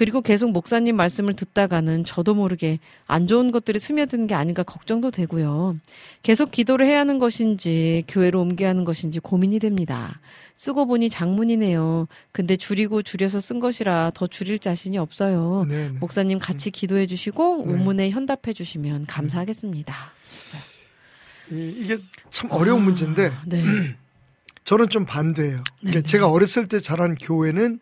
그리고 0.00 0.22
계속 0.22 0.52
목사님 0.52 0.96
말씀을 0.96 1.34
듣다가는 1.34 2.06
저도 2.06 2.34
모르게 2.34 2.78
안 3.06 3.26
좋은 3.26 3.50
것들이 3.50 3.78
스며드는 3.78 4.28
게 4.28 4.34
아닌가 4.34 4.62
걱정도 4.62 5.10
되고요. 5.10 5.76
계속 6.22 6.50
기도를 6.50 6.86
해야 6.86 7.00
하는 7.00 7.18
것인지 7.18 8.04
교회로 8.08 8.40
옮겨야 8.40 8.70
하는 8.70 8.86
것인지 8.86 9.20
고민이 9.20 9.58
됩니다. 9.58 10.18
쓰고 10.54 10.86
보니 10.86 11.10
장문이네요. 11.10 12.08
근데 12.32 12.56
줄이고 12.56 13.02
줄여서 13.02 13.40
쓴 13.40 13.60
것이라 13.60 14.12
더 14.14 14.26
줄일 14.26 14.58
자신이 14.58 14.96
없어요. 14.96 15.66
네, 15.68 15.90
네. 15.90 15.98
목사님 16.00 16.38
같이 16.38 16.70
기도해 16.70 17.06
주시고 17.06 17.66
네. 17.66 17.74
우문에 17.74 18.08
현답해 18.08 18.54
주시면 18.54 19.04
감사하겠습니다. 19.04 19.94
이, 21.50 21.74
이게 21.76 21.98
참 22.30 22.50
어려운 22.50 22.80
아, 22.80 22.84
문제인데 22.84 23.32
네. 23.44 23.62
저는 24.64 24.88
좀 24.88 25.04
반대예요. 25.04 25.62
그러니까 25.80 26.00
네, 26.00 26.06
제가 26.06 26.24
네. 26.24 26.32
어렸을 26.32 26.68
때 26.68 26.80
자란 26.80 27.16
교회는 27.16 27.80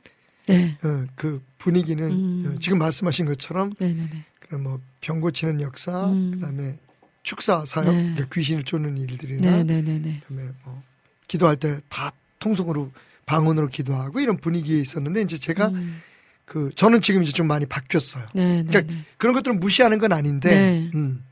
네. 0.53 0.77
어, 0.85 1.07
그 1.15 1.43
분위기는 1.59 2.05
음. 2.11 2.53
어, 2.57 2.59
지금 2.61 2.79
말씀하신 2.79 3.27
것처럼 3.27 3.73
네네네. 3.81 4.25
그런 4.41 4.63
뭐 4.63 4.81
병 5.01 5.21
고치는 5.21 5.61
역사, 5.61 6.07
음. 6.11 6.33
그다음에 6.35 6.77
축사 7.23 7.65
사역, 7.65 7.95
네. 7.95 8.03
그러니까 8.15 8.27
귀신을 8.35 8.65
쫓는 8.65 8.97
일들이나 8.99 9.63
네네네네. 9.63 10.23
그다음에 10.27 10.51
뭐 10.65 10.83
기도할 11.29 11.57
때 11.57 11.81
다 11.89 12.13
통성으로 12.41 12.91
방언으로 13.27 13.67
기도하고 13.67 14.21
이런 14.21 14.37
분위기에 14.39 14.81
있었는데 14.81 15.23
이제 15.23 15.37
제가 15.37 15.69
음. 15.69 16.01
그 16.45 16.71
저는 16.75 17.01
지금 17.03 17.23
이제 17.23 17.33
좀 17.33 17.47
많이 17.47 17.67
바뀌었어요. 17.67 18.27
네네네. 18.33 18.65
그러니까 18.71 18.95
그런 19.19 19.35
것들은 19.35 19.61
무시하는 19.61 19.99
건 19.99 20.13
아닌데 20.13 20.49
네. 20.51 20.91
음. 20.95 21.23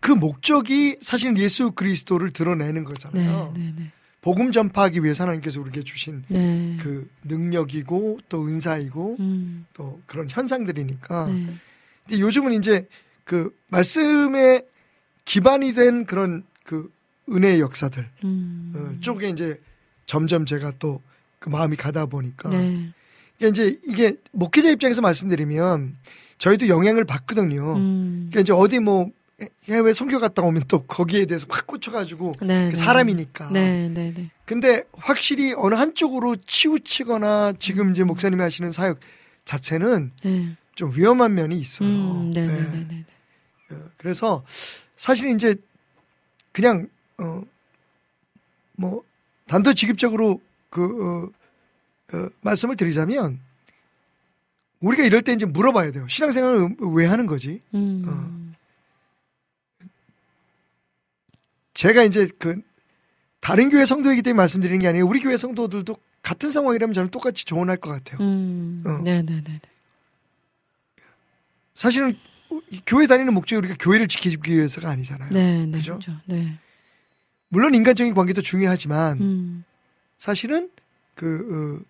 그 0.00 0.10
목적이 0.12 0.96
사실 1.00 1.36
예수 1.38 1.72
그리스도를 1.72 2.30
드러내는 2.32 2.84
거잖아요. 2.84 3.52
네네네. 3.56 3.92
복음 4.22 4.52
전파하기 4.52 5.04
위해서 5.04 5.24
하나님께서 5.24 5.60
우리에게 5.60 5.82
주신 5.82 6.24
네. 6.28 6.78
그 6.80 7.10
능력이고 7.24 8.20
또 8.28 8.46
은사이고 8.46 9.16
음. 9.20 9.66
또 9.74 10.00
그런 10.06 10.28
현상들이니까. 10.30 11.26
네. 11.26 11.54
근데 12.06 12.20
요즘은 12.20 12.54
이제 12.54 12.88
그 13.24 13.54
말씀에 13.68 14.64
기반이 15.26 15.74
된 15.74 16.06
그런 16.06 16.44
그 16.64 16.90
은혜의 17.30 17.60
역사들 17.60 18.08
음. 18.24 18.72
어, 18.74 19.00
쪽에 19.00 19.28
이제 19.28 19.60
점점 20.06 20.46
제가 20.46 20.72
또 20.78 21.02
그 21.42 21.48
마음이 21.48 21.76
가다 21.76 22.06
보니까 22.06 22.48
네. 22.50 22.92
그러니까 23.36 23.48
이제 23.48 23.78
이게 23.84 24.14
목회자 24.30 24.70
입장에서 24.70 25.02
말씀드리면 25.02 25.96
저희도 26.38 26.68
영향을 26.68 27.04
받거든요. 27.04 27.74
음. 27.76 28.28
그러니까 28.30 28.40
이제 28.40 28.52
어디 28.52 28.78
뭐 28.78 29.10
해외 29.68 29.92
선교 29.92 30.18
갔다 30.18 30.42
오면 30.42 30.64
또 30.68 30.82
거기에 30.84 31.26
대해서 31.26 31.46
확 31.48 31.66
꽂혀가지고 31.66 32.32
네. 32.42 32.70
그 32.70 32.70
네. 32.70 32.74
사람이니까. 32.74 33.50
네. 33.50 33.88
네. 33.88 34.12
네. 34.16 34.30
근데 34.44 34.84
확실히 34.96 35.54
어느 35.56 35.74
한쪽으로 35.74 36.36
치우치거나 36.36 37.54
지금 37.58 37.90
이제 37.92 38.04
목사님이 38.04 38.42
하시는 38.42 38.70
사역 38.70 39.00
자체는 39.44 40.12
네. 40.24 40.56
좀 40.74 40.92
위험한 40.94 41.34
면이 41.34 41.56
있어요. 41.58 41.88
음. 41.88 42.32
네. 42.32 42.46
네 42.46 42.52
네네네. 42.52 43.04
어, 43.72 43.76
그래서 43.96 44.44
사실 44.96 45.30
이제 45.34 45.54
그냥 46.52 46.88
어 47.18 47.42
뭐 48.82 49.04
단도직입적으로 49.46 50.40
그 50.70 51.32
어, 52.12 52.16
어, 52.16 52.28
말씀을 52.40 52.76
드리자면 52.76 53.38
우리가 54.80 55.04
이럴 55.04 55.22
때 55.22 55.32
이제 55.32 55.46
물어봐야 55.46 55.92
돼요. 55.92 56.06
신앙생활을 56.08 56.76
왜 56.94 57.06
하는 57.06 57.26
거지? 57.26 57.60
음. 57.74 58.02
어. 58.06 58.41
제가 61.74 62.02
이제 62.02 62.28
그 62.38 62.60
다른 63.40 63.70
교회 63.70 63.84
성도이기 63.84 64.22
때문에 64.22 64.36
말씀드리는 64.36 64.78
게 64.78 64.88
아니에요. 64.88 65.06
우리 65.06 65.20
교회 65.20 65.36
성도들도 65.36 65.96
같은 66.22 66.50
상황이라면 66.50 66.94
저는 66.94 67.10
똑같이 67.10 67.44
조언할 67.44 67.78
것 67.78 67.90
같아요. 67.90 68.20
음. 68.20 68.82
어. 68.86 69.02
네네네. 69.02 69.60
사실은 71.74 72.16
이 72.70 72.80
교회 72.86 73.06
다니는 73.06 73.32
목적이 73.34 73.58
우리가 73.58 73.76
교회를 73.80 74.08
지키기 74.08 74.52
위해서가 74.52 74.90
아니잖아요. 74.90 75.30
네. 75.32 75.66
네. 75.66 75.78
그죠? 75.78 75.96
그죠? 75.96 76.12
네. 76.26 76.58
물론 77.48 77.74
인간적인 77.74 78.14
관계도 78.14 78.42
중요하지만 78.42 79.20
음. 79.20 79.64
사실은 80.18 80.70
그 81.14 81.80
어, 81.82 81.84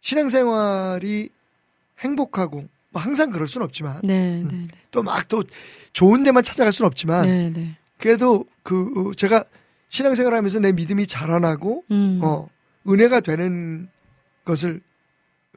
신앙생활이 0.00 1.28
행복하고 1.98 2.68
뭐 2.90 3.02
항상 3.02 3.30
그럴 3.30 3.46
수는 3.46 3.64
없지만 3.64 4.00
네. 4.02 4.42
음. 4.42 4.48
네. 4.48 4.68
또막또 4.90 5.44
좋은 5.92 6.22
데만 6.22 6.42
찾아갈 6.42 6.72
수는 6.72 6.86
없지만 6.86 7.22
네. 7.22 7.50
네. 7.50 7.76
그래도 8.00 8.44
그 8.62 8.92
어, 8.96 9.14
제가 9.14 9.44
신앙생활 9.88 10.34
하면서 10.34 10.58
내 10.58 10.72
믿음이 10.72 11.06
자라나고 11.06 11.84
음. 11.90 12.20
어 12.22 12.48
은혜가 12.88 13.20
되는 13.20 13.88
것을 14.44 14.80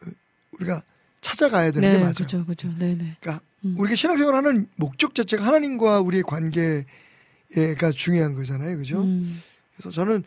어, 0.01 0.05
우리가 0.59 0.83
찾아가야 1.21 1.71
되는 1.71 1.89
게 1.89 1.95
네. 1.97 1.99
맞아요. 2.01 2.13
그죠. 2.13 2.45
그죠. 2.45 2.67
네 2.77 2.95
네. 2.95 3.15
그러니까 3.19 3.43
음. 3.65 3.75
우리가 3.77 3.95
신앙생활 3.95 4.35
하는 4.35 4.67
목적 4.75 5.15
자체가 5.15 5.45
하나님과 5.45 6.01
우리의 6.01 6.23
관계에 6.23 6.85
교회가 7.51 7.91
중요한 7.91 8.33
거잖아요. 8.33 8.77
그죠? 8.77 9.01
음. 9.01 9.41
그래서 9.75 9.89
저는 9.89 10.23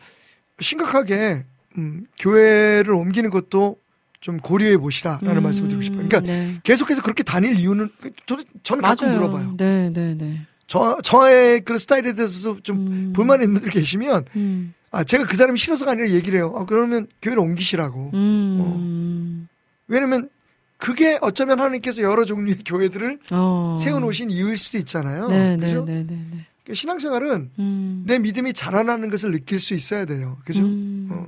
심각하게 0.59 1.43
음, 1.77 2.05
교회를 2.19 2.93
옮기는 2.93 3.29
것도 3.29 3.77
좀 4.19 4.37
고려해 4.37 4.77
보시라라는 4.77 5.37
음, 5.37 5.43
말씀을 5.43 5.67
드리고 5.69 5.83
싶어요. 5.83 6.07
그러니까 6.07 6.21
네. 6.21 6.59
계속해서 6.63 7.03
그렇게 7.03 7.21
다닐 7.21 7.59
이유는 7.59 7.89
그, 8.01 8.09
저- 8.25 8.37
저는 8.63 8.81
가끔 8.81 9.09
맞아요. 9.09 9.19
물어봐요. 9.19 9.57
네, 9.57 9.89
네, 9.91 10.15
네. 10.15 10.47
저 10.67 10.99
저의 11.01 11.61
그 11.61 11.77
스타일에 11.77 12.13
대해서도 12.13 12.59
좀 12.59 12.87
음. 12.87 13.13
불만 13.13 13.41
있는 13.41 13.55
분들 13.55 13.71
계시면 13.71 14.25
음. 14.35 14.73
아 14.91 15.03
제가 15.03 15.25
그 15.25 15.35
사람이 15.35 15.57
싫어서가 15.57 15.91
아니라 15.91 16.09
얘기를 16.09 16.37
해요. 16.39 16.53
아, 16.57 16.65
그러면 16.65 17.07
교회를 17.21 17.41
옮기시라고. 17.41 18.11
음. 18.13 19.47
왜냐면 19.87 20.29
그게 20.77 21.17
어쩌면 21.21 21.59
하나님께서 21.59 22.01
여러 22.01 22.25
종류의 22.25 22.59
교회들을 22.65 23.19
어. 23.31 23.77
세워놓으신 23.79 24.29
이유일 24.29 24.57
수도 24.57 24.77
있잖아요. 24.77 25.27
네, 25.27 25.57
네, 25.57 25.65
그죠? 25.65 25.85
네, 25.85 26.03
네, 26.03 26.15
네. 26.15 26.45
그러니까 26.63 26.73
신앙생활은 26.75 27.51
음. 27.57 28.03
내 28.05 28.19
믿음이 28.19 28.53
자라나는 28.53 29.09
것을 29.09 29.31
느낄 29.31 29.59
수 29.59 29.73
있어야 29.73 30.05
돼요. 30.05 30.37
그죠? 30.45 30.61
음. 30.61 31.09
어. 31.11 31.25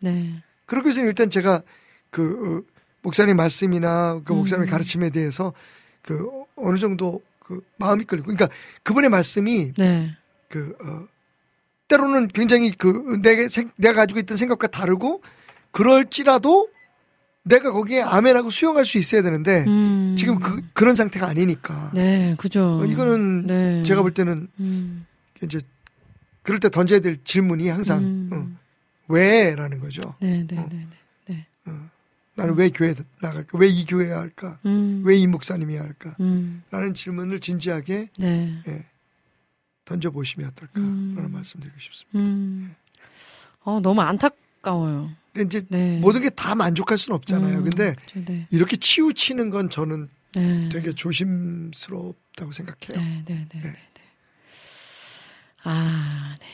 네. 0.00 0.42
그렇게 0.66 0.88
해서 0.88 1.02
일단 1.02 1.30
제가 1.30 1.62
그 2.10 2.64
어, 2.66 2.72
목사님 3.02 3.36
말씀이나 3.36 4.20
그 4.24 4.32
목사님의 4.32 4.68
음. 4.68 4.70
가르침에 4.70 5.10
대해서 5.10 5.52
그 6.02 6.26
어, 6.26 6.46
어느 6.56 6.78
정도 6.78 7.22
그 7.48 7.62
마음이 7.78 8.04
끌리고 8.04 8.26
그러니까 8.26 8.48
그분의 8.82 9.08
말씀이 9.08 9.72
네. 9.78 10.14
그 10.50 10.76
어, 10.84 11.06
때로는 11.88 12.28
굉장히 12.28 12.70
그 12.72 13.18
내가 13.22 13.48
생- 13.48 13.70
내가 13.76 13.94
가지고 13.94 14.20
있던 14.20 14.36
생각과 14.36 14.66
다르고 14.66 15.22
그럴지라도 15.70 16.68
내가 17.44 17.72
거기에 17.72 18.02
아멘하고 18.02 18.50
수용할 18.50 18.84
수 18.84 18.98
있어야 18.98 19.22
되는데 19.22 19.64
음. 19.66 20.14
지금 20.18 20.38
그 20.40 20.60
그런 20.74 20.94
상태가 20.94 21.26
아니니까 21.26 21.90
네, 21.94 22.34
그죠. 22.36 22.80
어, 22.82 22.84
이거는 22.84 23.46
네. 23.46 23.82
제가 23.84 24.02
볼 24.02 24.12
때는 24.12 24.48
음. 24.60 25.06
이제 25.42 25.58
그럴 26.42 26.60
때 26.60 26.68
던져야 26.68 27.00
될 27.00 27.24
질문이 27.24 27.68
항상 27.68 28.02
음. 28.04 28.30
어, 28.30 28.46
왜라는 29.08 29.80
거죠. 29.80 30.02
네, 30.20 30.44
네, 30.46 30.58
어. 30.58 30.68
네, 30.70 30.86
네. 31.28 31.46
나는 32.38 32.54
왜 32.56 32.70
교회 32.70 32.94
나갈까? 33.20 33.58
왜 33.58 33.68
이 33.68 33.84
교회야 33.84 34.18
할까? 34.18 34.58
음. 34.66 35.02
왜이 35.04 35.26
목사님이야 35.26 35.80
할까? 35.80 36.16
음. 36.20 36.62
라는 36.70 36.94
질문을 36.94 37.40
진지하게 37.40 38.10
네. 38.18 38.62
던져 39.84 40.10
보시면 40.10 40.48
어떨까? 40.50 40.80
음. 40.80 41.14
라는 41.16 41.30
말씀드리고 41.32 41.78
싶습니다. 41.78 42.18
음. 42.18 42.74
어, 43.60 43.80
너무 43.80 44.00
안타까워요. 44.00 45.10
근데 45.32 45.46
이제 45.58 45.66
네. 45.68 45.98
모든 45.98 46.20
게 46.22 46.30
다 46.30 46.54
만족할 46.54 46.96
수는 46.98 47.14
없잖아요. 47.16 47.58
음, 47.58 47.64
근데 47.64 47.94
네. 48.14 48.46
이렇게 48.50 48.76
치우치는 48.76 49.50
건 49.50 49.70
저는 49.70 50.08
네. 50.34 50.68
되게 50.70 50.92
조심스럽다고 50.92 52.52
생각해요. 52.52 52.94
네, 53.04 53.24
네, 53.26 53.34
네, 53.34 53.48
네. 53.52 53.60
네, 53.60 53.70
네. 53.72 54.02
아, 55.64 56.36
네. 56.40 56.46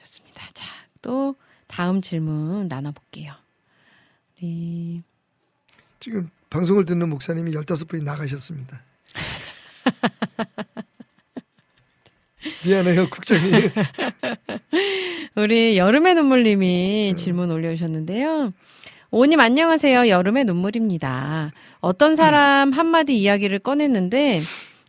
좋습니다. 0.00 0.42
자, 0.54 0.64
또 1.02 1.36
다음 1.66 2.00
질문 2.00 2.68
나눠볼게요. 2.68 3.34
우리, 4.40 5.02
지금 6.06 6.30
방송을 6.50 6.84
듣는 6.84 7.08
목사님이 7.08 7.50
15분이 7.50 8.04
나가셨습니다. 8.04 8.80
미안해요, 12.64 13.10
국장님. 13.10 13.50
우리 15.34 15.76
여름의 15.76 16.14
눈물님이 16.14 17.14
질문 17.16 17.50
올려주셨는데요. 17.50 18.52
오님 19.10 19.40
안녕하세요. 19.40 20.06
여름의 20.06 20.44
눈물입니다. 20.44 21.50
어떤 21.80 22.14
사람 22.14 22.70
한마디 22.70 23.18
이야기를 23.18 23.58
꺼냈는데 23.58 24.42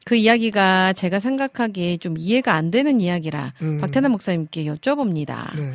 그 0.06 0.14
이야기가 0.14 0.94
제가 0.94 1.20
생각하기에 1.20 1.98
좀 1.98 2.16
이해가 2.20 2.54
안 2.54 2.70
되는 2.70 3.02
이야기라 3.02 3.54
음. 3.64 3.80
박태남 3.80 4.12
목사님께 4.12 4.66
여쭤봅니다. 4.66 5.50
네. 5.58 5.74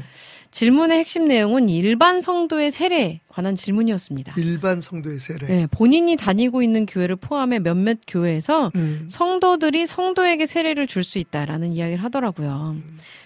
질문의 0.52 0.98
핵심 0.98 1.26
내용은 1.26 1.68
일반 1.70 2.20
성도의 2.20 2.70
세례에 2.70 3.20
관한 3.28 3.56
질문이었습니다. 3.56 4.34
일반 4.36 4.80
성도의 4.82 5.18
세례. 5.18 5.46
네, 5.46 5.66
본인이 5.70 6.14
다니고 6.14 6.62
있는 6.62 6.84
교회를 6.86 7.16
포함해 7.16 7.58
몇몇 7.58 7.98
교회에서 8.06 8.70
음. 8.74 9.08
성도들이 9.10 9.86
성도에게 9.86 10.44
세례를 10.46 10.86
줄 10.86 11.02
수 11.04 11.18
있다라는 11.18 11.72
이야기를 11.72 12.04
하더라고요. 12.04 12.76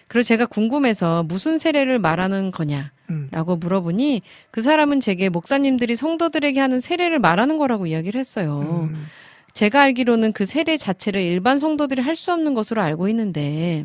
그래서 0.09 0.29
제가 0.29 0.47
궁금해서 0.47 1.25
무슨 1.25 1.59
세례를 1.59 1.99
말하는 1.99 2.53
거냐 2.53 2.93
라고 3.33 3.55
음. 3.55 3.59
물어보니 3.61 4.23
그 4.53 4.63
사람은 4.63 5.01
제게 5.01 5.29
목사님들이 5.29 5.97
성도들에게 5.97 6.59
하는 6.61 6.81
세례를 6.81 7.19
말하는 7.19 7.59
거라고 7.59 7.87
이야기를 7.87 8.19
했어요. 8.19 8.89
음. 8.91 9.07
제가 9.53 9.83
알기로는 9.83 10.33
그 10.33 10.47
세례 10.47 10.77
자체를 10.77 11.21
일반 11.21 11.59
성도들이 11.59 12.03
할 12.03 12.15
수 12.15 12.33
없는 12.33 12.55
것으로 12.55 12.81
알고 12.83 13.09
있는데 13.09 13.85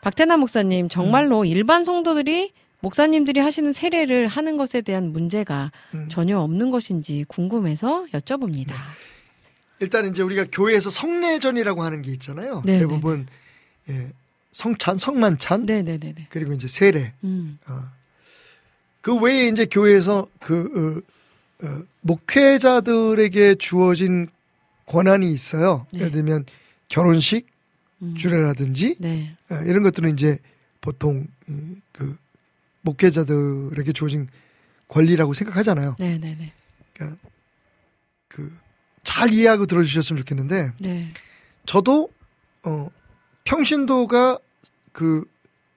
박태남 0.00 0.40
목사님 0.40 0.88
정말로 0.88 1.44
일반 1.44 1.84
성도들이 1.84 2.52
목사님들이 2.80 3.40
하시는 3.40 3.72
세례를 3.72 4.28
하는 4.28 4.56
것에 4.56 4.80
대한 4.82 5.12
문제가 5.12 5.72
음. 5.94 6.08
전혀 6.10 6.38
없는 6.38 6.70
것인지 6.70 7.24
궁금해서 7.26 8.06
여쭤봅니다. 8.12 8.72
일단 9.80 10.06
이제 10.06 10.22
우리가 10.22 10.46
교회에서 10.50 10.90
성례전이라고 10.90 11.82
하는 11.82 12.02
게 12.02 12.12
있잖아요. 12.12 12.62
네, 12.64 12.80
대부분 12.80 13.26
예, 13.88 14.10
성찬, 14.52 14.98
성만찬 14.98 15.66
네네네네. 15.66 16.26
그리고 16.30 16.52
이제 16.52 16.68
세례. 16.68 17.12
음. 17.24 17.58
어. 17.68 17.82
그 19.00 19.14
외에 19.16 19.48
이제 19.48 19.66
교회에서 19.66 20.28
그 20.40 21.02
어, 21.62 21.66
어, 21.66 21.82
목회자들에게 22.02 23.56
주어진 23.56 24.28
권한이 24.86 25.30
있어요. 25.32 25.86
네. 25.92 26.00
예를 26.00 26.12
들면 26.12 26.46
결혼식 26.88 27.46
음. 27.46 27.57
주례라든지 28.16 28.96
네. 28.98 29.36
어, 29.50 29.56
이런 29.66 29.82
것들은 29.82 30.12
이제 30.12 30.38
보통 30.80 31.26
음, 31.48 31.82
그 31.92 32.16
목회자들에게 32.82 33.92
주어진 33.92 34.28
권리라고 34.88 35.32
생각하잖아요. 35.34 35.96
네 35.98 36.18
네 36.18 36.36
네. 36.38 36.52
그러니까 36.94 37.18
그잘 38.28 39.32
이해하고 39.32 39.66
들어주셨으면 39.66 40.18
좋겠는데 40.20 40.72
네. 40.78 41.08
저도 41.66 42.08
어 42.64 42.88
평신도가 43.44 44.38
그 44.92 45.24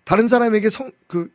다른 0.03 0.27
사람에게 0.27 0.69
성 0.69 0.91
그 1.07 1.31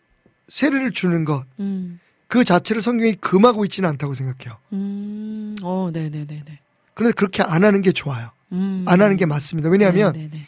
세례를 0.48 0.92
주는 0.92 1.24
것그 1.24 1.44
음. 1.60 1.98
자체를 2.44 2.80
성경이 2.80 3.14
금하고 3.16 3.64
있지는 3.64 3.88
않다고 3.90 4.14
생각해요. 4.14 4.58
음. 4.72 5.56
어, 5.62 5.90
네 5.92 6.08
네 6.08 6.24
네 6.24 6.42
네. 6.46 6.60
그런데 6.94 7.12
그렇게 7.14 7.42
안 7.42 7.64
하는 7.64 7.82
게 7.82 7.90
좋아요. 7.92 8.30
음. 8.52 8.84
안 8.86 9.02
하는 9.02 9.16
게 9.16 9.26
맞습니다. 9.26 9.68
왜냐하면 9.68 10.12
네네네. 10.12 10.46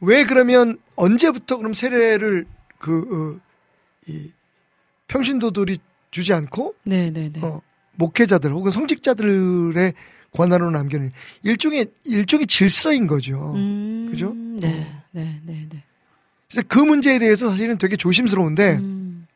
왜 0.00 0.24
그러면 0.24 0.78
언제부터 0.94 1.56
그럼 1.56 1.72
세례를 1.72 2.46
그, 2.78 3.38
어, 3.38 3.40
이 4.06 4.30
평신도들이 5.08 5.78
주지 6.10 6.32
않고, 6.32 6.74
네네네. 6.84 7.40
어, 7.42 7.60
목회자들 7.94 8.52
혹은 8.52 8.70
성직자들의 8.70 9.94
권한으로 10.32 10.70
남겨놓은 10.70 11.12
일종의, 11.42 11.86
일종의 12.04 12.46
질서인 12.46 13.06
거죠. 13.06 13.54
음. 13.56 14.08
그죠? 14.10 14.34
네. 14.34 14.68
어. 14.68 15.02
네. 15.12 15.40
네. 15.44 15.66
네. 15.70 15.82
그래서 16.48 16.66
그 16.68 16.78
문제에 16.78 17.18
대해서 17.18 17.48
사실은 17.48 17.78
되게 17.78 17.96
조심스러운데, 17.96 18.76
음. 18.76 19.26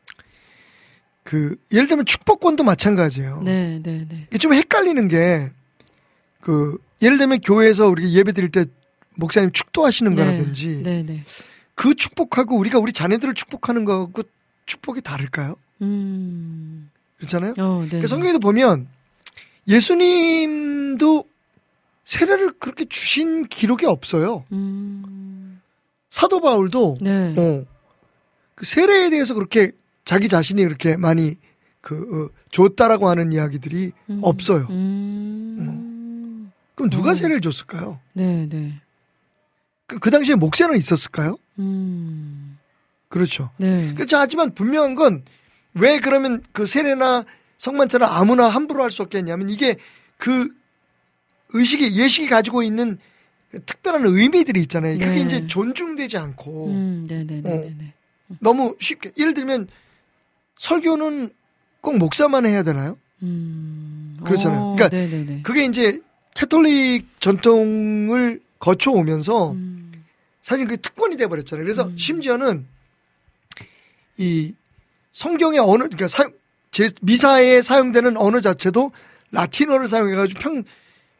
그, 1.23 1.55
예를 1.71 1.87
들면 1.87 2.05
축복권도 2.05 2.63
마찬가지예요. 2.63 3.41
네. 3.43 3.79
네. 3.81 4.05
네. 4.07 4.27
이게 4.29 4.37
좀 4.37 4.53
헷갈리는 4.53 5.07
게, 5.07 5.51
그, 6.39 6.77
예를 7.01 7.17
들면 7.17 7.41
교회에서 7.41 7.87
우리가 7.87 8.09
예배 8.09 8.33
드릴 8.33 8.49
때 8.51 8.65
목사님 9.21 9.51
축도하시는 9.51 10.15
거라든지, 10.15 10.81
네. 10.83 11.03
네. 11.03 11.23
그 11.75 11.95
축복하고 11.95 12.57
우리가 12.57 12.79
우리 12.79 12.91
자녀들을 12.91 13.33
축복하는 13.33 13.85
거하고 13.85 14.23
축복이 14.65 15.01
다를까요? 15.01 15.55
음. 15.81 16.89
그렇잖아요? 17.17 17.53
어, 17.57 17.79
네. 17.83 17.87
그러니까 17.87 18.07
성경에도 18.07 18.39
보면 18.39 18.87
예수님도 19.67 21.25
세례를 22.03 22.53
그렇게 22.59 22.85
주신 22.85 23.45
기록이 23.45 23.85
없어요. 23.85 24.43
음. 24.51 25.61
사도 26.09 26.41
바울도 26.41 26.97
네. 26.99 27.33
어, 27.37 27.65
그 28.55 28.65
세례에 28.65 29.09
대해서 29.09 29.33
그렇게 29.33 29.71
자기 30.03 30.27
자신이 30.27 30.63
그렇게 30.63 30.97
많이 30.97 31.35
그 31.79 31.95
어, 31.95 32.29
줬다라고 32.51 33.07
하는 33.07 33.31
이야기들이 33.33 33.91
음. 34.09 34.19
없어요. 34.23 34.67
음. 34.69 36.51
그럼 36.75 36.89
누가 36.89 37.11
어. 37.11 37.13
세례를 37.13 37.41
줬을까요? 37.41 37.99
네. 38.13 38.47
네. 38.49 38.80
그럼 39.91 39.99
그 39.99 40.09
당시에 40.09 40.35
목세는 40.35 40.77
있었을까요? 40.77 41.37
음. 41.59 42.57
그렇죠. 43.09 43.49
네. 43.57 43.93
그렇죠. 43.93 44.17
하지만 44.17 44.53
분명한 44.55 44.95
건 44.95 45.23
왜 45.73 45.99
그러면 45.99 46.43
그 46.51 46.65
세례나 46.65 47.23
성만찬을 47.57 48.05
아무나 48.05 48.47
함부로 48.49 48.83
할 48.83 48.91
수 48.91 49.01
없겠냐면 49.03 49.49
이게 49.49 49.77
그 50.17 50.49
의식이 51.53 51.97
예식이 51.97 52.27
가지고 52.27 52.61
있는 52.63 52.97
특별한 53.65 54.05
의미들이 54.05 54.59
있잖아요. 54.63 54.97
그게 54.97 55.11
네. 55.11 55.19
이제 55.21 55.47
존중되지 55.47 56.17
않고 56.17 56.67
음. 56.67 57.05
네. 57.07 57.23
네. 57.25 57.41
네. 57.41 57.93
어. 58.29 58.35
너무 58.41 58.75
쉽게 58.79 59.11
예를 59.17 59.33
들면 59.33 59.67
설교는 60.57 61.31
꼭 61.81 61.97
목사만 61.97 62.45
해야 62.45 62.63
되나요? 62.63 62.97
음. 63.23 64.17
그렇잖아요. 64.25 64.59
어, 64.61 64.75
그러니까 64.75 64.89
네. 64.89 65.07
네. 65.09 65.25
네. 65.25 65.41
그게 65.41 65.63
이제 65.65 66.01
캐톨릭 66.33 67.07
전통을 67.21 68.41
거쳐오면서 68.59 69.51
음. 69.51 69.80
사실 70.41 70.65
그게 70.65 70.77
특권이 70.77 71.17
돼 71.17 71.27
버렸잖아요. 71.27 71.63
그래서 71.63 71.87
음. 71.87 71.97
심지어는 71.97 72.65
이 74.17 74.53
성경의 75.11 75.59
언어 75.59 75.85
그러니까 75.85 76.07
사, 76.07 76.29
제, 76.71 76.89
미사에 77.01 77.61
사용되는 77.61 78.17
언어 78.17 78.39
자체도 78.39 78.91
라틴어를 79.31 79.87
사용해 79.87 80.15
가지고 80.15 80.39
평 80.39 80.63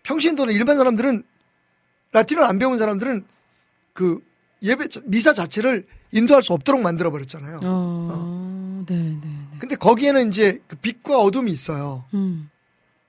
평신도는 0.04 0.54
일반 0.54 0.78
사람들은 0.78 1.24
라틴어 2.12 2.44
안 2.44 2.58
배운 2.58 2.78
사람들은 2.78 3.26
그 3.94 4.22
예배 4.64 4.88
미사 5.04 5.34
자체를 5.34 5.86
인도할 6.12 6.44
수 6.44 6.54
없도록 6.54 6.82
만들어 6.82 7.12
버렸잖아요. 7.12 7.62
어, 7.64 8.82
네, 8.88 8.96
네, 8.96 9.20
네. 9.24 9.58
근데 9.60 9.76
거기에는 9.76 10.28
이제 10.28 10.62
그 10.68 10.76
빛과 10.76 11.20
어둠이 11.20 11.52
있어요. 11.52 12.06
음, 12.14 12.50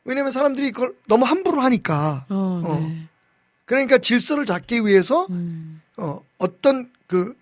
왜냐면 0.05 0.33
사람들이 0.33 0.71
그걸 0.73 0.95
너무 1.09 1.25
함부로 1.25 1.61
하니까. 1.63 2.27
어, 2.29 2.61
어. 2.65 2.81
네. 2.81 3.09
그러니까 3.65 3.99
질서를 3.99 4.45
잡기 4.45 4.85
위해서 4.85 5.27
음, 5.31 5.82
어, 6.03 6.25
어떤 6.39 6.91
그 7.07 7.37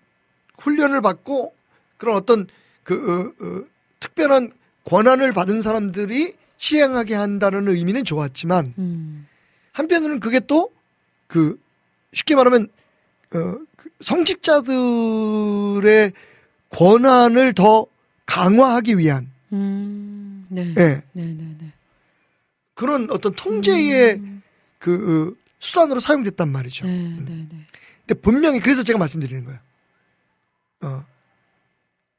훈련을 0.59 1.01
받고 1.01 1.53
그런 1.97 2.15
어떤 2.15 2.47
그 2.83 2.95
어, 2.95 3.45
어, 3.45 3.65
특별한 3.99 4.53
권한을 4.85 5.33
받은 5.33 5.61
사람들이 5.61 6.35
시행하게 6.57 7.15
한다는 7.15 7.67
의미는 7.67 8.03
좋았지만 8.03 8.73
음, 8.77 9.27
한편으로는 9.73 10.19
그게 10.19 10.39
또 10.39 10.71
그 11.31 11.57
쉽게 12.11 12.35
말하면 12.35 12.67
어, 13.33 13.57
그 13.77 13.89
성직자들의 14.01 16.11
권한을 16.69 17.53
더 17.53 17.87
강화하기 18.25 18.97
위한 18.97 19.31
음, 19.53 20.45
네, 20.49 20.73
예, 20.77 20.83
네, 20.83 21.01
네, 21.13 21.55
네. 21.57 21.71
그런 22.73 23.09
어떤 23.11 23.33
통제의 23.33 24.15
음, 24.15 24.41
그 24.77 25.31
어, 25.31 25.33
수단으로 25.59 26.01
사용됐단 26.01 26.49
말이죠. 26.49 26.85
네, 26.85 27.15
네, 27.25 27.47
네. 27.49 27.57
근데 28.11 28.21
분명히 28.21 28.59
그래서 28.59 28.83
제가 28.83 28.99
말씀드리는 28.99 29.45
거예요. 29.45 29.59
어. 30.81 31.05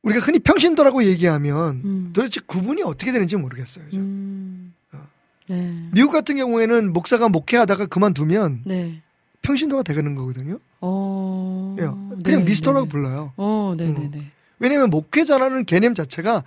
우리가 0.02 0.24
흔히 0.24 0.38
평신도라고 0.38 1.04
얘기하면 1.04 1.82
음. 1.84 2.10
도대체 2.14 2.40
구분이 2.46 2.82
어떻게 2.82 3.12
되는지 3.12 3.36
모르겠어요. 3.36 3.84
그죠? 3.84 3.98
음, 3.98 4.72
어. 4.92 5.06
네, 5.48 5.88
미국 5.92 6.12
같은 6.12 6.36
경우에는 6.36 6.92
목사가 6.92 7.28
목회하다가 7.28 7.86
그만두면 7.86 8.62
네. 8.64 9.02
평신도가 9.42 9.82
되는 9.82 10.14
거거든요. 10.14 10.58
어, 10.80 11.74
그냥, 11.76 12.22
그냥 12.22 12.40
네, 12.40 12.46
미스터라고 12.46 12.86
네, 12.86 12.88
네. 12.88 12.90
불러요. 12.90 13.32
어, 13.36 13.74
네, 13.76 13.92
네, 13.92 14.10
네. 14.10 14.30
왜냐하면 14.58 14.88
목회자라는 14.90 15.66
개념 15.66 15.94
자체가 15.94 16.42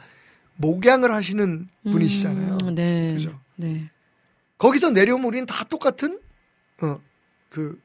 목양을 0.55 1.13
하시는 1.13 1.67
분이시잖아요. 1.83 2.57
음, 2.63 2.75
네, 2.75 3.13
그죠? 3.13 3.39
네. 3.57 3.91
거기서 4.57 4.89
내려오면 4.89 5.27
우리는 5.27 5.45
다 5.45 5.63
똑같은 5.65 6.19
어, 6.81 6.99
그 7.49 7.79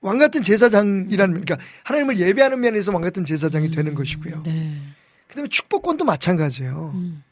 왕 0.00 0.18
같은 0.18 0.42
제사장이라는 0.42 1.40
그러니까 1.42 1.58
하나님을 1.84 2.18
예배하는 2.18 2.60
면에서 2.60 2.92
왕 2.92 3.02
같은 3.02 3.24
제사장이 3.24 3.70
되는 3.70 3.94
것이고요. 3.94 4.42
네. 4.44 4.80
그다음에 5.28 5.48
축복권도 5.48 6.04
마찬가지예요. 6.04 6.92
음, 6.94 7.22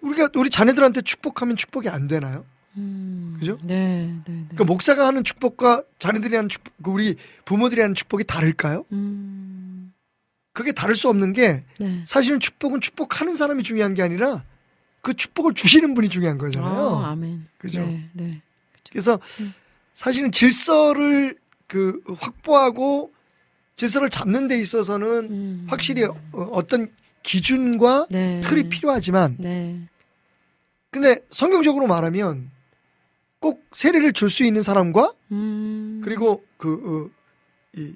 우리가 0.00 0.28
우리 0.34 0.50
자녀들한테 0.50 1.02
축복하면 1.02 1.56
축복이 1.56 1.88
안 1.88 2.06
되나요? 2.06 2.44
음, 2.76 3.36
그죠? 3.38 3.58
네, 3.62 4.06
네, 4.06 4.32
네. 4.32 4.44
그러니까 4.48 4.64
목사가 4.64 5.06
하는 5.06 5.24
축복과 5.24 5.82
자녀들이 5.98 6.34
하는 6.36 6.48
축복, 6.48 6.74
그 6.82 6.90
우리 6.90 7.16
부모들이 7.44 7.80
하는 7.80 7.94
축복이 7.94 8.24
다를까요? 8.24 8.84
음, 8.92 9.92
그게 10.52 10.72
다를 10.72 10.94
수 10.94 11.08
없는 11.08 11.32
게 11.32 11.64
네. 11.78 12.02
사실은 12.06 12.40
축복은 12.40 12.80
축복하는 12.80 13.36
사람이 13.36 13.62
중요한 13.62 13.94
게 13.94 14.02
아니라 14.02 14.44
그 15.00 15.14
축복을 15.14 15.54
주시는 15.54 15.94
분이 15.94 16.10
중요한 16.10 16.36
거잖아요. 16.36 16.98
아, 16.98 17.10
아멘. 17.10 17.46
그죠? 17.58 17.80
네, 17.80 18.10
네. 18.12 18.42
그래서 18.90 19.18
사실은 19.96 20.30
질서를 20.30 21.36
그 21.66 22.00
확보하고 22.18 23.12
질서를 23.76 24.10
잡는 24.10 24.46
데 24.46 24.60
있어서는 24.60 25.08
음, 25.30 25.66
확실히 25.68 26.04
어, 26.04 26.14
어떤 26.52 26.92
기준과 27.22 28.06
네. 28.10 28.40
틀이 28.42 28.68
필요하지만 28.68 29.36
네. 29.38 29.80
근데 30.90 31.18
성경적으로 31.30 31.86
말하면 31.86 32.50
꼭 33.40 33.64
세례를 33.72 34.12
줄 34.12 34.28
수 34.30 34.44
있는 34.44 34.62
사람과 34.62 35.12
음, 35.32 36.02
그리고 36.04 36.44
그, 36.58 37.10
어, 37.10 37.78
이, 37.80 37.94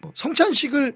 뭐 0.00 0.12
성찬식을 0.14 0.94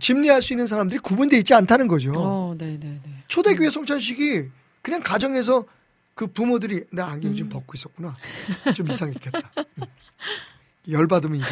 집례할 0.00 0.42
수 0.42 0.52
있는 0.52 0.66
사람들이 0.66 0.98
구분되어 1.00 1.38
있지 1.38 1.54
않다는 1.54 1.86
거죠. 1.86 2.10
어, 2.16 2.54
네, 2.58 2.76
네, 2.78 3.00
네. 3.04 3.24
초대교회 3.28 3.70
성찬식이 3.70 4.48
그냥 4.82 5.00
가정에서 5.00 5.64
그 6.20 6.26
부모들이 6.26 6.84
내 6.92 7.00
안경 7.00 7.34
지금 7.34 7.48
벗고 7.48 7.72
있었구나. 7.74 8.14
좀 8.76 8.90
이상했겠다. 8.90 9.40
음. 9.78 9.84
열받으면 10.86 11.38
이거. 11.38 11.46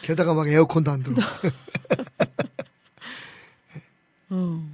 게다가 0.00 0.32
막 0.32 0.48
에어컨도 0.48 0.90
안 0.90 1.02
들어. 1.02 1.16
어, 4.30 4.66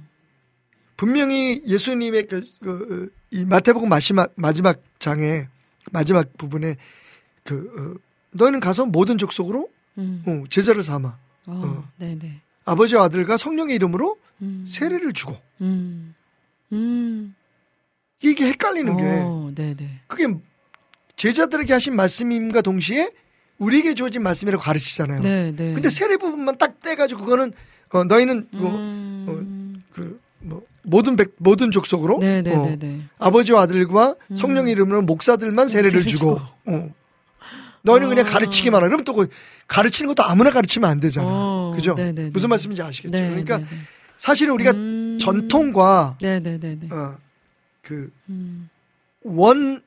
분명히 0.95 1.61
예수님의 1.67 2.27
그, 2.27 2.49
그, 2.61 3.11
어, 3.11 3.19
이 3.31 3.43
마태복음 3.43 3.89
마지막, 3.89 4.31
마지막 4.35 4.81
장에 4.97 5.49
마지막 5.91 6.31
부분에 6.37 6.77
그, 7.43 7.73
어, 7.77 7.99
너희는 8.31 8.61
가서 8.61 8.85
모든 8.85 9.17
족속으로 9.17 9.69
음, 9.97 10.23
어, 10.25 10.45
제자를 10.49 10.83
삼아. 10.83 11.17
어, 11.47 11.51
어. 11.51 11.91
네, 11.97 12.17
네. 12.17 12.39
아버지와 12.63 13.03
아들과 13.03 13.35
성령의 13.35 13.75
이름으로 13.75 14.17
음, 14.41 14.63
세례를 14.65 15.11
주고. 15.11 15.35
음, 15.59 16.15
음, 16.71 17.35
이게 18.21 18.47
헷갈리는 18.47 18.97
게 18.97 19.03
어, 19.03 19.51
네, 19.55 19.73
네. 19.75 20.01
그게 20.07 20.27
제자들에게 21.15 21.71
하신 21.73 21.95
말씀임과 21.95 22.61
동시에 22.61 23.11
우리에게 23.57 23.93
주어진 23.93 24.23
말씀이라고 24.23 24.61
가르치잖아요. 24.61 25.21
네, 25.21 25.51
네. 25.55 25.73
근데 25.73 25.89
세례 25.89 26.17
부분만 26.17 26.57
딱 26.57 26.79
떼가지고 26.81 27.23
그거는 27.23 27.51
어, 27.91 28.03
너희는 28.03 28.47
뭐, 28.51 28.71
음, 28.75 29.83
그, 29.93 30.19
뭐, 30.39 30.63
모든 30.83 31.15
백, 31.15 31.33
모든 31.37 31.71
족속으로 31.71 32.19
네, 32.19 32.41
네, 32.41 32.53
어. 32.55 32.77
아버지와 33.17 33.63
아들과 33.63 34.15
음. 34.27 34.35
성령의 34.35 34.71
이름으로 34.73 35.01
목사들만 35.01 35.67
세례를 35.67 35.91
세례 35.91 36.05
주고, 36.05 36.39
어. 36.65 36.93
너희는 37.81 38.09
그냥 38.09 38.25
어. 38.27 38.29
가르치기만 38.29 38.77
하라. 38.81 38.89
그럼 38.89 39.03
또 39.03 39.13
그 39.13 39.27
가르치는 39.67 40.07
것도 40.13 40.23
아무나 40.23 40.49
가르치면 40.51 40.89
안 40.89 40.99
되잖아. 40.99 41.27
어, 41.29 41.73
그죠? 41.75 41.95
네, 41.95 42.11
네, 42.11 42.23
네. 42.23 42.29
무슨 42.31 42.49
말씀인지 42.49 42.81
아시겠죠? 42.81 43.11
네, 43.11 43.29
그러니까. 43.29 43.61
사실은 44.17 44.53
우리가 44.55 44.71
음, 44.71 45.17
전통과 45.21 46.17
네, 46.21 46.39
네, 46.39 46.59
네, 46.59 46.77
네. 46.79 46.87
어, 46.91 47.17
그 47.89 48.11
음, 48.29 48.69
원래의 49.23 49.81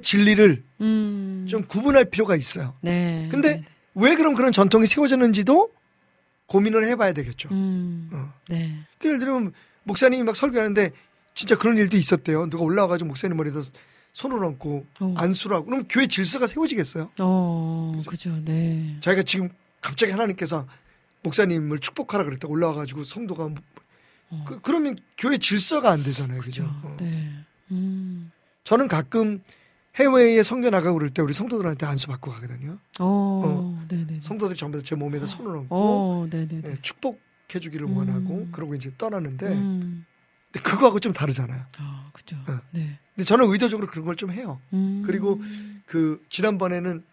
진리를 0.00 0.62
음, 0.80 1.46
좀 1.50 1.66
구분할 1.66 2.04
필요가 2.04 2.36
있어요. 2.36 2.74
네. 2.80 3.28
근데 3.32 3.56
네, 3.56 3.64
왜 3.96 4.14
그럼 4.14 4.34
그런 4.36 4.52
전통이 4.52 4.86
세워졌는지도 4.86 5.72
고민을 6.46 6.86
해봐야 6.86 7.12
되겠죠. 7.14 7.48
네. 7.48 7.54
음, 7.56 8.10
어. 8.12 8.32
네. 8.48 8.78
그 8.98 9.08
예를 9.08 9.18
들면 9.18 9.52
목사님이 9.82 10.22
막 10.22 10.36
설교하는데 10.36 10.92
진짜 11.34 11.56
그런 11.58 11.76
일도 11.78 11.96
있었대요. 11.96 12.48
누가 12.48 12.62
올라와가지고 12.62 13.08
목사님 13.08 13.36
머리에다 13.36 13.62
손을 14.12 14.44
얹고 14.44 14.86
어. 15.00 15.14
안수를 15.16 15.56
하고 15.56 15.66
그럼 15.66 15.86
교회 15.88 16.06
질서가 16.06 16.46
세워지겠어요? 16.46 17.10
어, 17.18 18.02
그죠, 18.06 18.30
네. 18.44 18.98
자기가 19.00 19.24
지금 19.24 19.48
갑자기 19.80 20.12
하나님께서 20.12 20.68
목사님을 21.24 21.78
축복하라 21.80 22.22
그랬다 22.24 22.46
올라와가지고 22.46 23.02
성도가 23.02 23.48
뭐- 23.48 23.58
어. 24.32 24.44
그, 24.46 24.60
그러면 24.60 24.96
교회 25.18 25.38
질서가 25.38 25.90
안 25.90 26.02
되잖아요, 26.02 26.40
그죠? 26.40 26.64
그죠, 26.64 26.88
어. 26.88 26.96
네. 26.98 27.30
음, 27.70 28.30
저는 28.64 28.88
가끔 28.88 29.42
해외에 29.96 30.42
성교 30.42 30.70
나가고 30.70 30.96
그럴 30.98 31.10
때 31.10 31.20
우리 31.20 31.34
성도들한테 31.34 31.84
안수 31.86 32.06
받고 32.06 32.30
가거든요. 32.30 32.78
어, 32.98 33.84
네, 33.88 34.06
네. 34.06 34.20
성도들이 34.22 34.58
전부 34.58 34.78
다 34.78 34.84
제 34.84 34.94
몸에다 34.94 35.26
손을 35.26 35.54
얹고 35.56 35.76
어, 35.76 36.28
예, 36.32 36.46
네. 36.48 36.76
축복해 36.80 37.60
주기를 37.60 37.86
음. 37.86 37.96
원하고 37.98 38.48
그러고 38.52 38.74
이제 38.74 38.90
떠나는데 38.96 39.48
음, 39.48 40.06
근데 40.50 40.68
그거하고 40.68 40.98
좀 41.00 41.12
다르잖아요. 41.12 41.62
아, 41.78 42.10
그죠. 42.14 42.36
어. 42.48 42.58
네. 42.70 42.98
근데 43.14 43.24
저는 43.26 43.50
의도적으로 43.52 43.86
그런 43.88 44.06
걸 44.06 44.16
좀 44.16 44.32
해요. 44.32 44.60
음, 44.72 45.02
그리고 45.06 45.40
그 45.84 46.24
지난번에는 46.30 47.04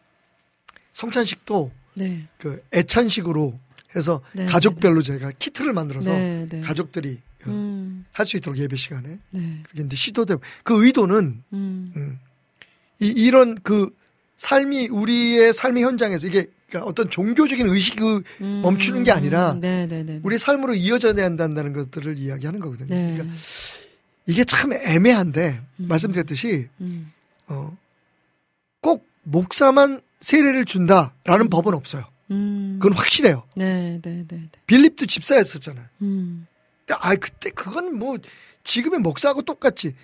성찬식도 0.93 1.72
네, 1.95 2.28
그 2.38 2.63
애찬식으로 2.74 3.59
해서 3.95 4.21
네, 4.33 4.45
가족별로 4.45 5.01
제가 5.01 5.31
키트를 5.39 5.73
만들어서 5.73 6.13
네, 6.13 6.47
네. 6.49 6.61
가족들이 6.61 7.19
어, 7.45 7.49
음, 7.49 8.05
할수 8.11 8.37
있도록 8.37 8.59
예배 8.59 8.75
시간에 8.75 9.17
네, 9.31 9.59
그렇게 9.63 9.85
이제 9.85 9.95
시도되고 9.95 10.41
그 10.63 10.85
의도는 10.85 11.43
음, 11.53 11.93
음, 11.95 12.19
이, 12.99 13.07
이런 13.07 13.55
그 13.61 13.89
삶이 14.37 14.89
우리의 14.89 15.53
삶의 15.53 15.83
현장에서 15.83 16.27
이게 16.27 16.47
그러니까 16.69 16.89
어떤 16.89 17.09
종교적인 17.09 17.67
의식이 17.67 18.01
음, 18.41 18.61
멈추는 18.63 19.03
게 19.03 19.11
아니라 19.11 19.57
네. 19.59 19.87
우리의 20.23 20.37
삶으로 20.37 20.75
이어져야 20.75 21.23
한다는 21.23 21.73
것들을 21.73 22.17
이야기하는 22.17 22.59
거거든요. 22.59 22.93
네. 22.93 23.13
그러니까 23.15 23.35
이게 24.27 24.43
참 24.43 24.71
애매한데 24.73 25.61
음. 25.79 25.87
말씀드렸듯이 25.87 26.67
음, 26.81 27.11
어, 27.47 27.75
꼭 28.81 29.07
목사만 29.23 30.01
세례를 30.21 30.65
준다라는 30.65 31.49
법은 31.49 31.73
없어요. 31.73 32.05
음, 32.32 32.80
그건 32.82 32.97
확실해요. 32.97 33.43
네, 33.55 33.99
네, 34.01 34.25
네, 34.25 34.25
네. 34.27 34.49
빌립도 34.67 35.05
집사였었잖아요. 35.05 35.86
음, 36.01 36.47
근데 36.86 36.99
아 37.01 37.15
그때 37.15 37.49
그건 37.49 37.97
뭐 37.97 38.17
지금의 38.63 38.99
목사하고 38.99 39.41
똑같지. 39.41 39.95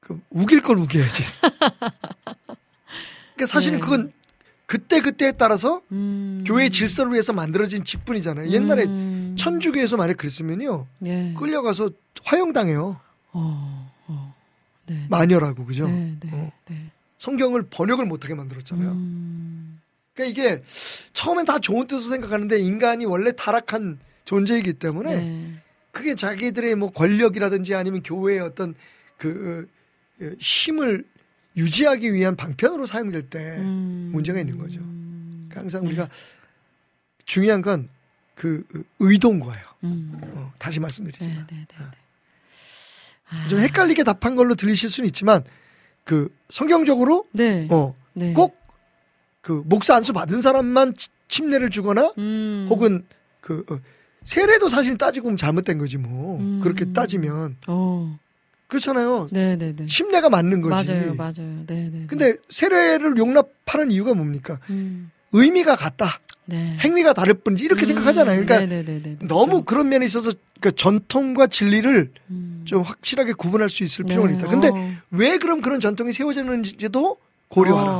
그 0.00 0.20
우길 0.30 0.60
걸 0.62 0.78
우겨야지. 0.78 1.24
그러니까 3.34 3.46
사실은 3.46 3.78
네. 3.80 3.80
그건 3.80 4.12
그때 4.66 5.00
그때에 5.00 5.32
따라서 5.32 5.82
음. 5.92 6.44
교회 6.46 6.68
질서를 6.68 7.12
위해서 7.12 7.32
만들어진 7.32 7.84
직분이잖아요. 7.84 8.48
옛날에 8.50 8.84
음. 8.84 9.36
천주교에서 9.38 9.96
만약 9.96 10.16
그랬으면요 10.16 10.86
예. 11.04 11.34
끌려가서 11.38 11.90
화형당해요. 12.24 12.98
어, 13.32 13.92
어. 14.06 14.34
네. 14.86 15.06
마녀라고 15.08 15.64
그죠? 15.66 15.86
네, 15.88 16.16
네, 16.20 16.30
어. 16.32 16.52
네. 16.68 16.90
성경을 17.18 17.68
번역을 17.70 18.06
못하게 18.06 18.34
만들었잖아요. 18.34 18.90
음. 18.90 19.61
그러니까 20.14 20.24
이게 20.42 20.62
처음엔 21.12 21.44
다 21.44 21.58
좋은 21.58 21.86
뜻으로 21.86 22.10
생각하는데 22.10 22.58
인간이 22.58 23.04
원래 23.06 23.32
타락한 23.32 23.98
존재이기 24.24 24.74
때문에 24.74 25.14
네. 25.14 25.54
그게 25.90 26.14
자기들의 26.14 26.74
뭐 26.76 26.90
권력이라든지 26.90 27.74
아니면 27.74 28.02
교회의 28.02 28.40
어떤 28.40 28.74
그 29.16 29.68
어, 30.20 30.30
힘을 30.38 31.04
유지하기 31.56 32.12
위한 32.12 32.36
방편으로 32.36 32.86
사용될 32.86 33.28
때 33.28 33.38
음. 33.58 34.10
문제가 34.12 34.40
있는 34.40 34.58
거죠. 34.58 34.80
음. 34.80 35.48
그러니까 35.48 35.60
항상 35.60 35.86
우리가 35.86 36.08
중요한 37.24 37.62
건 37.62 37.88
그 38.34 38.64
의도인 38.98 39.40
거예요. 39.40 39.64
음. 39.84 40.18
어, 40.20 40.52
다시 40.58 40.78
네, 40.78 40.82
말씀드리지만 40.82 41.46
네, 41.48 41.56
네, 41.56 41.66
네. 41.68 41.84
아. 43.28 43.46
좀 43.48 43.60
헷갈리게 43.60 44.04
답한 44.04 44.36
걸로 44.36 44.54
들리실 44.54 44.90
수는 44.90 45.06
있지만 45.08 45.44
그 46.04 46.34
성경적으로 46.50 47.26
네. 47.32 47.68
어, 47.70 47.94
네. 48.14 48.32
꼭 48.32 48.58
그 49.42 49.62
목사 49.66 49.94
안수 49.96 50.12
받은 50.12 50.40
사람만 50.40 50.94
치- 50.96 51.08
침례를 51.28 51.70
주거나 51.70 52.12
음. 52.16 52.66
혹은 52.70 53.04
그 53.40 53.64
어, 53.70 53.78
세례도 54.22 54.68
사실 54.68 54.96
따지고 54.96 55.24
보면 55.24 55.36
잘못된 55.36 55.78
거지 55.78 55.98
뭐 55.98 56.38
음. 56.38 56.60
그렇게 56.62 56.86
따지면 56.92 57.56
어. 57.66 58.18
그렇잖아요. 58.68 59.28
네, 59.32 59.56
네, 59.56 59.74
네. 59.76 59.86
침례가 59.86 60.30
맞는 60.30 60.62
거지. 60.62 60.90
맞아요, 60.90 61.14
맞아요. 61.14 61.64
네, 61.66 61.90
네. 61.92 62.04
근데 62.06 62.36
세례를 62.48 63.18
용납하는 63.18 63.90
이유가 63.90 64.14
뭡니까? 64.14 64.58
음. 64.70 65.10
의미가 65.32 65.76
같다. 65.76 66.20
네. 66.46 66.76
행위가 66.80 67.12
다를 67.12 67.34
뿐이지 67.34 67.64
이렇게 67.64 67.84
음. 67.84 67.86
생각하잖아요. 67.86 68.44
그러니까 68.44 68.60
네, 68.60 68.82
네, 68.82 68.84
네, 68.84 69.02
네, 69.02 69.16
네. 69.18 69.26
너무 69.26 69.62
그런 69.64 69.88
면에 69.88 70.06
있어서 70.06 70.32
그러니까 70.58 70.70
전통과 70.76 71.48
진리를 71.48 72.10
음. 72.30 72.62
좀 72.64 72.82
확실하게 72.82 73.32
구분할 73.34 73.68
수 73.68 73.84
있을 73.84 74.04
네. 74.06 74.14
있다. 74.14 74.48
근데 74.48 74.68
어. 74.68 74.92
왜 75.10 75.36
그럼 75.38 75.60
그런 75.60 75.78
전통이 75.80 76.12
세워졌는지도 76.12 77.18
고려하라. 77.48 77.92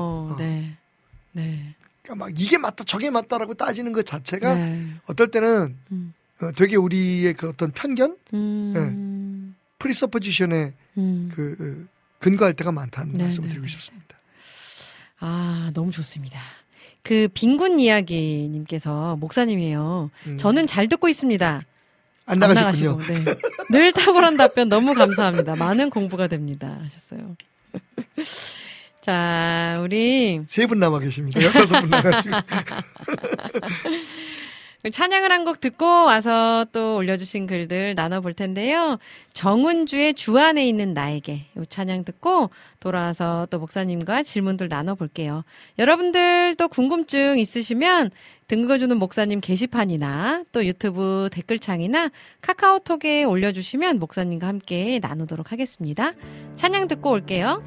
네. 1.33 1.43
네. 1.43 1.74
그러니까 2.03 2.26
막 2.26 2.41
이게 2.41 2.59
맞다 2.59 2.85
저게 2.85 3.11
맞다라고 3.11 3.55
따지는 3.55 3.93
것 3.93 4.05
자체가 4.05 4.55
네. 4.55 4.89
어떨 5.07 5.30
때는 5.30 5.76
음. 5.93 6.14
어, 6.41 6.53
되게 6.53 6.76
우리의 6.76 7.35
그 7.35 7.49
어떤 7.49 7.70
편견, 7.70 8.16
음. 8.35 9.55
프리서포지션에 9.78 10.72
음. 10.99 11.30
그 11.35 11.87
어, 11.89 11.93
근거할 12.18 12.55
때가 12.55 12.72
많다는 12.72 13.14
네, 13.14 13.24
말씀을 13.24 13.49
네, 13.49 13.55
드리고 13.55 13.66
네. 13.66 13.72
싶습니다. 13.72 14.16
아, 15.20 15.70
너무 15.74 15.93
좋습니다. 15.93 16.41
그 17.03 17.28
빈군 17.35 17.78
이야기님께서 17.78 19.16
목사님이에요. 19.16 20.11
음. 20.26 20.39
저는 20.39 20.66
잘 20.66 20.89
듣고 20.89 21.09
있습니다. 21.09 21.62
안안 22.26 22.55
나가셨군요. 22.55 22.91
나가시고, 22.99 23.24
네. 23.24 23.35
늘 23.70 23.93
탁월한 23.93 24.37
답변 24.37 24.68
너무 24.68 24.95
감사합니다. 24.95 25.57
많은 25.57 25.91
공부가 25.91 26.28
됩니다. 26.28 26.78
하셨어요. 26.83 27.37
자, 29.03 29.81
우리 29.83 30.41
세 30.47 30.67
분 30.67 30.79
남아 30.79 31.01
계십니다. 31.01 31.43
열다섯 31.43 31.81
분 31.81 31.91
나가시고. 31.91 32.37
찬양을 34.93 35.31
한 35.31 35.45
곡 35.45 35.61
듣고 35.61 35.85
와서 35.87 36.67
또 36.73 36.97
올려주신 36.97 37.47
글들 37.47 37.95
나눠볼 37.95 38.35
텐데요. 38.35 38.99
정은주의 39.33 40.15
주 40.15 40.39
안에 40.39 40.67
있는 40.69 40.93
나에게 40.93 41.47
이 41.57 41.61
찬양 41.69 42.05
듣고 42.05 42.51
돌아와서 42.81 43.47
또 43.51 43.59
목사님과 43.61 44.23
질문들 44.25 44.69
나눠볼게요. 44.69 45.45
여러분들 45.79 46.57
또 46.57 46.69
궁금증 46.69 47.39
있으시면 47.39 48.11
등극어주는 48.49 48.97
목사님 48.97 49.41
게시판이나 49.41 50.45
또 50.51 50.65
유튜브 50.67 51.29
댓글창이나 51.33 52.11
카카오톡에 52.41 53.23
올려주시면 53.25 53.99
목사님과 54.01 54.47
함께 54.49 54.99
나누도록 55.01 55.51
하겠습니다. 55.53 56.13
찬양 56.57 56.89
듣고 56.89 57.11
올게요. 57.11 57.63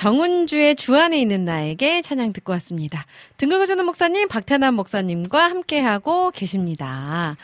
정은주의 0.00 0.76
주 0.76 0.96
안에 0.96 1.20
있는 1.20 1.44
나에게 1.44 2.00
찬양 2.00 2.32
듣고 2.32 2.52
왔습니다. 2.54 3.04
등글거주는 3.36 3.84
목사님, 3.84 4.28
박태남 4.28 4.72
목사님과 4.74 5.42
함께하고 5.50 6.30
계십니다. 6.30 7.36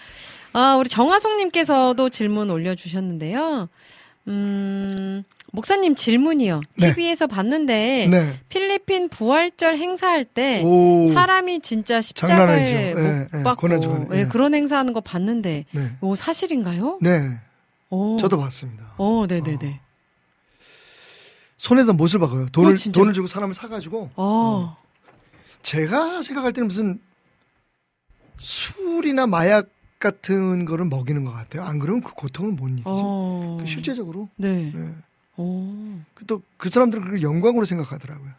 아, 0.55 0.77
우리 0.77 0.89
정화송님께서도 0.89 2.09
질문 2.09 2.49
올려주셨는데요. 2.49 3.69
음, 4.29 5.23
목사님 5.53 5.97
질문이요. 5.97 6.63
네. 6.79 6.95
TV에서 6.95 7.27
봤는데, 7.27 8.09
네. 8.11 8.41
필리핀 8.49 9.11
부활절 9.11 9.77
행사할 9.77 10.25
때, 10.25 10.63
오. 10.63 11.13
사람이 11.13 11.61
진짜. 11.61 12.01
십자가에 12.01 12.95
못 12.95 13.01
예, 13.01 13.27
예, 13.35 13.43
받고, 13.43 13.61
고난주간에, 13.61 14.07
예, 14.13 14.21
예. 14.21 14.25
그런 14.25 14.55
행사하는 14.55 14.95
거 14.95 15.03
봤는데, 15.03 15.67
네. 15.73 15.91
오, 16.01 16.15
사실인가요? 16.15 17.01
네. 17.03 17.21
오. 17.91 18.17
저도 18.17 18.39
봤습니다. 18.39 18.95
어, 18.97 19.27
네네네. 19.29 19.81
손에다 21.59 21.93
못을 21.93 22.21
박아요. 22.21 22.47
돈을 22.47 22.75
어? 22.75 22.93
돈을 22.93 23.13
주고 23.13 23.27
사람을 23.27 23.55
사가지고 23.55 24.11
어, 24.17 24.77
제가 25.63 26.23
생각할 26.23 26.53
때는 26.53 26.69
무슨 26.69 27.01
술이나 28.39 29.27
마약 29.27 29.71
같은 29.99 30.65
거를 30.65 30.85
먹이는 30.85 31.25
것 31.25 31.33
같아요. 31.33 31.65
안 31.65 31.79
그러면 31.79 32.03
그 32.03 32.13
고통을 32.13 32.53
못 32.53 32.69
이기죠. 32.69 32.85
어. 32.87 33.57
그 33.61 33.67
실제적으로 33.67 34.29
네. 34.37 34.71
네. 34.75 34.95
오. 35.37 35.99
또그 36.27 36.69
사람들은 36.69 37.05
그걸 37.05 37.23
영광으로 37.23 37.65
생각하더라고요. 37.65 38.31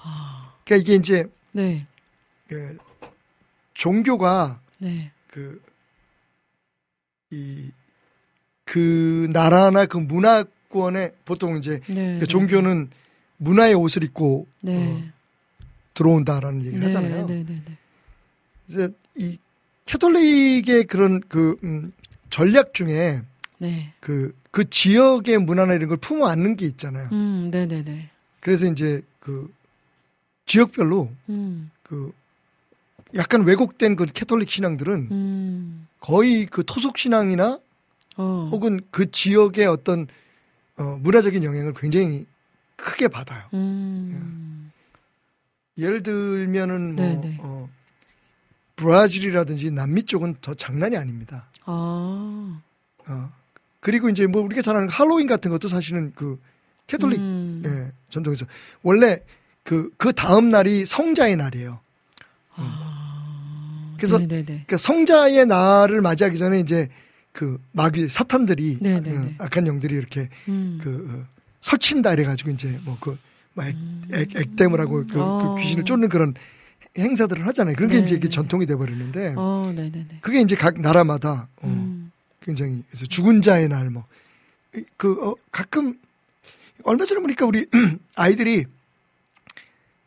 아, 0.00 0.52
그러니까 0.64 0.82
이게 0.82 0.94
이제 0.94 1.30
네. 1.52 1.86
그 2.48 2.76
종교가 3.74 4.60
네. 4.78 5.10
그, 5.28 5.60
이, 7.30 7.70
그 8.64 9.28
나라나 9.32 9.86
그 9.86 9.98
문화 9.98 10.44
권에 10.68 11.12
보통 11.24 11.56
이제 11.56 11.80
네. 11.86 12.18
그 12.18 12.26
종교는 12.26 12.90
문화의 13.38 13.74
옷을 13.74 14.04
입고 14.04 14.46
네. 14.60 14.76
어, 14.76 15.02
들어온다라는 15.94 16.60
얘기를 16.60 16.80
네. 16.80 16.86
하잖아요. 16.86 17.26
네. 17.26 17.44
네. 17.44 17.62
네. 17.66 17.78
그래서 18.66 18.92
이 19.16 19.38
캐톨릭의 19.86 20.84
그런 20.84 21.20
그 21.28 21.56
음, 21.64 21.92
전략 22.30 22.74
중에 22.74 23.22
네. 23.58 23.92
그, 24.00 24.36
그 24.50 24.68
지역의 24.68 25.38
문화나 25.38 25.74
이런 25.74 25.88
걸 25.88 25.96
품어 25.96 26.26
안는 26.26 26.56
게 26.56 26.66
있잖아요. 26.66 27.08
음, 27.12 27.50
네. 27.50 27.66
네. 27.66 27.82
네. 27.82 28.10
그래서 28.40 28.66
이제 28.66 29.02
그 29.20 29.52
지역별로 30.46 31.10
음. 31.28 31.70
그 31.82 32.12
약간 33.14 33.42
왜곡된 33.44 33.96
그 33.96 34.06
캐톨릭 34.06 34.50
신앙들은 34.50 35.08
음. 35.10 35.88
거의 36.00 36.46
그 36.46 36.62
토속 36.64 36.98
신앙이나 36.98 37.58
어. 38.16 38.48
혹은 38.52 38.80
그 38.90 39.10
지역의 39.10 39.66
어떤 39.66 40.06
어, 40.78 40.98
문화적인 41.00 41.44
영향을 41.44 41.74
굉장히 41.74 42.26
크게 42.76 43.08
받아요. 43.08 43.44
음. 43.54 44.72
예를 45.76 46.02
들면은 46.02 46.96
뭐 46.96 47.04
네네. 47.04 47.38
어, 47.40 47.68
브라질이라든지 48.76 49.70
남미 49.70 50.04
쪽은 50.04 50.36
더 50.40 50.54
장난이 50.54 50.96
아닙니다. 50.96 51.48
아. 51.64 52.60
어. 53.06 53.32
그리고 53.80 54.08
이제 54.08 54.26
뭐 54.26 54.42
우리가 54.42 54.62
잘 54.62 54.76
아는 54.76 54.88
할로윈 54.88 55.26
같은 55.26 55.50
것도 55.50 55.68
사실은 55.68 56.12
그 56.14 56.40
캐톨릭 56.86 57.18
음. 57.20 57.62
예, 57.64 57.92
전통에서 58.08 58.46
원래 58.82 59.22
그 59.62 59.90
그 59.98 60.12
다음 60.12 60.50
날이 60.50 60.86
성자의 60.86 61.36
날이에요. 61.36 61.80
아. 62.54 63.94
그래서 63.96 64.18
네. 64.18 64.26
네. 64.26 64.36
네. 64.38 64.44
그러니까 64.44 64.76
성자의 64.78 65.46
날을 65.46 66.00
맞이하기 66.00 66.38
전에 66.38 66.60
이제 66.60 66.88
그 67.38 67.60
마귀 67.72 68.08
사탄들이. 68.08 68.78
어, 68.84 69.44
악한 69.44 69.66
영들이 69.66 69.94
이렇게 69.94 70.28
음. 70.48 70.80
그 70.82 71.08
어, 71.08 71.26
설친다 71.60 72.12
이래가지고 72.14 72.50
이제 72.50 72.80
뭐그 72.84 73.16
막 73.54 73.68
액, 73.68 73.76
음. 73.76 74.02
액, 74.12 74.34
액땜을 74.34 74.80
하고 74.80 75.04
그, 75.06 75.20
어. 75.20 75.54
그 75.54 75.62
귀신을 75.62 75.84
쫓는 75.84 76.08
그런 76.08 76.34
행사들을 76.98 77.46
하잖아요. 77.46 77.76
그게 77.76 77.94
네네. 77.94 78.04
이제 78.04 78.14
이게 78.16 78.28
전통이 78.28 78.66
돼버리는데 78.66 79.34
어. 79.36 79.72
그게 80.20 80.40
이제 80.40 80.56
각 80.56 80.80
나라마다 80.80 81.48
어, 81.62 81.66
음. 81.68 82.10
굉장히 82.40 82.82
그래서 82.88 83.06
죽은 83.06 83.42
자의 83.42 83.68
날 83.68 83.90
뭐 83.90 84.04
그 84.96 85.12
어, 85.26 85.34
가끔 85.50 85.98
얼마 86.84 87.04
전에 87.04 87.20
보니까 87.20 87.46
우리 87.46 87.66
아이들이 88.16 88.64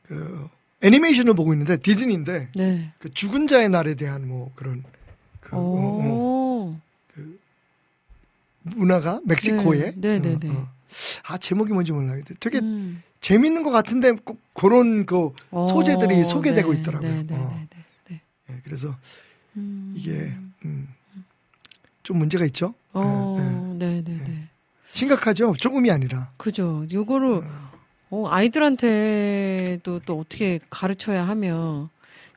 그 0.04 0.48
애니메이션을 0.82 1.34
보고 1.34 1.54
있는데 1.54 1.78
디즈니인데 1.78 2.50
네. 2.56 2.92
그 3.00 3.14
죽은 3.14 3.48
자의 3.48 3.70
날에 3.70 3.96
대한 3.96 4.28
뭐 4.28 4.52
그런 4.56 4.84
그 5.40 5.56
어, 5.56 5.60
어, 5.60 5.62
오. 5.64 6.31
문화가 8.64 9.22
멕시코에 9.26 9.94
네, 9.96 10.20
네, 10.20 10.40
네, 10.40 10.50
어, 10.50 10.54
어. 10.54 10.68
아 11.28 11.38
제목이 11.38 11.72
뭔지 11.74 11.92
몰라겠는데 11.92 12.36
되게 12.40 12.60
음. 12.60 13.02
재밌는 13.22 13.64
것 13.64 13.72
같은데 13.72 14.12
꼭 14.12 14.40
그런 14.54 15.06
그 15.06 15.32
어, 15.52 15.66
소재들이 15.66 16.24
소개되고 16.26 16.74
네, 16.74 16.80
있더라고요. 16.80 17.12
네, 17.12 17.24
네, 17.24 17.36
어. 17.36 17.50
네, 17.50 17.68
네, 17.70 17.86
네. 18.10 18.22
예, 18.50 18.62
그래서 18.64 18.96
음. 19.56 19.94
이게 19.96 20.34
음, 20.66 20.88
좀 22.04 22.18
문제가 22.18 22.46
있죠. 22.46 22.74
어, 22.94 23.76
네, 23.78 24.02
네, 24.04 24.18
네. 24.18 24.48
심각하죠. 24.92 25.54
조금이 25.58 25.90
아니라. 25.92 26.32
그죠. 26.38 26.86
요거를 26.92 27.44
어, 28.10 28.28
아이들한테도 28.28 30.02
또 30.06 30.20
어떻게 30.20 30.60
가르쳐야 30.70 31.26
하며 31.26 31.90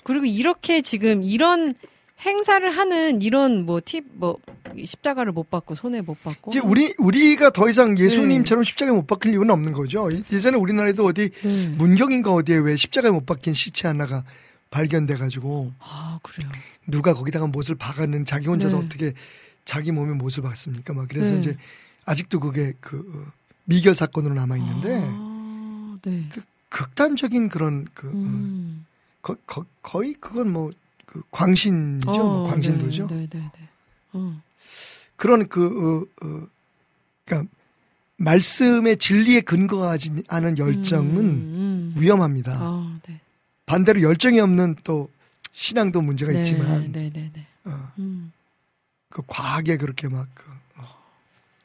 그리고 0.05 0.25
이렇게 0.27 0.83
지금 0.83 1.25
이런 1.25 1.75
행사를 2.21 2.71
하는 2.71 3.23
이런 3.23 3.67
뭐 3.67 3.81
팁 3.81 4.05
뭐 4.15 4.39
십자가를 4.83 5.33
못 5.33 5.51
받고 5.51 5.75
손에 5.75 6.01
못 6.01 6.23
받고 6.23 6.51
이제 6.51 6.59
우리 6.59 6.95
우리가 6.99 7.51
더 7.51 7.69
이상 7.69 7.97
예수님처럼 7.99 8.65
십자가에 8.65 8.95
못 8.95 9.07
박힐 9.07 9.33
이유는 9.33 9.51
없는 9.51 9.73
거죠. 9.73 10.09
예전에 10.33 10.57
우리나라에도 10.57 11.05
어디 11.05 11.31
네. 11.31 11.69
문경인가 11.69 12.33
어디에 12.33 12.57
왜 12.57 12.77
십자가에 12.77 13.11
못 13.11 13.27
박힌 13.27 13.55
시체 13.55 13.89
하나가 13.89 14.25
발견돼 14.71 15.15
가지고 15.15 15.73
아 15.79 16.19
그래요. 16.23 16.51
누가 16.87 17.15
거기다가 17.15 17.47
못을 17.47 17.77
박았는 17.77 18.25
자기 18.25 18.49
혼자서 18.49 18.81
네. 18.81 18.87
어떻게 18.87 19.13
자기 19.65 19.93
몸에 19.93 20.13
못을 20.15 20.43
박습니까? 20.43 20.93
막 20.93 21.09
그래서 21.09 21.35
네. 21.35 21.41
이제 21.41 21.57
아직도 22.05 22.41
그게 22.41 22.73
그 22.81 22.99
어, 22.99 23.33
미결 23.65 23.95
사건으로 23.95 24.35
남아 24.35 24.57
있는데 24.57 25.01
아, 25.05 25.99
네. 26.03 26.29
그 26.33 26.43
극단적인 26.69 27.49
그런 27.49 27.87
그 27.95 28.09
어, 28.09 28.11
음. 28.11 28.87
거, 29.23 29.37
거, 29.47 29.65
거의 29.83 30.15
그건 30.15 30.51
뭐 30.51 30.71
그 31.15 31.23
광신이죠. 31.31 32.11
어, 32.11 32.25
뭐 32.25 32.49
광신도죠. 32.51 33.07
네, 33.07 33.15
네, 33.15 33.27
네. 33.31 33.39
네. 33.39 33.69
어. 34.15 34.43
그런 35.15 35.49
그 35.49 35.65
어, 35.65 36.27
어, 36.27 36.47
그러니까 37.25 37.49
말씀의 38.17 38.97
진리에 38.97 39.43
근거하지 39.43 40.25
않은 40.27 40.59
열정은 40.59 41.17
음, 41.17 41.95
음. 41.95 41.95
위험합니다. 41.97 42.53
아, 42.59 42.99
네. 43.07 43.21
반대로 43.65 44.03
열정이 44.03 44.41
없는 44.41 44.75
또 44.83 45.09
신앙도 45.53 46.03
문제가 46.03 46.33
네, 46.33 46.41
있지만 46.41 46.91
네, 46.91 47.11
네, 47.15 47.31
네. 47.33 47.47
어, 47.65 47.93
음. 48.01 48.33
그 49.09 49.23
과하게 49.29 49.77
그렇게 49.77 50.09
막 50.09 50.27
그, 50.35 50.43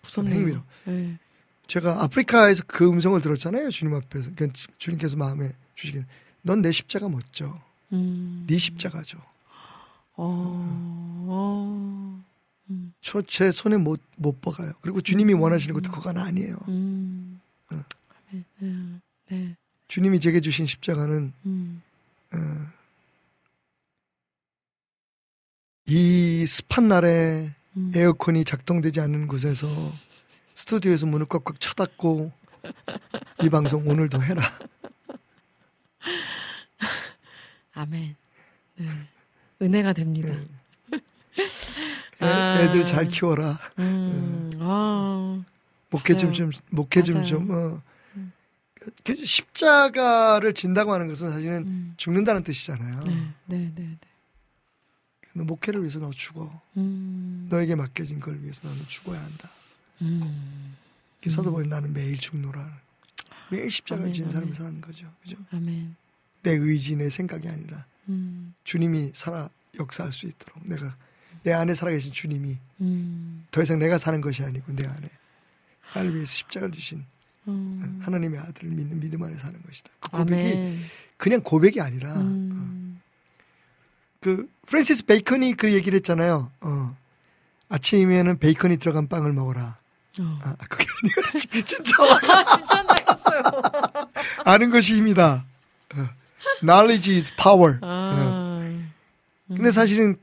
무섭네요. 0.03 0.35
행위로. 0.35 0.61
네. 0.85 1.17
제가 1.65 2.03
아프리카에서 2.03 2.65
그 2.67 2.87
음성을 2.87 3.19
들었잖아요. 3.19 3.71
주님 3.71 3.95
앞에서 3.95 4.29
그러니까 4.35 4.59
주님께서 4.77 5.17
마음에 5.17 5.51
주시기는 5.73 6.05
넌 6.43 6.61
내 6.61 6.71
십자가 6.71 7.09
멋져. 7.09 7.59
음. 7.93 8.45
네 8.45 8.59
십자가죠. 8.59 9.17
어, 10.21 11.25
어. 11.27 12.23
음. 12.69 12.93
저제 13.01 13.51
손에 13.51 13.77
못 13.77 14.01
못 14.19 14.41
박아요. 14.41 14.73
그리고 14.81 15.01
주님이 15.01 15.33
원하시는 15.33 15.73
것도 15.73 15.91
그건 15.91 16.17
아니에요. 16.17 16.57
음. 16.67 17.39
어. 17.71 17.81
네, 18.31 18.43
네, 18.59 18.99
네. 19.29 19.55
주님이 19.87 20.19
제게 20.19 20.41
주신 20.41 20.65
십자가는 20.65 21.33
음. 21.45 21.81
어, 22.33 22.37
이 25.87 26.45
습한 26.45 26.89
날에 26.89 27.51
음. 27.77 27.91
에어컨이 27.95 28.43
작동되지 28.43 28.99
않는 29.01 29.27
곳에서 29.27 29.67
스튜디오에서 30.53 31.05
문을 31.07 31.25
꽉꽉 31.27 31.59
쳐닫고 31.59 32.31
이 33.43 33.49
방송 33.49 33.87
오늘도 33.87 34.21
해라. 34.21 34.43
아멘. 37.73 38.15
네. 38.75 38.85
은혜가 39.61 39.93
됩니다. 39.93 40.29
애, 40.93 40.99
아. 42.25 42.61
애들 42.61 42.85
잘 42.85 43.07
키워라. 43.07 43.59
음. 43.79 44.51
아. 44.59 45.43
목회 45.89 46.15
좀 46.15 46.31
그래요. 46.31 46.51
좀 46.51 46.61
목회 46.69 47.01
좀. 47.03 47.23
좀 47.23 47.51
어. 47.51 47.81
음. 48.15 48.31
그 49.03 49.15
십자가를 49.25 50.53
진다고 50.53 50.93
하는 50.93 51.07
것은 51.07 51.31
사실은 51.31 51.63
음. 51.67 51.93
죽는다는 51.97 52.43
뜻이잖아요. 52.43 53.03
네, 53.03 53.13
네, 53.45 53.57
네, 53.75 53.83
네. 53.83 53.97
너 55.33 55.43
목회를 55.43 55.81
위해서 55.81 55.99
너 55.99 56.09
죽어. 56.11 56.61
음. 56.77 57.47
너에게 57.49 57.75
맡겨진 57.75 58.19
걸 58.19 58.41
위해서 58.41 58.67
너는 58.67 58.83
죽어야 58.87 59.21
한다. 59.21 59.49
음. 60.01 60.75
그 61.21 61.29
사도 61.29 61.51
보니 61.51 61.67
나는 61.67 61.93
매일 61.93 62.17
죽노라. 62.17 62.79
매일 63.51 63.69
십자가를 63.69 64.13
지는 64.13 64.31
사람이. 64.31 64.53
사는 64.53 64.79
거죠. 64.81 65.11
그죠? 65.21 65.35
아멘. 65.51 65.95
내 66.43 66.51
의지, 66.51 66.95
내 66.95 67.09
생각이 67.09 67.47
아니라 67.47 67.85
음. 68.07 68.53
주님이 68.63 69.11
살아 69.13 69.49
역사할 69.79 70.11
수 70.13 70.25
있도록 70.25 70.59
내가 70.67 70.95
내 71.43 71.53
안에 71.53 71.75
살아계신 71.75 72.11
주님이 72.11 72.57
음. 72.81 73.45
더 73.51 73.61
이상 73.61 73.79
내가 73.79 73.97
사는 73.97 74.19
것이 74.21 74.43
아니고 74.43 74.71
내 74.73 74.87
안에 74.87 75.07
나를 75.93 76.13
위해서 76.15 76.27
십자가를 76.31 76.73
지신 76.73 77.05
음. 77.47 77.99
하나님의 78.03 78.39
아들을 78.39 78.69
믿는 78.69 78.99
믿음 78.99 79.23
안에 79.23 79.37
사는 79.37 79.61
것이다. 79.63 79.89
그 79.99 80.09
고백이 80.11 80.41
아멘. 80.51 80.79
그냥 81.17 81.41
고백이 81.43 81.81
아니라 81.81 82.15
음. 82.17 82.99
그 84.21 84.49
프랜시스 84.65 85.05
베이컨이 85.05 85.53
그 85.53 85.71
얘기를 85.73 85.95
했잖아요. 85.97 86.51
어. 86.61 86.97
아침에는 87.69 88.39
베이컨이 88.39 88.77
들어간 88.77 89.07
빵을 89.07 89.31
먹어라. 89.33 89.77
어. 90.19 90.39
아, 90.43 90.55
그게 90.69 90.85
아니라 91.03 91.31
진- 91.37 91.51
진짜 91.65 91.93
아, 92.03 92.57
진짜 92.57 92.83
나갔어요. 92.83 93.43
아는 94.43 94.69
것이 94.71 94.95
힘이다. 94.95 95.45
어. 96.61 96.65
Knowledge 96.65 97.15
is 97.15 97.33
power. 97.35 97.79
아. 97.81 98.61
근데 99.47 99.71
사실은 99.71 100.17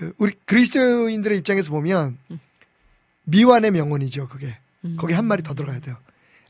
어, 0.00 0.10
우리 0.18 0.32
그리스도인들의 0.46 1.38
입장에서 1.38 1.70
보면 1.70 2.18
미완의 3.24 3.70
명언이죠. 3.70 4.28
그게 4.28 4.58
음. 4.84 4.96
거기 4.98 5.14
한 5.14 5.24
마리 5.26 5.42
더 5.42 5.54
들어가야 5.54 5.80
돼요. 5.80 5.96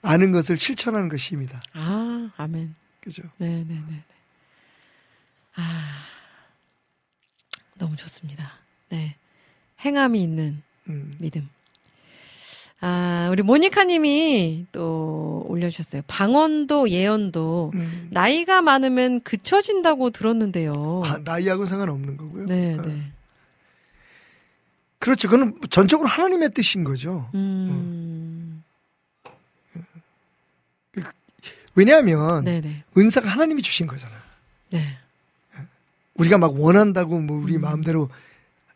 아는 0.03 0.33
것을 0.33 0.59
실천하는 0.59 1.09
것이 1.09 1.35
힘이다. 1.35 1.61
아, 1.74 2.30
아멘. 2.37 2.74
그죠? 3.01 3.22
네, 3.39 3.49
네, 3.49 3.64
네. 3.64 3.83
네. 3.89 4.05
아. 5.57 6.05
너무 7.78 7.97
좋습니다. 7.97 8.53
네. 8.91 9.16
행함이 9.85 10.22
있는 10.22 10.62
음. 10.89 11.16
믿음. 11.18 11.49
아, 12.85 13.28
우리 13.30 13.43
모니카 13.43 13.85
님이 13.85 14.66
또 14.72 15.45
올려주셨어요. 15.49 16.03
방언도 16.09 16.91
예언도 16.91 17.70
음. 17.74 18.09
나이가 18.11 18.61
많으면 18.61 19.20
그쳐진다고 19.20 20.11
들었는데요. 20.11 21.03
아, 21.05 21.18
나이하고 21.18 21.64
상관없는 21.64 22.16
거고요. 22.16 22.47
네, 22.47 22.74
어. 22.74 22.83
네. 22.83 23.12
그렇죠. 24.99 25.28
그건 25.28 25.61
전적으로 25.70 26.09
하나님의 26.09 26.51
뜻인 26.55 26.83
거죠. 26.83 27.30
음. 27.35 28.64
왜냐하면 31.76 32.45
네, 32.45 32.61
네. 32.61 32.83
은사가 32.99 33.28
하나님이 33.28 33.62
주신 33.62 33.87
거잖아요. 33.87 34.20
네. 34.70 34.99
우리가 36.14 36.37
막 36.37 36.61
원한다고 36.61 37.20
뭐 37.20 37.39
우리 37.39 37.57
음. 37.57 37.62
마음대로 37.62 38.11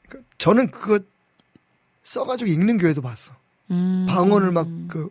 그러니까 0.09 0.31
저는 0.39 0.71
그거 0.71 1.01
써가지고 2.05 2.49
읽는 2.49 2.79
교회도 2.79 3.03
봤어. 3.03 3.35
음. 3.71 4.07
방언을 4.09 4.53
막 4.53 4.67
그 4.89 5.11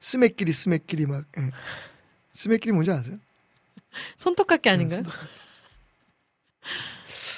스매끼리 0.00 0.52
스매끼리 0.52 1.06
막 1.06 1.24
예. 1.38 1.50
스매끼리 2.32 2.72
뭔지 2.72 2.90
아세요? 2.90 3.18
손톱깎이 4.16 4.68
아닌가요? 4.68 5.02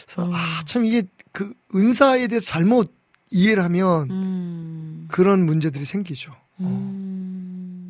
그래서 0.06 0.24
음. 0.26 0.32
아참 0.34 0.84
이게 0.84 1.02
그 1.32 1.54
은사에 1.74 2.28
대해서 2.28 2.46
잘못 2.46 2.94
이해를 3.30 3.64
하면 3.64 4.10
음. 4.10 5.08
그런 5.10 5.44
문제들이 5.44 5.84
생기죠. 5.84 6.32
어. 6.32 6.36
음. 6.60 7.88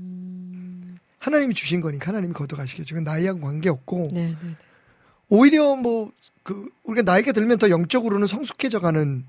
하나님이 1.19 1.55
주신 1.55 1.81
거니까 1.81 2.09
하나님이 2.09 2.33
걷어가시겠죠. 2.35 3.01
나이하고 3.01 3.41
관계없고 3.41 4.11
네, 4.13 4.29
네, 4.29 4.37
네. 4.43 4.57
오히려 5.29 5.77
뭐 5.77 6.13
그 6.43 6.69
우리가 6.85 7.03
나이가 7.11 7.33
들면 7.33 7.59
더 7.59 7.71
영적으로는 7.71 8.27
성숙해져가는 8.27 9.25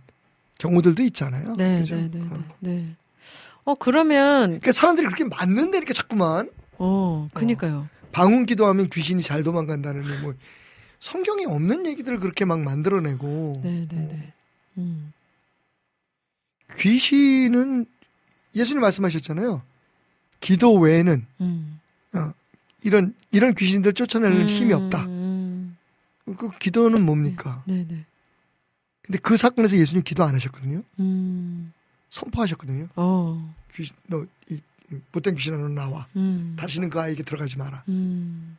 경우들도 0.60 1.04
있잖아요. 1.04 1.56
네, 1.56 1.80
그죠? 1.80 1.96
네, 1.96 2.10
네, 2.12 2.20
어. 2.22 2.44
네, 2.60 2.72
네. 2.72 2.96
어, 3.66 3.76
그러면, 3.76 4.60
그러니까 4.60 4.72
사람들이 4.72 5.08
그렇게 5.08 5.24
맞는데 5.24 5.78
이렇게 5.78 5.94
자꾸만 5.94 6.50
어, 6.78 7.30
그니까요. 7.34 7.88
방언 8.12 8.46
기도하면 8.46 8.90
귀신이 8.90 9.22
잘 9.24 9.44
도망간다는 9.44 10.22
뭐 10.22 10.34
성경에 11.00 11.46
없는 11.46 11.86
얘기들을 11.86 12.20
그렇게 12.20 12.46
막 12.46 12.60
만들어내고 12.62 13.62
네, 13.64 13.88
네, 13.90 13.96
네. 13.96 14.34
음. 14.78 15.14
귀신은 16.78 17.86
예수님 18.56 18.82
말씀하셨잖아요. 18.82 19.62
기도 20.40 20.76
외에는 20.76 21.26
음. 21.42 21.80
이런 22.84 23.16
이런 23.32 23.56
귀신들 23.56 23.94
쫓아낼 23.94 24.32
음, 24.32 24.48
힘이 24.48 24.74
없다. 24.74 25.06
음. 25.06 25.78
그 26.38 26.50
기도는 26.60 27.06
뭡니까? 27.06 27.64
네, 27.66 27.86
네. 27.88 28.06
근데 29.02 29.20
그 29.20 29.36
사건에서 29.36 29.78
예수님 29.78 30.04
기도 30.04 30.24
안 30.24 30.36
하셨거든요. 30.36 30.84
음. 31.00 31.73
선포하셨거든요. 32.14 32.88
어. 32.96 33.56
귀신 33.76 33.96
너 34.08 34.26
이 34.50 34.60
못된 35.12 35.36
귀신아 35.36 35.58
너 35.58 35.68
나와. 35.70 36.08
음. 36.16 36.56
다시는 36.60 36.90
그 36.92 37.00
아이에게 37.00 37.24
들어가지 37.24 37.58
마라. 37.58 37.84
음. 37.90 38.58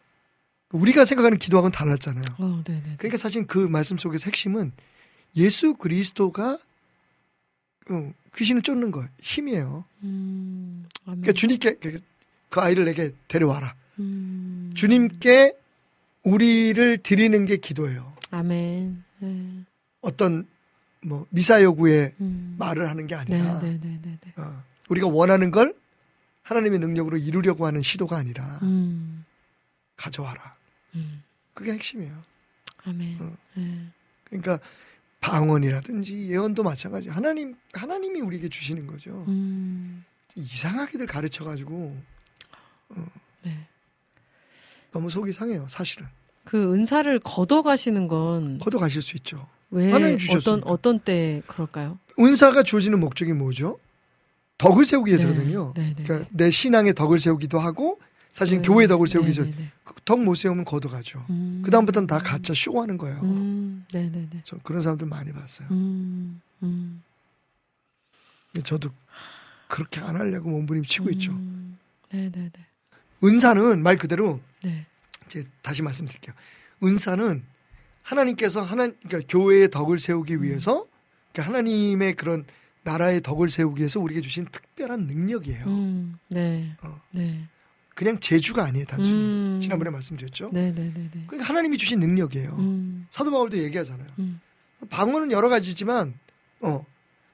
우리가 0.73 1.05
생각하는 1.05 1.39
기도하고는 1.39 1.71
달랐잖아요. 1.71 2.25
어, 2.39 2.63
네, 2.67 2.73
네. 2.85 2.95
그러니까 2.99 3.17
사실 3.17 3.47
그 3.47 3.59
말씀 3.59 3.97
속에서 3.97 4.25
핵심은 4.27 4.73
예수 5.37 5.75
그리스도가 5.75 6.59
어, 7.91 8.13
귀신을 8.35 8.63
쫓는 8.63 8.91
거 8.91 9.05
힘이에요. 9.21 9.85
음. 10.03 10.87
그러니까 11.05 11.33
주님께 11.33 11.75
그- 11.75 12.01
그 12.49 12.61
아이를 12.61 12.85
내게 12.87 13.13
데려와라. 13.29 13.75
음. 14.01 14.73
주님께 14.75 15.53
우리를 16.25 16.99
드리는 17.05 17.45
게 17.45 17.59
기도예요. 17.59 18.13
아멘. 18.33 19.05
네. 19.21 19.51
어떤 20.01 20.47
뭐 21.05 21.27
미사 21.31 21.63
여구의 21.63 22.15
음. 22.21 22.57
말을 22.59 22.89
하는 22.89 23.07
게 23.07 23.15
네, 23.15 23.21
아니라 23.21 23.61
네, 23.61 23.79
네, 23.81 23.99
네, 24.03 24.19
네. 24.21 24.33
어, 24.37 24.63
우리가 24.89 25.07
원하는 25.07 25.51
걸 25.51 25.75
하나님의 26.43 26.79
능력으로 26.79 27.17
이루려고 27.17 27.67
하는 27.67 27.83
시도가 27.83 28.17
아니라 28.17 28.59
음. 28.63 29.25
가져와라. 29.97 30.57
음. 30.95 31.23
그게 31.53 31.73
핵심이에요. 31.73 32.23
아멘. 32.85 33.19
어. 33.21 33.37
네. 33.55 33.87
그러니까 34.25 34.59
방언이라든지 35.21 36.31
예언도 36.31 36.63
마찬가지. 36.63 37.09
하나님 37.09 37.55
하나님이 37.73 38.21
우리에게 38.21 38.49
주시는 38.49 38.87
거죠. 38.87 39.25
음. 39.29 40.05
이상하게들 40.35 41.07
가르쳐 41.07 41.45
가지고 41.45 41.97
네. 43.43 43.67
너무 44.91 45.09
속이 45.11 45.33
상해요. 45.33 45.67
사실은 45.69 46.07
그 46.45 46.75
은사를 46.75 47.19
걷어 47.21 47.63
가시는 47.63 48.09
건 48.09 48.59
걷어 48.59 48.79
가실 48.79 49.01
수 49.01 49.17
있죠. 49.17 49.47
왜 49.75 49.91
하나님 49.91 50.15
어떤 50.15 50.19
주셨으니까. 50.19 50.71
어떤 50.71 51.01
때 51.01 51.43
그럴까요? 51.47 51.99
은사가 52.19 52.63
주어지는 52.63 53.01
목적이 53.01 53.33
뭐죠? 53.33 53.79
덕을 54.57 54.85
세우기 54.85 55.11
위해서거든요. 55.11 55.73
네, 55.75 55.95
네, 55.97 56.05
그러니까 56.05 56.31
내 56.31 56.51
신앙의 56.51 56.95
덕을 56.95 57.19
세우기도 57.19 57.59
하고 57.59 58.01
사실 58.31 58.63
네. 58.63 58.69
교회 58.69 58.87
덕을 58.87 59.09
세우기 59.09 59.27
네, 59.27 59.33
위해서 59.33 59.43
네, 59.51 59.65
네. 59.65 59.73
덕못 60.05 60.37
세우면 60.37 60.65
걷어가죠. 60.65 61.27
음. 61.31 61.63
그 61.65 61.73
다음부터는 61.73 62.07
다 62.07 62.21
가짜 62.21 62.55
쇼하는 62.55 62.99
거예요. 62.99 63.19
음. 63.25 63.85
네, 63.93 64.09
네, 64.11 64.29
네. 64.31 64.43
저 64.45 64.57
그런 64.63 64.81
사람들 64.81 65.09
많이 65.09 65.33
봤어요. 65.33 65.67
음. 65.73 66.41
음. 66.63 67.03
저도 68.63 68.91
그렇게 69.67 70.01
안 70.01 70.15
하려고 70.15 70.51
몸부림치고 70.51 71.11
있죠. 71.11 71.33
음. 71.33 71.79
네, 72.13 72.31
네, 72.31 72.51
네. 72.53 72.67
은사는 73.25 73.83
말 73.83 73.97
그대로 73.97 74.39
네. 74.63 74.87
이제 75.27 75.43
다시 75.63 75.83
말씀드릴게요. 75.83 76.33
은사는 76.83 77.43
하나님께서 78.05 78.63
하나 78.63 78.89
그러니까 78.89 79.21
교회의 79.29 79.71
덕을 79.71 79.99
세우기 79.99 80.43
위해서 80.43 80.87
그러니까 81.33 81.51
하나님의 81.51 82.15
그런 82.15 82.45
나라의 82.85 83.23
덕을 83.23 83.51
세우기 83.51 83.81
위해서 83.81 83.99
우리에게 83.99 84.21
주신 84.21 84.47
특별한 84.47 85.07
능력이에요. 85.07 85.65
음. 85.67 86.19
네. 86.29 86.77
어. 86.83 87.01
네. 87.11 87.49
그냥 87.95 88.19
재주가 88.21 88.65
아니에요, 88.65 88.87
단순히. 88.87 89.17
음. 89.17 89.61
지난번에 89.63 89.91
말씀드렸죠. 89.91 90.51
네, 90.53 90.73
네, 90.73 90.93
네, 90.93 91.11
네. 91.13 91.25
그러니까 91.27 91.49
하나님이 91.49 91.79
주신 91.79 92.01
능력이에요. 92.01 92.57
음. 92.59 93.07
사도 93.11 93.31
바울도 93.31 93.57
얘기하잖아요. 93.59 94.09
음. 94.19 94.41
방언은 94.91 95.33
여러 95.33 95.49
가지지만 95.49 96.19
어. 96.61 96.85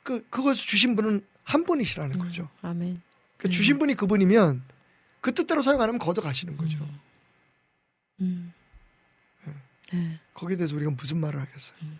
그 0.02 0.24
그것을 0.30 0.66
주신 0.66 0.96
분은 0.96 1.26
한 1.42 1.64
분이시라는 1.64 2.18
거죠. 2.18 2.48
아멘. 2.62 3.00
그 3.36 3.48
음. 3.48 3.50
주신 3.50 3.78
분이 3.78 3.94
그분이면 3.94 4.62
그 5.20 5.34
뜻대로 5.34 5.62
사용 5.62 5.80
안 5.80 5.88
하면 5.88 5.98
걷어 5.98 6.22
가시는 6.22 6.56
거죠. 6.56 6.78
음. 8.20 8.52
네. 9.92 10.20
거기에 10.40 10.56
대해서 10.56 10.74
우리가 10.76 10.90
무슨 10.90 11.18
말을 11.18 11.38
하겠어요. 11.40 11.76
음. 11.82 11.98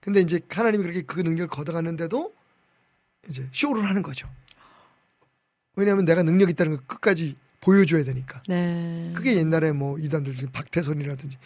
근데 0.00 0.20
이제 0.20 0.40
하나님이 0.48 0.82
그렇게 0.82 1.02
그 1.02 1.20
능력을 1.20 1.48
걷어갔는데도 1.48 2.32
이제 3.28 3.46
쇼를 3.52 3.84
하는 3.86 4.02
거죠. 4.02 4.28
왜냐하면 5.74 6.04
내가 6.06 6.22
능력 6.22 6.48
있다는 6.48 6.76
걸 6.76 6.86
끝까지 6.86 7.36
보여줘야 7.60 8.04
되니까. 8.04 8.42
네. 8.48 9.12
그게 9.14 9.36
옛날에 9.36 9.72
뭐 9.72 9.98
이단들 9.98 10.32
박태선이라든지 10.52 11.36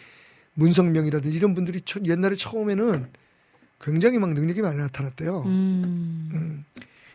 문성명이라든지 0.53 1.35
이런 1.35 1.53
분들이 1.53 1.81
처- 1.81 1.99
옛날에 2.05 2.35
처음에는 2.35 3.07
굉장히 3.81 4.19
막 4.19 4.31
능력이 4.33 4.61
많이 4.61 4.77
나타났대요. 4.77 5.41
음. 5.41 6.29
음. 6.33 6.65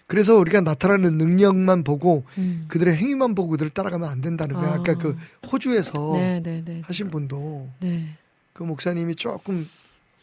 그래서 0.08 0.36
우리가 0.36 0.60
나타나는 0.60 1.16
능력만 1.16 1.84
보고 1.84 2.24
음. 2.38 2.66
그들의 2.68 2.94
행위만 2.96 3.34
보고 3.34 3.50
그들을 3.50 3.70
따라가면 3.70 4.08
안 4.08 4.20
된다는 4.20 4.56
거야. 4.56 4.72
아. 4.72 4.74
아까 4.74 4.94
그 4.94 5.16
호주에서 5.50 6.12
네, 6.14 6.40
네, 6.42 6.62
네. 6.64 6.82
하신 6.84 7.10
분도 7.10 7.70
네. 7.80 8.16
그 8.56 8.62
목사님이 8.62 9.16
조금 9.16 9.68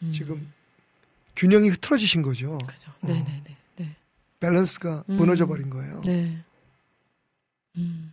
음. 0.02 0.12
지금 0.12 0.52
균형이 1.36 1.68
흐트러지신 1.68 2.22
거죠. 2.22 2.58
그죠. 2.66 2.90
어. 3.02 3.06
네, 3.06 3.22
네, 3.22 3.42
네. 3.44 3.56
네. 3.76 3.96
밸런스가 4.40 5.04
음. 5.08 5.16
무너져 5.16 5.46
버린 5.46 5.70
거예요. 5.70 6.02
네. 6.04 6.36
음. 7.76 8.12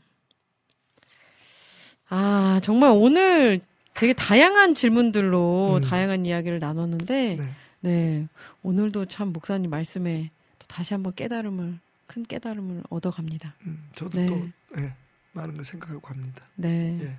아, 2.08 2.60
정말 2.62 2.92
오늘 2.92 3.62
되게 3.96 4.14
다양한 4.14 4.76
질문들로 4.76 5.78
음. 5.78 5.82
다양한 5.82 6.28
이야기를 6.28 6.60
나눴는데, 6.60 7.38
네. 7.38 7.56
네. 7.80 8.28
오늘도 8.62 9.06
참 9.06 9.30
목사님 9.30 9.72
말씀에 9.72 10.30
또 10.60 10.68
다시 10.68 10.94
한번 10.94 11.16
깨달음을, 11.16 11.80
큰 12.06 12.24
깨달음을 12.24 12.84
얻어갑니다. 12.92 13.56
음, 13.66 13.90
저도 13.96 14.20
네. 14.20 14.28
또 14.28 14.48
예, 14.78 14.94
많은 15.32 15.56
걸 15.56 15.64
생각하고 15.64 16.00
갑니다. 16.00 16.46
네. 16.58 17.00
예. 17.02 17.18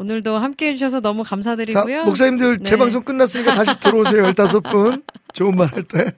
오늘도 0.00 0.38
함께 0.38 0.68
해주셔서 0.68 1.00
너무 1.00 1.24
자, 1.24 1.28
감사드리고요. 1.30 2.04
목사님들 2.04 2.60
제 2.64 2.70
네. 2.70 2.76
방송 2.78 3.04
끝났으니까 3.04 3.52
다시 3.52 3.78
들어오세요. 3.80 4.32
15분. 4.32 5.04
좋은 5.34 5.54
말 5.54 5.68
할 5.70 5.82
때. 5.82 6.10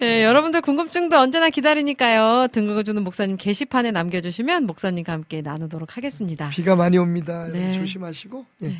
네, 0.00 0.24
여러분들 0.24 0.62
궁금증도 0.62 1.16
언제나 1.16 1.48
기다리니까요. 1.48 2.48
등극어주는 2.48 3.00
목사님 3.04 3.36
게시판에 3.36 3.92
남겨주시면 3.92 4.64
목사님과 4.66 5.12
함께 5.12 5.40
나누도록 5.40 5.96
하겠습니다. 5.96 6.48
비가 6.48 6.74
많이 6.74 6.98
옵니다. 6.98 7.46
네. 7.52 7.72
조심하시고 7.72 8.44
예. 8.62 8.66
네. 8.68 8.76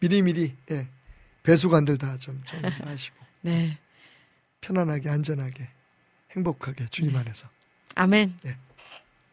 미리미리 0.00 0.52
예. 0.72 0.88
배수관들 1.44 1.96
다 1.98 2.16
좀 2.18 2.42
정리하시고 2.44 3.16
네. 3.42 3.78
편안하게 4.62 5.08
안전하게 5.10 5.68
행복하게 6.32 6.86
주님 6.90 7.14
안에서 7.16 7.46
아멘. 7.94 8.34
네. 8.42 8.56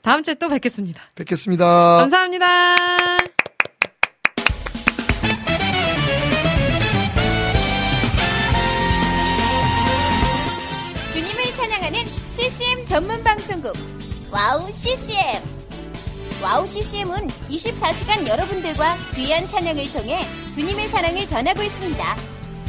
다음 0.07 0.23
주에 0.23 0.35
또 0.35 0.47
뵙겠습니다. 0.47 1.01
뵙겠습니다. 1.15 1.97
감사합니다. 1.97 2.77
주님을 11.11 11.43
찬양하는 11.53 11.99
CCM 12.29 12.85
전문 12.85 13.21
방송국 13.21 13.73
와우 14.31 14.71
CCM 14.71 15.43
와우 16.41 16.65
CCM은 16.65 17.27
24시간 17.49 18.25
여러분들과 18.29 18.95
귀한 19.13 19.45
찬양을 19.45 19.91
통해 19.91 20.19
주님의 20.55 20.87
사랑을 20.87 21.27
전하고 21.27 21.63
있습니다. 21.63 22.36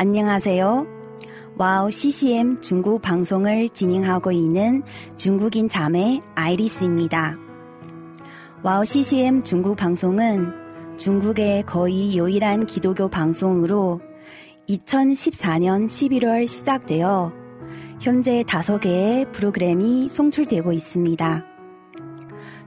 안녕하세요. 0.00 0.86
와우 1.56 1.90
CCM 1.90 2.60
중국 2.60 3.02
방송을 3.02 3.68
진행하고 3.68 4.30
있는 4.30 4.84
중국인 5.16 5.68
자매 5.68 6.20
아이리스입니다. 6.36 7.36
와우 8.62 8.84
CCM 8.84 9.42
중국 9.42 9.76
방송은 9.76 10.52
중국의 10.98 11.64
거의 11.64 12.16
유일한 12.16 12.64
기독교 12.66 13.08
방송으로 13.08 14.00
2014년 14.68 15.88
11월 15.88 16.46
시작되어 16.46 17.32
현재 18.00 18.44
5개의 18.44 19.32
프로그램이 19.32 20.10
송출되고 20.10 20.72
있습니다. 20.74 21.44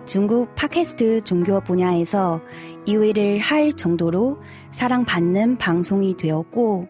중국 0.05 0.53
팟캐스트 0.55 1.21
종교 1.23 1.61
분야에서 1.61 2.41
2위를 2.87 3.39
할 3.39 3.71
정도로 3.71 4.37
사랑받는 4.71 5.59
방송이 5.59 6.17
되었고, 6.17 6.89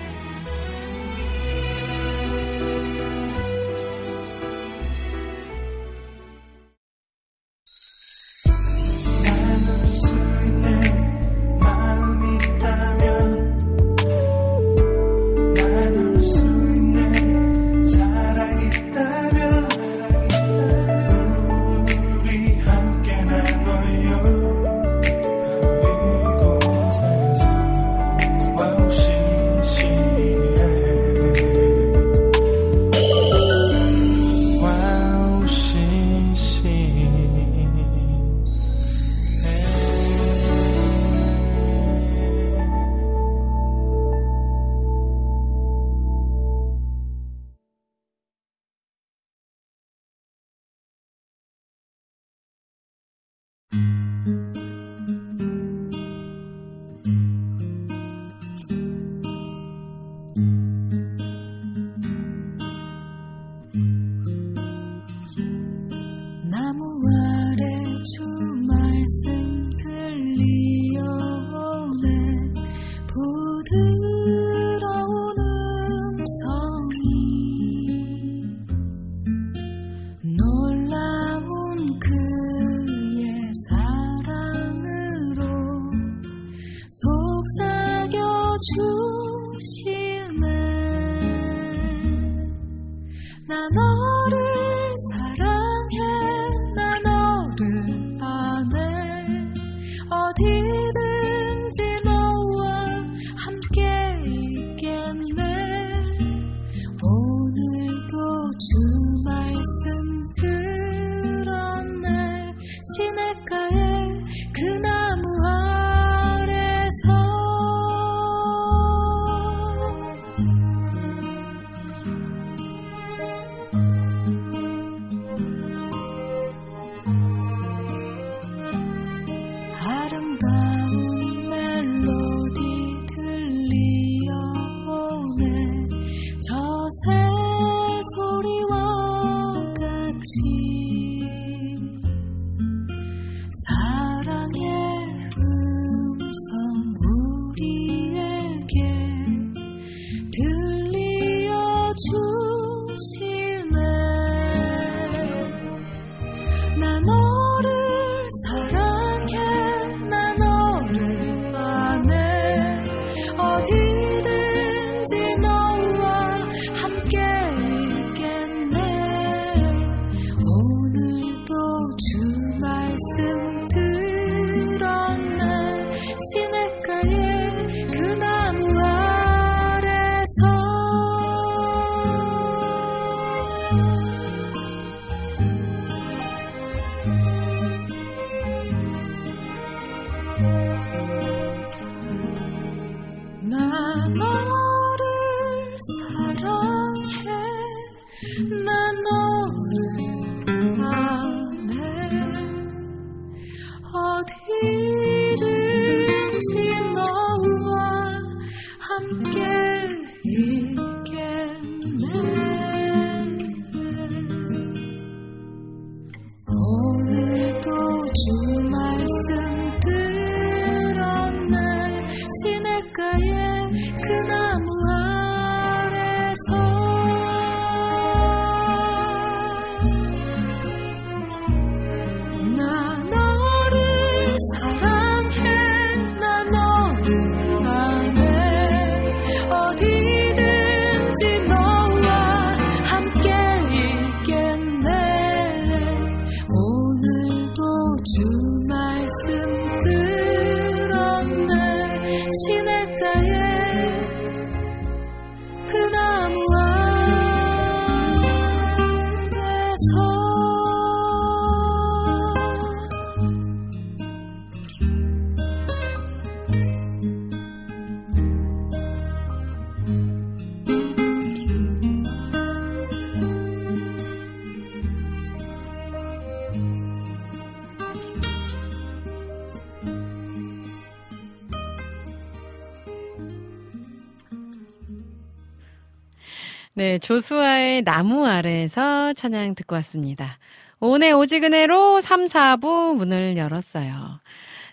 조수아의 287.01 287.81
나무 287.81 288.25
아래에서 288.25 289.13
찬양 289.13 289.55
듣고 289.55 289.75
왔습니다. 289.75 290.37
오늘 290.79 291.13
오지근해로 291.13 291.99
3, 291.99 292.25
4부 292.25 292.95
문을 292.95 293.37
열었어요. 293.37 294.19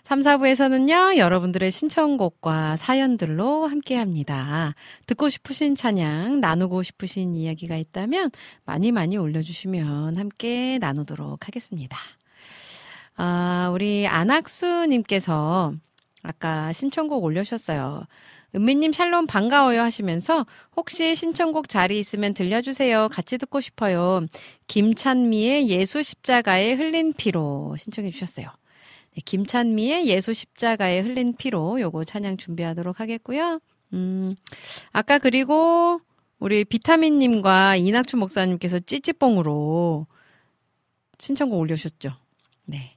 3, 0.05 0.21
4부에서는요, 0.21 1.17
여러분들의 1.17 1.69
신청곡과 1.69 2.77
사연들로 2.77 3.67
함께 3.67 3.95
합니다. 3.95 4.73
듣고 5.05 5.29
싶으신 5.29 5.75
찬양, 5.75 6.39
나누고 6.39 6.81
싶으신 6.81 7.35
이야기가 7.35 7.75
있다면 7.75 8.31
많이 8.65 8.91
많이 8.91 9.17
올려주시면 9.17 10.17
함께 10.17 10.79
나누도록 10.79 11.47
하겠습니다. 11.47 11.97
아, 13.17 13.69
우리 13.73 14.07
안학수님께서 14.07 15.73
아까 16.23 16.73
신청곡 16.73 17.23
올려주셨어요. 17.23 18.05
은미님 18.55 18.93
샬롬 18.93 19.27
반가워요 19.27 19.81
하시면서 19.81 20.45
혹시 20.75 21.15
신청곡 21.15 21.69
자리 21.69 21.99
있으면 21.99 22.33
들려주세요. 22.33 23.09
같이 23.09 23.37
듣고 23.37 23.61
싶어요. 23.61 24.25
김찬미의 24.67 25.69
예수 25.69 26.01
십자가에 26.01 26.73
흘린 26.73 27.13
피로 27.13 27.75
신청해 27.77 28.09
주셨어요. 28.09 28.47
네, 29.15 29.21
김찬미의 29.23 30.07
예수 30.07 30.33
십자가에 30.33 31.01
흘린 31.01 31.35
피로 31.37 31.79
요거 31.79 32.05
찬양 32.05 32.37
준비하도록 32.37 32.99
하겠고요. 32.99 33.59
음, 33.93 34.35
아까 34.91 35.19
그리고 35.19 36.01
우리 36.39 36.63
비타민님과 36.63 37.75
이낙춘 37.75 38.19
목사님께서 38.19 38.79
찌찌뽕으로 38.79 40.07
신청곡 41.19 41.59
올려주셨죠. 41.59 42.13
네. 42.65 42.95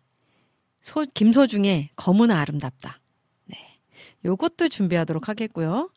소, 0.80 1.04
김소중의 1.12 1.90
검은 1.96 2.30
아름답다. 2.30 3.01
네. 4.22 4.28
요것도 4.28 4.68
준비하도록 4.68 5.28
하겠고요. 5.28 5.90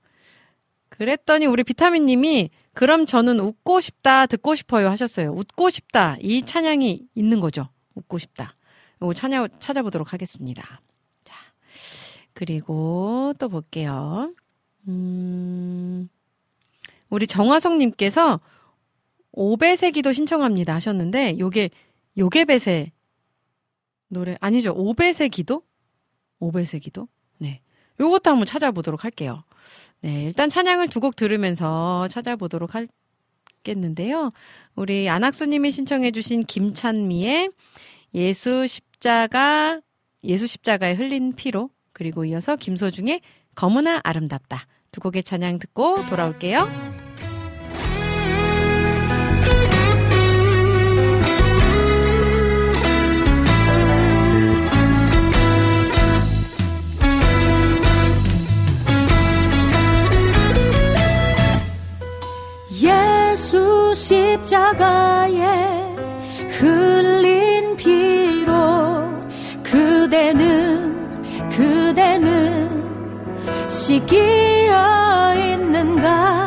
그랬더니 0.90 1.46
우리 1.46 1.64
비타민 1.64 2.06
님이 2.06 2.50
그럼 2.74 3.06
저는 3.06 3.40
웃고 3.40 3.82
싶다, 3.82 4.26
듣고 4.26 4.56
싶어요 4.56 4.90
하셨어요. 4.90 5.32
웃고 5.32 5.70
싶다. 5.70 6.18
이 6.22 6.44
찬양이 6.44 7.08
있는 7.16 7.40
거죠. 7.40 7.70
웃고 7.96 8.18
싶다. 8.18 8.56
요거 9.02 9.14
찬양, 9.14 9.48
찾아보도록 9.60 10.14
하겠습니다. 10.14 10.82
자. 11.24 11.36
그리고 12.34 13.34
또 13.40 13.50
볼게요. 13.50 14.34
음, 14.88 16.10
우리 17.10 17.28
정화성 17.28 17.78
님께서 17.78 18.40
오배세 19.32 19.92
기도 19.92 20.14
신청합니다 20.14 20.76
하셨는데, 20.76 21.40
요게, 21.40 21.70
요게 22.18 22.46
배세 22.46 22.92
노래, 24.08 24.38
아니죠. 24.40 24.74
오배세 24.76 25.30
기도? 25.30 25.64
오배세 26.40 26.80
기도? 26.80 27.08
네. 27.98 28.04
요것도 28.04 28.30
한번 28.30 28.46
찾아보도록 28.46 29.04
할게요. 29.04 29.44
네. 30.02 30.24
일단 30.26 30.50
찬양을 30.50 30.90
두 30.90 31.00
곡 31.00 31.16
들으면서 31.16 32.08
찾아보도록 32.10 32.72
하겠는데요. 33.64 34.32
우리 34.76 35.10
안학수님이 35.10 35.72
신청해주신 35.72 36.44
김찬미의 36.46 37.52
예수 38.14 38.68
십자가, 38.68 39.82
예수 40.24 40.48
십자가에 40.48 40.94
흘린 40.94 41.34
피로, 41.36 41.70
그리고 41.94 42.26
이어서 42.26 42.56
김소중의 42.56 43.22
검으나 43.56 44.02
아름답다. 44.04 44.68
두 44.92 45.00
곡의 45.02 45.24
찬양 45.24 45.60
듣고 45.60 46.06
돌아올게요. 46.08 47.05
십자가에 64.06 65.42
흘린 66.50 67.76
피로 67.76 68.54
그대는 69.64 71.50
그대는 71.50 73.68
시기어 73.68 75.34
있는가 75.36 76.45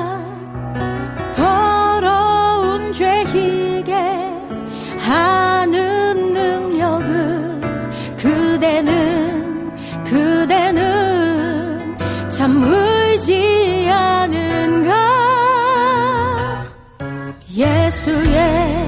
예수의 18.09 18.87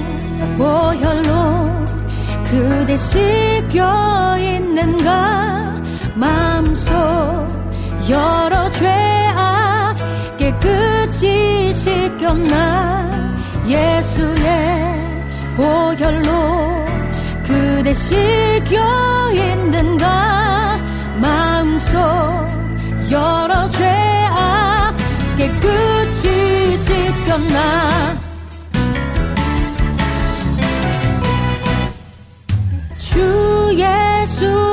보혈로 0.56 1.84
그대 2.51 2.97
씻겨 2.97 4.36
있는가? 4.38 5.82
마음속 6.14 6.92
여러 8.09 8.70
죄악 8.70 9.94
깨끗이 10.38 11.72
씻겼나? 11.74 13.36
예수의 13.66 14.98
보혈로 15.56 16.86
그대 17.44 17.92
씻겨 17.92 19.32
있는가? 19.34 20.78
마음속 21.20 22.01
여러 23.10 23.68
죄악 23.68 24.97
깨끗이 25.36 26.76
씻겼나 26.76 28.19
예 34.43 34.69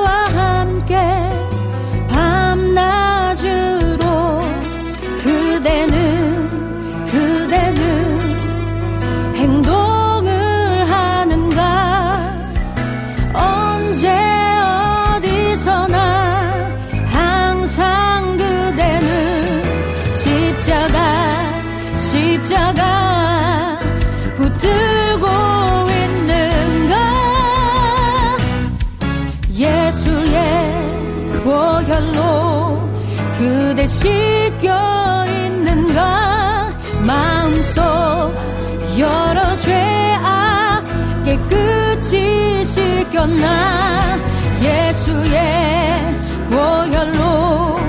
벗어나 43.27 44.17
예수의 44.61 46.15
보혈로 46.49 47.79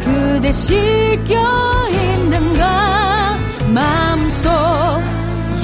그대 0.00 0.52
씻겨 0.52 1.34
있는가? 1.90 3.36
마음속 3.68 4.50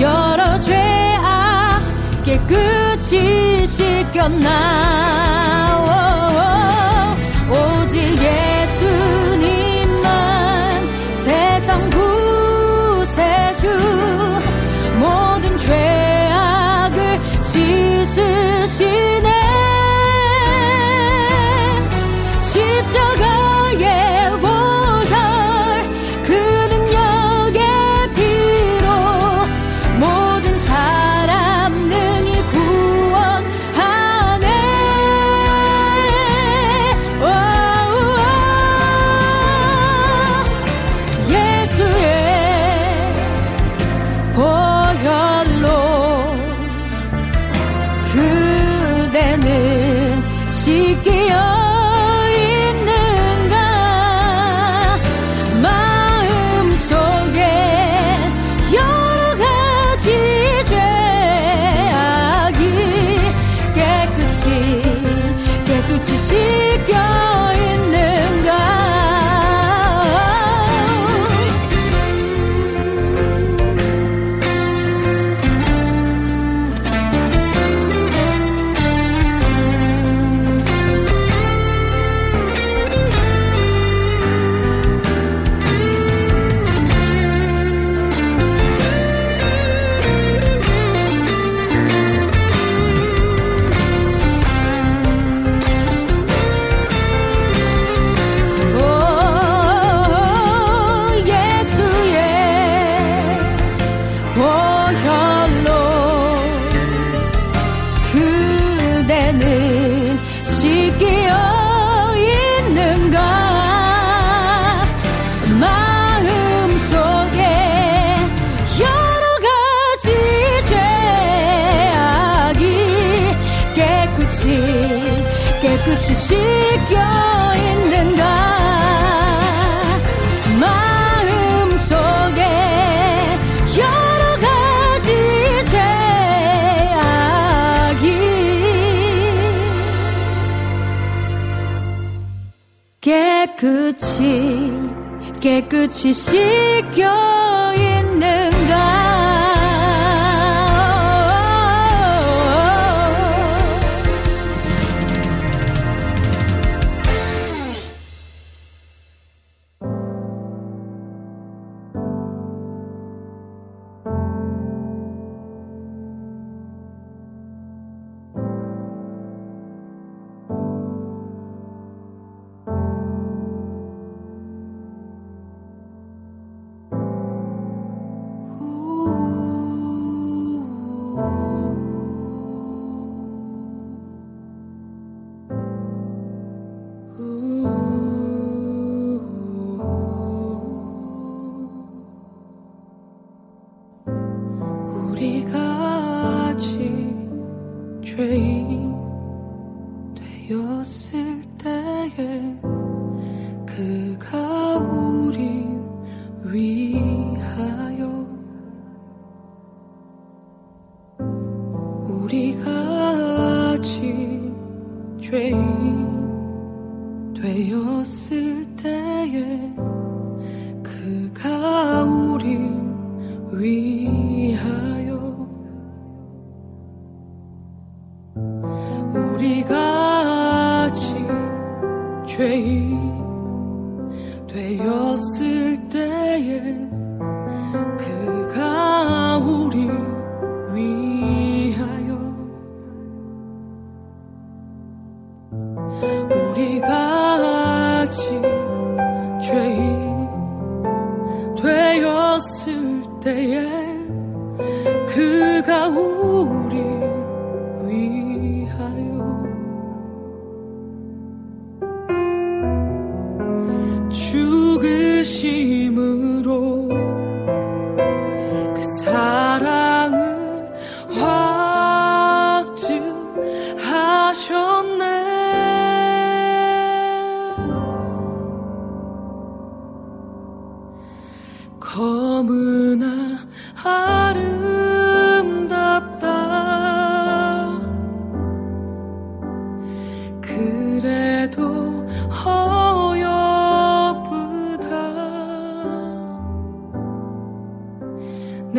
여러 0.00 0.58
죄악 0.58 1.80
깨끗이 2.24 3.66
씻겼나 3.66 4.50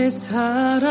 내 0.02 0.10
사랑 0.10 0.91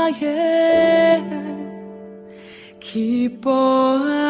나의 0.00 1.22
기뻐하 2.80 4.29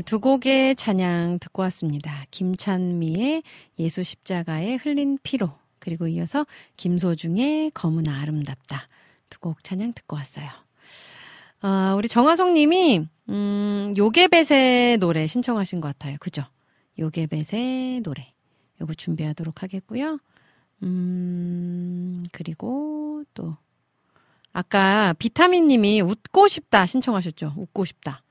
네, 0.00 0.02
두 0.02 0.18
곡의 0.18 0.76
찬양 0.76 1.40
듣고 1.40 1.60
왔습니다. 1.64 2.24
김찬미의 2.30 3.42
예수 3.78 4.02
십자가에 4.02 4.76
흘린 4.76 5.18
피로, 5.22 5.50
그리고 5.78 6.08
이어서 6.08 6.46
김소중의 6.78 7.72
검은 7.72 8.08
아름답다. 8.08 8.88
두 9.28 9.40
곡 9.40 9.62
찬양 9.62 9.92
듣고 9.92 10.16
왔어요. 10.16 10.48
아, 11.60 11.94
우리 11.98 12.08
정화성 12.08 12.54
님이, 12.54 13.06
음, 13.28 13.92
요게벳의 13.94 14.96
노래 14.96 15.26
신청하신 15.26 15.82
것 15.82 15.88
같아요. 15.88 16.16
그죠? 16.18 16.44
요게벳의 16.98 18.00
노래. 18.00 18.32
요거 18.80 18.94
준비하도록 18.94 19.62
하겠고요. 19.62 20.18
음, 20.82 22.24
그리고 22.32 23.22
또, 23.34 23.54
아까 24.54 25.12
비타민 25.18 25.68
님이 25.68 26.00
웃고 26.00 26.48
싶다 26.48 26.86
신청하셨죠? 26.86 27.52
웃고 27.54 27.84
싶다. 27.84 28.22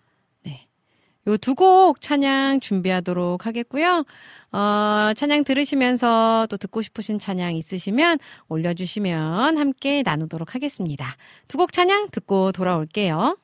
네. 1.26 1.32
요두 1.32 1.56
곡 1.56 2.02
찬양 2.02 2.60
준비하도록 2.60 3.46
하겠고요. 3.46 4.06
어, 4.52 5.12
찬양 5.16 5.44
들으시면서 5.44 6.48
또 6.50 6.58
듣고 6.58 6.82
싶으신 6.82 7.20
찬양 7.20 7.56
있으시면 7.56 8.18
올려주시면 8.48 9.58
함께 9.58 10.02
나누도록 10.04 10.56
하겠습니다. 10.56 11.16
두 11.48 11.58
곡 11.58 11.72
찬양 11.74 12.10
듣고 12.12 12.52
돌아올게요. 12.52 13.38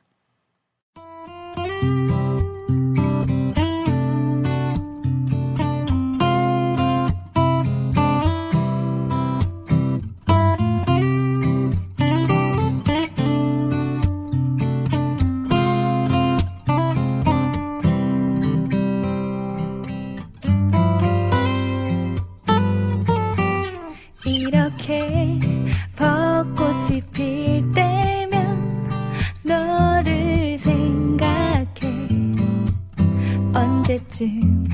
언제쯤 33.96 34.68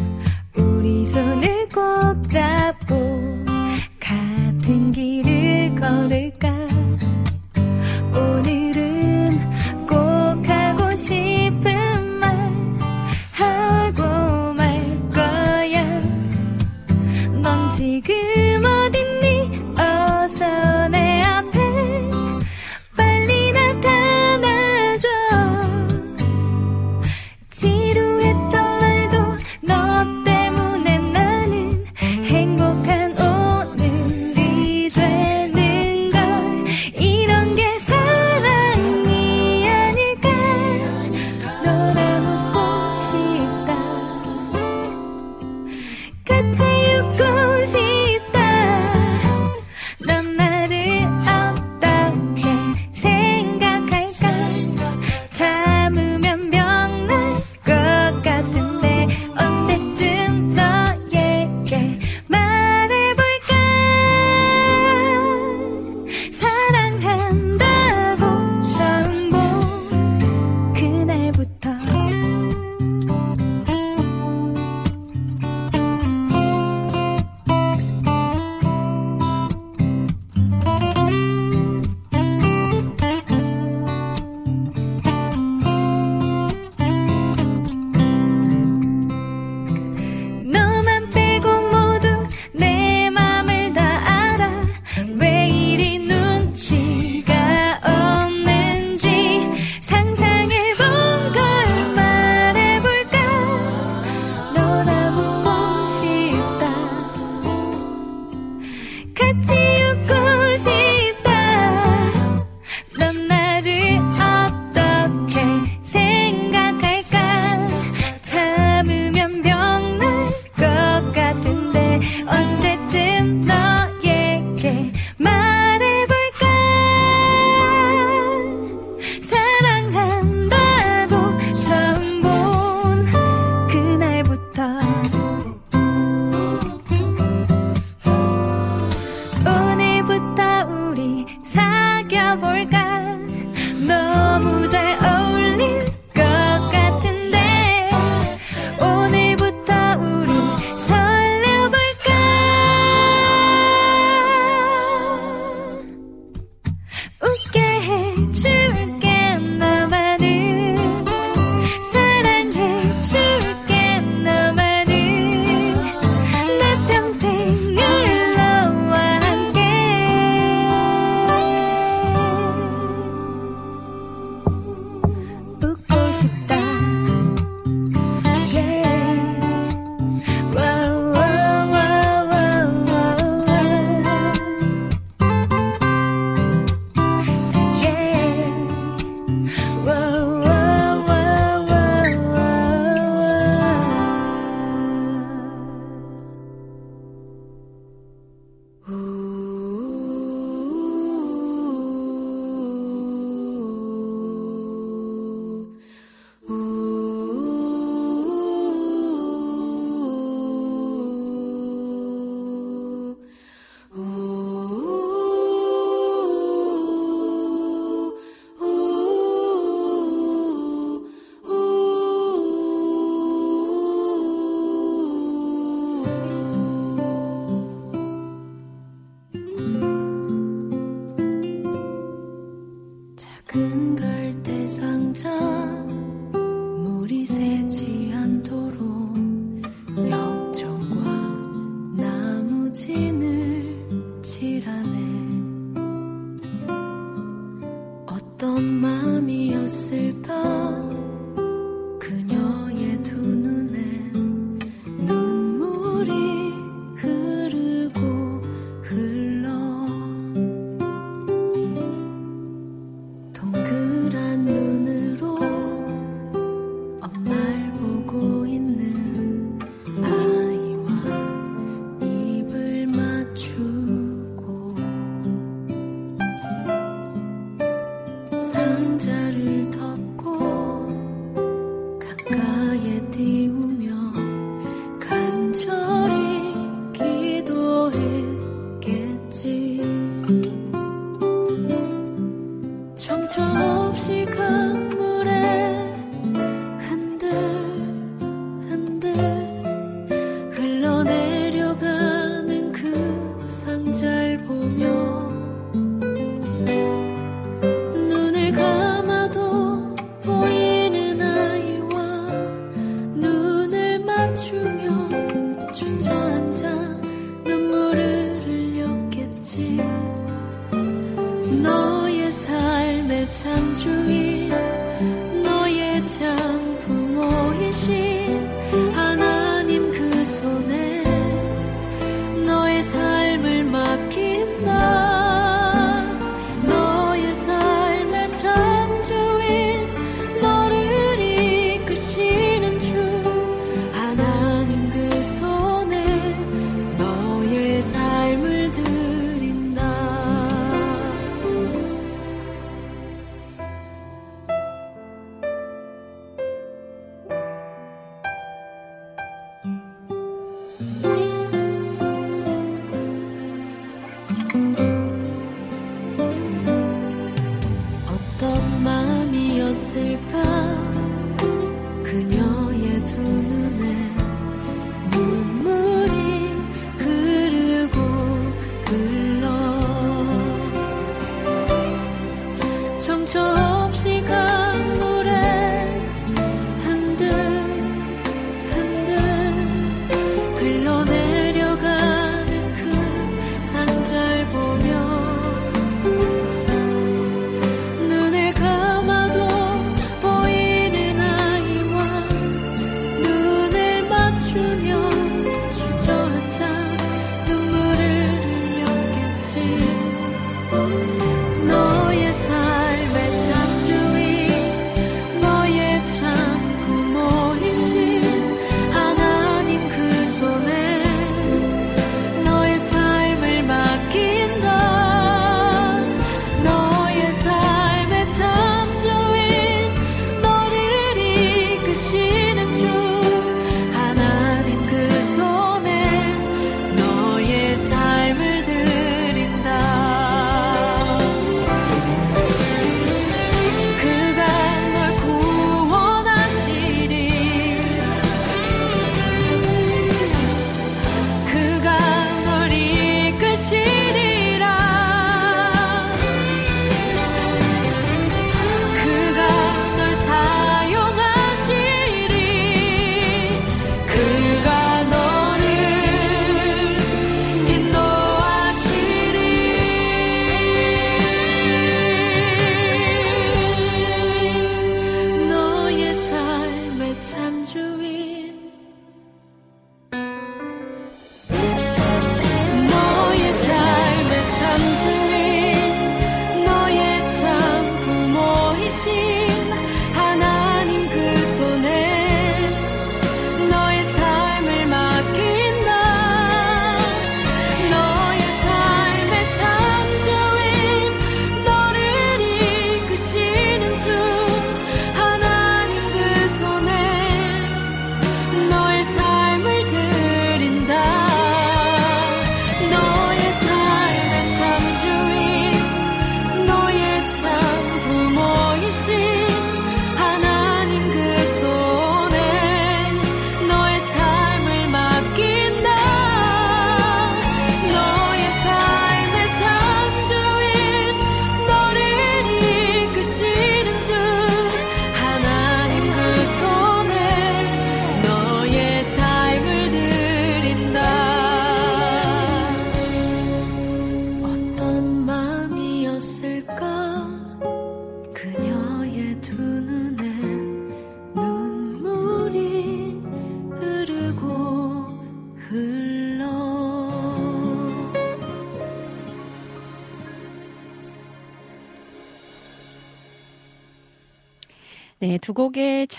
우리 0.58 1.06
손을 1.06 1.68
꼭 1.70 2.28
잡고 2.28 3.46
같은 4.00 4.92
길을 4.92 5.31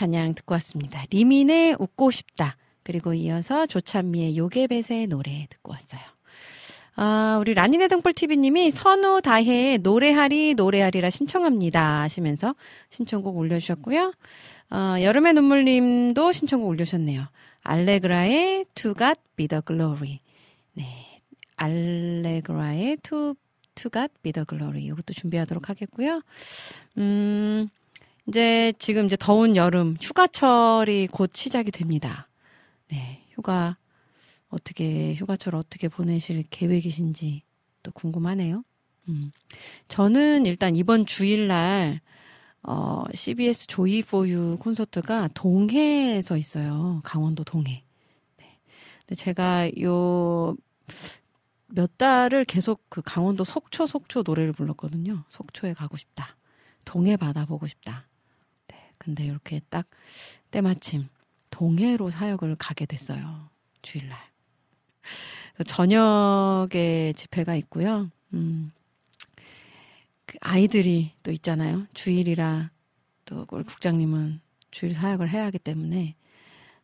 찬양 0.03 0.35
듣고 0.35 0.55
왔습니다. 0.55 1.05
리민의 1.11 1.77
웃고 1.79 2.11
싶다. 2.11 2.57
그리고 2.83 3.15
이어서 3.15 3.67
조찬미의 3.67 4.37
요괴뱃의 4.37 5.07
노래 5.07 5.47
듣고 5.49 5.71
왔어요. 5.71 6.01
아, 6.97 7.39
우리 7.41 7.55
라니네 7.55 7.87
등불TV님이 7.87 8.73
선우 8.73 9.21
다혜의 9.23 9.79
노래하리 9.79 10.55
노래하리라 10.55 11.09
신청합니다 11.09 12.01
하시면서 12.01 12.57
신청곡 12.91 13.37
올려주셨고요. 13.37 14.13
어, 14.71 14.97
여름의 15.01 15.35
눈물님도 15.35 16.33
신청곡 16.33 16.69
올려주셨네요. 16.69 17.29
알레그라의 17.63 18.67
To 18.75 18.95
God 18.95 19.21
Be 19.37 19.47
the 19.47 19.63
Glory. 19.65 20.19
네. 20.73 21.21
알레그라의 21.55 22.97
To, 23.05 23.37
to 23.77 23.89
God 23.89 24.13
Be 24.21 24.33
the 24.33 24.45
Glory. 24.49 24.83
이것도 24.87 25.15
준비하도록 25.15 25.69
하겠고요. 25.69 26.23
음, 26.99 27.69
이제 28.29 28.73
지금 28.79 29.07
이제 29.07 29.17
더운 29.19 29.57
여름, 29.57 29.97
휴가철이 30.01 31.09
곧 31.09 31.31
시작이 31.35 31.71
됩니다. 31.71 32.27
네. 32.89 33.25
휴가, 33.31 33.77
어떻게, 34.49 35.15
휴가철 35.15 35.55
어떻게 35.55 35.89
보내실 35.89 36.45
계획이신지 36.51 37.43
또 37.83 37.91
궁금하네요. 37.93 38.63
음. 39.09 39.33
저는 39.89 40.47
일단 40.47 40.77
이번 40.77 41.07
주일날 41.07 42.01
어, 42.63 43.03
CBS 43.13 43.67
조이 43.67 44.03
포유 44.03 44.57
콘서트가 44.61 45.29
동해에서 45.35 46.37
있어요. 46.37 47.01
강원도 47.03 47.43
동해. 47.43 47.83
네. 48.37 48.59
근데 49.01 49.15
제가 49.17 49.71
요 49.81 50.57
몇 51.75 51.97
달을 51.97 52.45
계속 52.45 52.85
그 52.91 53.01
강원도 53.03 53.45
속초 53.45 53.87
속초 53.87 54.23
노래를 54.27 54.53
불렀거든요. 54.53 55.25
속초에 55.29 55.73
가고 55.73 55.97
싶다. 55.97 56.37
동해 56.85 57.17
바다 57.17 57.47
보고 57.47 57.67
싶다. 57.67 58.07
네. 59.03 59.05
근데 59.05 59.25
이렇게 59.25 59.61
딱 59.69 59.87
때마침 60.51 61.09
동해로 61.51 62.11
사역을 62.11 62.57
가게 62.57 62.87
됐어요. 62.87 63.49
주일날. 63.83 64.19
저녁에 65.67 67.13
집회가 67.15 67.55
있고요. 67.57 68.11
음, 68.33 68.73
그 70.27 70.39
아이들이 70.41 71.13
또 71.23 71.31
있잖아요. 71.33 71.87
주일이라 71.95 72.71
또 73.27 73.47
우리 73.51 73.65
국장님은 73.65 74.41
주일 74.71 74.95
사역을 74.95 75.29
해야 75.31 75.45
하기 75.47 75.59
때문에 75.59 76.15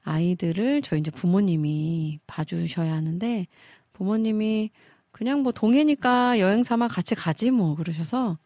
아이들을 0.05 0.82
저희 0.82 1.01
이제 1.01 1.11
부모님이 1.11 2.19
봐주셔야 2.27 2.93
하는데 2.93 3.47
부모님이 3.93 4.70
그냥 5.12 5.43
뭐 5.43 5.53
동해니까 5.53 6.39
여행 6.40 6.62
삼아 6.62 6.89
같이 6.89 7.15
가지 7.15 7.51
뭐 7.51 7.74
그러셔서 7.74 8.39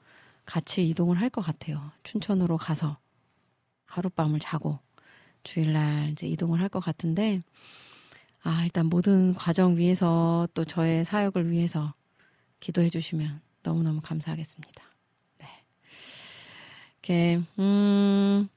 같이 0.47 0.89
이동을 0.89 1.20
할 1.20 1.31
것 1.31 1.43
같아요. 1.43 1.90
춘천으로 2.05 2.59
가서 2.59 2.99
하룻밤을 3.93 4.40
자고 4.40 4.78
주일날 5.44 6.10
이제 6.10 6.27
이동을 6.27 6.60
할 6.60 6.69
것 6.69 6.81
같은데 6.81 7.43
아 8.43 8.64
일단 8.64 8.86
모든 8.86 9.35
과정 9.35 9.77
위해서 9.77 10.48
또 10.55 10.64
저의 10.64 11.05
사역을 11.05 11.51
위해서 11.51 11.93
기도해 12.60 12.90
주시면 12.90 13.40
너무너무 13.62 14.01
감사하겠습니다. 14.02 14.82
네. 15.39 15.47
이렇게, 17.02 17.40
음, 17.59 18.48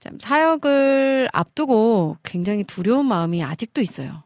참, 0.00 0.18
사역을 0.18 1.28
앞두고 1.32 2.18
굉장히 2.22 2.64
두려운 2.64 3.06
마음이 3.06 3.42
아직도 3.42 3.80
있어요. 3.80 4.22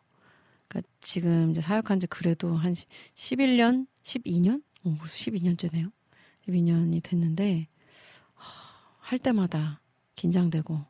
그러니까 0.68 0.88
지금 1.00 1.50
이제 1.52 1.60
사역한 1.60 2.00
지 2.00 2.06
그래도 2.06 2.54
한 2.56 2.74
11년? 3.14 3.86
12년? 4.02 4.62
어, 4.84 4.96
벌써 4.98 5.14
12년째네요. 5.16 5.92
12년이 6.48 7.02
됐는데, 7.02 7.68
할 9.00 9.18
때마다 9.18 9.80
긴장되고 10.16 10.84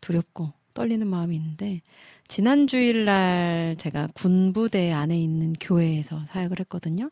두렵고 0.00 0.52
떨리는 0.74 1.06
마음이 1.06 1.36
있는데, 1.36 1.82
지난 2.28 2.66
주일날 2.66 3.76
제가 3.78 4.08
군부대 4.14 4.92
안에 4.92 5.18
있는 5.18 5.54
교회에서 5.54 6.24
사역을 6.26 6.60
했거든요. 6.60 7.10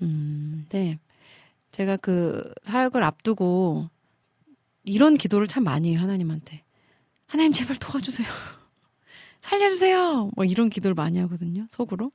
음, 0.00 0.66
네. 0.70 0.98
제가 1.70 1.96
그 1.96 2.52
사역을 2.62 3.02
앞두고 3.02 3.88
이런 4.84 5.14
기도를 5.14 5.46
참 5.46 5.64
많이 5.64 5.92
해요, 5.92 6.00
하나님한테. 6.00 6.64
하나님 7.26 7.52
제발 7.52 7.76
도와주세요. 7.76 8.26
살려주세요. 9.40 10.30
뭐 10.34 10.44
이런 10.44 10.70
기도를 10.70 10.94
많이 10.94 11.18
하거든요, 11.20 11.66
속으로. 11.70 12.12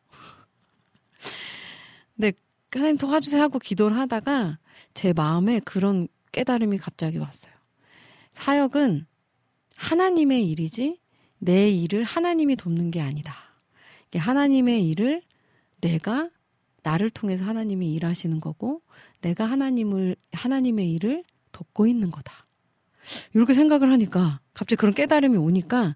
근데 2.15 2.33
하나님 2.71 2.97
도와주세요 2.97 3.41
하고 3.41 3.59
기도를 3.59 3.97
하다가 3.97 4.59
제 4.93 5.13
마음에 5.13 5.59
그런 5.59 6.07
깨달음이 6.31 6.77
갑자기 6.77 7.17
왔어요. 7.17 7.53
사역은 8.37 9.05
하나님의 9.75 10.49
일이지 10.49 10.99
내 11.39 11.69
일을 11.69 12.03
하나님이 12.03 12.55
돕는 12.55 12.91
게 12.91 13.01
아니다. 13.01 13.35
하나님의 14.15 14.87
일을 14.89 15.21
내가 15.81 16.29
나를 16.81 17.09
통해서 17.09 17.45
하나님이 17.45 17.93
일하시는 17.93 18.39
거고 18.39 18.81
내가 19.21 19.45
하나님을 19.45 20.15
하나님의 20.31 20.91
일을 20.93 21.23
돕고 21.51 21.87
있는 21.87 22.09
거다. 22.09 22.47
이렇게 23.33 23.53
생각을 23.53 23.91
하니까 23.91 24.39
갑자기 24.53 24.77
그런 24.77 24.93
깨달음이 24.93 25.37
오니까 25.37 25.95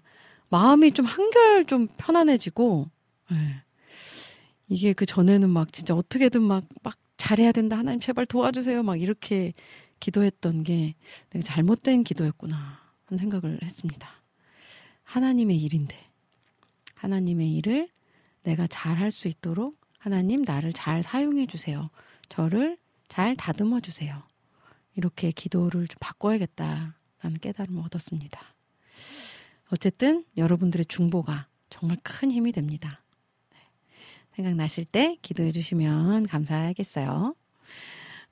마음이 0.50 0.92
좀 0.92 1.06
한결 1.06 1.64
좀 1.64 1.88
편안해지고 1.96 2.90
네. 3.30 3.36
이게 4.68 4.92
그 4.92 5.06
전에는 5.06 5.48
막 5.50 5.72
진짜 5.72 5.94
어떻게든 5.94 6.42
막 6.42 6.64
막 6.82 6.96
잘해야 7.22 7.52
된다 7.52 7.78
하나님 7.78 8.00
제발 8.00 8.26
도와주세요 8.26 8.82
막 8.82 9.00
이렇게 9.00 9.54
기도했던 10.02 10.64
게 10.64 10.96
내가 11.30 11.44
잘못된 11.44 12.02
기도였구나 12.02 12.80
하는 13.06 13.18
생각을 13.18 13.60
했습니다. 13.62 14.10
하나님의 15.04 15.56
일인데 15.62 15.96
하나님의 16.94 17.54
일을 17.54 17.88
내가 18.42 18.66
잘 18.66 18.98
할 18.98 19.12
수 19.12 19.28
있도록 19.28 19.80
하나님 19.98 20.42
나를 20.42 20.72
잘 20.72 21.02
사용해 21.02 21.46
주세요. 21.46 21.88
저를 22.28 22.78
잘 23.06 23.36
다듬어 23.36 23.78
주세요. 23.78 24.22
이렇게 24.96 25.30
기도를 25.30 25.86
좀 25.86 25.96
바꿔야겠다라는 26.00 27.38
깨달음을 27.40 27.82
얻었습니다. 27.84 28.40
어쨌든 29.70 30.24
여러분들의 30.36 30.86
중보가 30.86 31.46
정말 31.70 31.96
큰 32.02 32.32
힘이 32.32 32.50
됩니다. 32.50 33.02
네. 33.50 33.58
생각나실 34.34 34.84
때 34.84 35.16
기도해 35.22 35.52
주시면 35.52 36.26
감사하겠어요. 36.26 37.36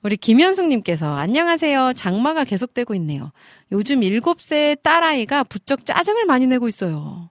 우리 0.03 0.17
김현숙님께서 0.17 1.15
안녕하세요. 1.15 1.93
장마가 1.93 2.43
계속되고 2.43 2.95
있네요. 2.95 3.31
요즘 3.71 3.99
7세 3.99 4.81
딸아이가 4.81 5.43
부쩍 5.43 5.85
짜증을 5.85 6.25
많이 6.25 6.47
내고 6.47 6.67
있어요. 6.67 7.29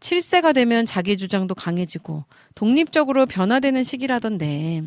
7세가 0.00 0.52
되면 0.52 0.86
자기 0.86 1.16
주장도 1.16 1.54
강해지고 1.54 2.24
독립적으로 2.56 3.26
변화되는 3.26 3.84
시기라던데 3.84 4.82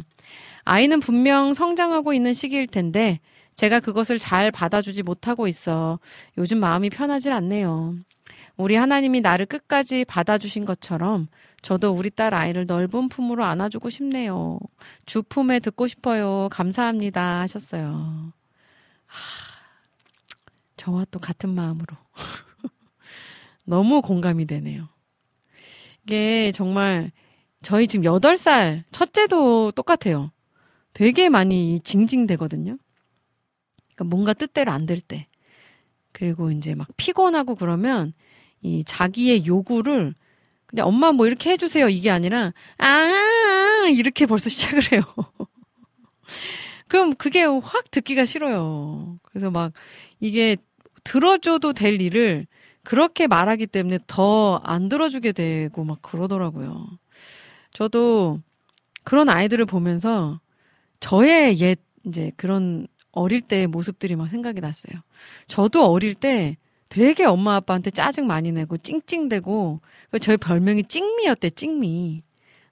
아이는 0.65 0.99
분명 0.99 1.53
성장하고 1.53 2.11
있는 2.13 2.33
시기일 2.33 2.67
텐데 2.67 3.21
제가 3.55 3.79
그것을 3.79 4.19
잘 4.19 4.51
받아주지 4.51 5.03
못하고 5.03 5.47
있어 5.47 5.99
요즘 6.37 6.59
마음이 6.59 6.89
편하질 6.89 7.31
않네요. 7.31 7.95
우리 8.57 8.75
하나님이 8.75 9.21
나를 9.21 9.45
끝까지 9.45 10.05
받아주신 10.05 10.65
것처럼 10.65 11.27
저도 11.61 11.91
우리 11.91 12.09
딸 12.09 12.33
아이를 12.33 12.65
넓은 12.65 13.09
품으로 13.09 13.43
안아주고 13.43 13.89
싶네요. 13.89 14.59
주품에 15.05 15.59
듣고 15.59 15.87
싶어요. 15.87 16.49
감사합니다. 16.51 17.39
하셨어요. 17.41 18.33
하, 19.05 19.19
저와 20.77 21.05
또 21.09 21.19
같은 21.19 21.49
마음으로. 21.49 21.95
너무 23.65 24.01
공감이 24.01 24.45
되네요. 24.45 24.89
이게 26.03 26.51
정말 26.51 27.11
저희 27.61 27.87
지금 27.87 28.03
8살 28.05 28.83
첫째도 28.91 29.71
똑같아요. 29.71 30.31
되게 30.93 31.29
많이 31.29 31.79
징징대거든요. 31.79 32.77
그러니까 33.95 34.03
뭔가 34.03 34.33
뜻대로 34.33 34.71
안 34.71 34.85
될 34.85 34.99
때. 34.99 35.27
그리고 36.11 36.51
이제 36.51 36.75
막 36.75 36.87
피곤하고 36.97 37.55
그러면 37.55 38.13
이 38.63 38.83
자기의 38.85 39.45
요구를 39.45 40.15
그냥 40.65 40.87
엄마 40.87 41.11
뭐 41.11 41.27
이렇게 41.27 41.51
해주세요 41.51 41.89
이게 41.89 42.09
아니라 42.09 42.53
아 42.79 43.87
이렇게 43.93 44.25
벌써 44.25 44.49
시작을 44.51 44.93
해요. 44.93 45.03
그럼 46.87 47.13
그게 47.15 47.43
확 47.43 47.91
듣기가 47.91 48.25
싫어요. 48.25 49.19
그래서 49.23 49.51
막 49.51 49.73
이게 50.19 50.57
들어줘도 51.03 51.73
될 51.73 52.01
일을 52.01 52.47
그렇게 52.83 53.27
말하기 53.27 53.67
때문에 53.67 53.99
더 54.07 54.59
안 54.63 54.89
들어주게 54.89 55.31
되고 55.33 55.83
막 55.83 56.01
그러더라고요. 56.01 56.87
저도 57.73 58.41
그런 59.03 59.29
아이들을 59.29 59.65
보면서 59.65 60.39
저의 60.99 61.59
옛 61.59 61.79
이제 62.05 62.31
그런 62.37 62.87
어릴 63.11 63.41
때의 63.41 63.67
모습들이 63.67 64.15
막 64.15 64.29
생각이 64.29 64.61
났어요. 64.61 64.99
저도 65.47 65.85
어릴 65.91 66.15
때 66.15 66.57
되게 66.93 67.25
엄마 67.25 67.55
아빠한테 67.55 67.89
짜증 67.89 68.27
많이 68.27 68.51
내고 68.51 68.77
찡찡대고 68.77 69.79
저희 70.21 70.37
별명이 70.37 70.83
찡미였대 70.83 71.49
찡미. 71.49 72.21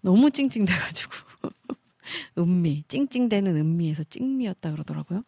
너무 0.01 0.29
찡찡대가지고 0.29 1.11
은미 2.37 2.83
찡찡대는 2.87 3.55
은미에서 3.55 4.03
찡미였다 4.03 4.73
그러더라고요. 4.73 5.23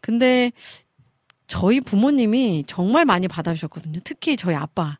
근데 0.00 0.50
저희 1.46 1.82
부모님이 1.82 2.64
정말 2.66 3.04
많이 3.04 3.28
받아주셨거든요. 3.28 4.00
특히 4.02 4.38
저희 4.38 4.54
아빠. 4.54 4.96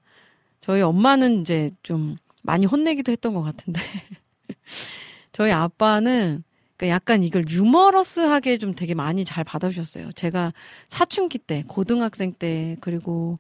저희 0.61 0.83
엄마는 0.83 1.41
이제 1.41 1.71
좀 1.83 2.19
많이 2.43 2.67
혼내기도 2.67 3.13
했던 3.13 3.33
것 3.33 3.41
같은데. 3.41 3.81
저희 5.33 5.53
아빠는 5.53 6.45
그러니까 6.77 6.95
약간 6.95 7.23
이걸 7.23 7.45
유머러스하게 7.49 8.59
좀 8.59 8.75
되게 8.75 8.95
많이 8.95 9.25
잘 9.25 9.45
받아주셨어요. 9.45 10.13
제가 10.13 10.53
사춘기 10.89 11.39
때, 11.39 11.65
고등학생 11.67 12.33
때, 12.33 12.77
그리고 12.81 13.39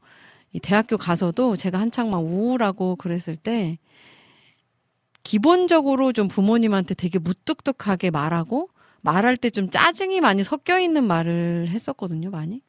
이 0.52 0.60
대학교 0.60 0.96
가서도 0.98 1.56
제가 1.56 1.80
한창 1.80 2.10
막 2.10 2.18
우울하고 2.20 2.96
그랬을 2.96 3.36
때, 3.36 3.78
기본적으로 5.22 6.12
좀 6.12 6.28
부모님한테 6.28 6.94
되게 6.94 7.18
무뚝뚝하게 7.18 8.10
말하고, 8.10 8.70
말할 9.02 9.36
때 9.36 9.50
좀 9.50 9.70
짜증이 9.70 10.20
많이 10.20 10.42
섞여 10.44 10.80
있는 10.80 11.04
말을 11.04 11.68
했었거든요, 11.70 12.30
많이. 12.30 12.60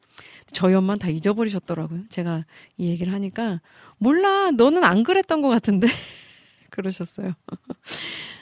저희 0.52 0.74
엄마는 0.74 0.98
다 0.98 1.08
잊어버리셨더라고요. 1.08 2.02
제가 2.10 2.44
이 2.78 2.88
얘기를 2.90 3.12
하니까, 3.12 3.60
몰라, 3.98 4.50
너는 4.50 4.84
안 4.84 5.04
그랬던 5.04 5.42
것 5.42 5.48
같은데. 5.48 5.88
그러셨어요. 6.70 7.34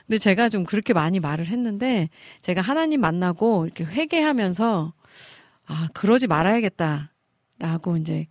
근데 0.07 0.19
제가 0.19 0.49
좀 0.49 0.65
그렇게 0.65 0.93
많이 0.93 1.21
말을 1.21 1.47
했는데 1.47 2.09
제가 2.43 2.61
하나님 2.61 3.01
만나고 3.01 3.67
이렇게 3.67 3.85
회개하면서 3.85 4.93
아, 5.67 5.89
그러지 5.93 6.27
말아야겠다. 6.29 7.13
라고 7.59 7.97
이제 7.97 8.27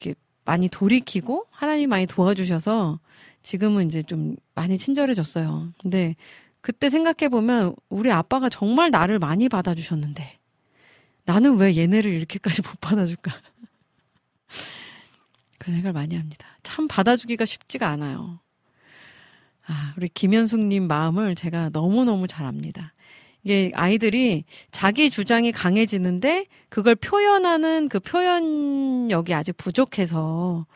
이렇게 0.00 0.18
많이 0.44 0.68
돌이키고 0.68 1.46
하나님 1.50 1.90
많이 1.90 2.06
도와주셔서 2.06 3.00
지금은 3.42 3.86
이제 3.86 4.02
좀 4.02 4.36
많이 4.54 4.78
친절해졌어요. 4.78 5.72
근데 5.82 6.16
그때 6.60 6.88
생각해보면 6.88 7.74
우리 7.88 8.10
아빠가 8.10 8.48
정말 8.48 8.90
나를 8.90 9.18
많이 9.18 9.48
받아주셨는데 9.48 10.38
나는 11.24 11.56
왜 11.56 11.76
얘네를 11.76 12.10
이렇게까지 12.10 12.62
못 12.66 12.80
받아줄까? 12.80 13.32
그 15.58 15.70
생각을 15.72 15.92
많이 15.92 16.16
합니다. 16.16 16.46
참 16.62 16.88
받아주기가 16.88 17.44
쉽지가 17.44 17.88
않아요. 17.88 18.40
아, 19.68 19.92
우리 19.98 20.08
김현숙님 20.08 20.88
마음을 20.88 21.34
제가 21.34 21.68
너무너무 21.70 22.26
잘 22.26 22.46
압니다. 22.46 22.94
이게 23.44 23.70
아이들이 23.74 24.44
자기 24.70 25.10
주장이 25.10 25.52
강해지는데 25.52 26.46
그걸 26.70 26.94
표현하는 26.96 27.88
그 27.88 28.00
표현력이 28.00 29.34
아직 29.34 29.56
부족해서 29.56 30.66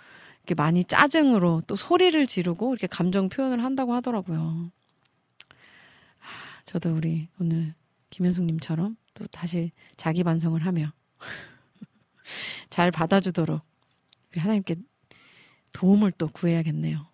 이렇게 0.40 0.54
많이 0.54 0.84
짜증으로 0.84 1.62
또 1.66 1.74
소리를 1.74 2.26
지르고 2.26 2.72
이렇게 2.72 2.86
감정 2.86 3.28
표현을 3.28 3.64
한다고 3.64 3.94
하더라고요. 3.94 4.70
아, 6.20 6.24
저도 6.66 6.94
우리 6.94 7.28
오늘 7.40 7.74
김현숙님처럼 8.10 8.96
또 9.14 9.26
다시 9.28 9.70
자기 9.96 10.22
반성을 10.22 10.64
하며 10.64 10.92
잘 12.68 12.90
받아주도록 12.90 13.62
우리 14.32 14.40
하나님께 14.40 14.76
도움을 15.72 16.12
또 16.12 16.28
구해야겠네요. 16.28 17.11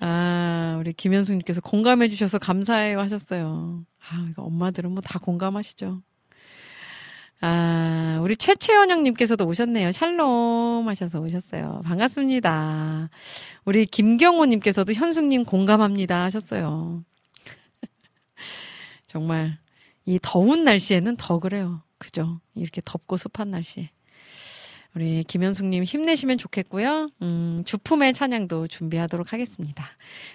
아, 0.00 0.76
우리 0.80 0.92
김현숙님께서 0.94 1.60
공감해 1.60 2.08
주셔서 2.08 2.38
감사해요 2.38 3.00
하셨어요. 3.00 3.84
아, 4.10 4.26
이거 4.30 4.42
엄마들은 4.42 4.90
뭐 4.92 5.02
다 5.02 5.18
공감하시죠. 5.18 6.02
아, 7.42 8.20
우리 8.22 8.36
최채원영님께서도 8.36 9.46
오셨네요. 9.46 9.92
샬롬 9.92 10.88
하셔서 10.88 11.20
오셨어요. 11.20 11.82
반갑습니다. 11.84 13.08
우리 13.64 13.86
김경호님께서도 13.86 14.92
현숙님 14.94 15.44
공감합니다 15.44 16.24
하셨어요. 16.24 17.04
정말 19.06 19.58
이 20.06 20.18
더운 20.22 20.64
날씨에는 20.64 21.16
더 21.16 21.38
그래요. 21.40 21.82
그죠? 21.98 22.40
이렇게 22.54 22.80
덥고 22.84 23.16
습한 23.16 23.50
날씨에. 23.50 23.90
우리 24.94 25.22
김현숙님 25.24 25.84
힘내시면 25.84 26.36
좋겠고요. 26.38 27.10
음, 27.22 27.62
주품의 27.64 28.12
찬양도 28.12 28.66
준비하도록 28.68 29.32
하겠습니다. 29.32 29.88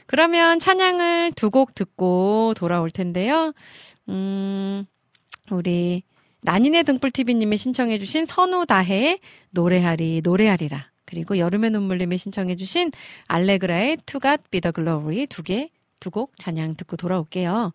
그러면 0.05 0.59
찬양을 0.59 1.33
두 1.33 1.49
곡 1.49 1.75
듣고 1.75 2.53
돌아올 2.55 2.89
텐데요. 2.89 3.53
음, 4.09 4.85
우리 5.51 6.03
라니네 6.43 6.83
등불TV님이 6.83 7.57
신청해주신 7.57 8.25
선우다해의 8.25 9.19
노래하리, 9.51 10.21
노래하리라. 10.23 10.89
그리고 11.05 11.37
여름의 11.37 11.69
눈물님이 11.71 12.17
신청해주신 12.17 12.91
알레그라의 13.27 13.97
투갓 14.05 14.49
비더 14.51 14.71
글로리 14.71 15.27
두 15.27 15.43
개, 15.43 15.69
두 15.99 16.09
곡 16.11 16.37
찬양 16.37 16.75
듣고 16.75 16.97
돌아올게요. 16.97 17.73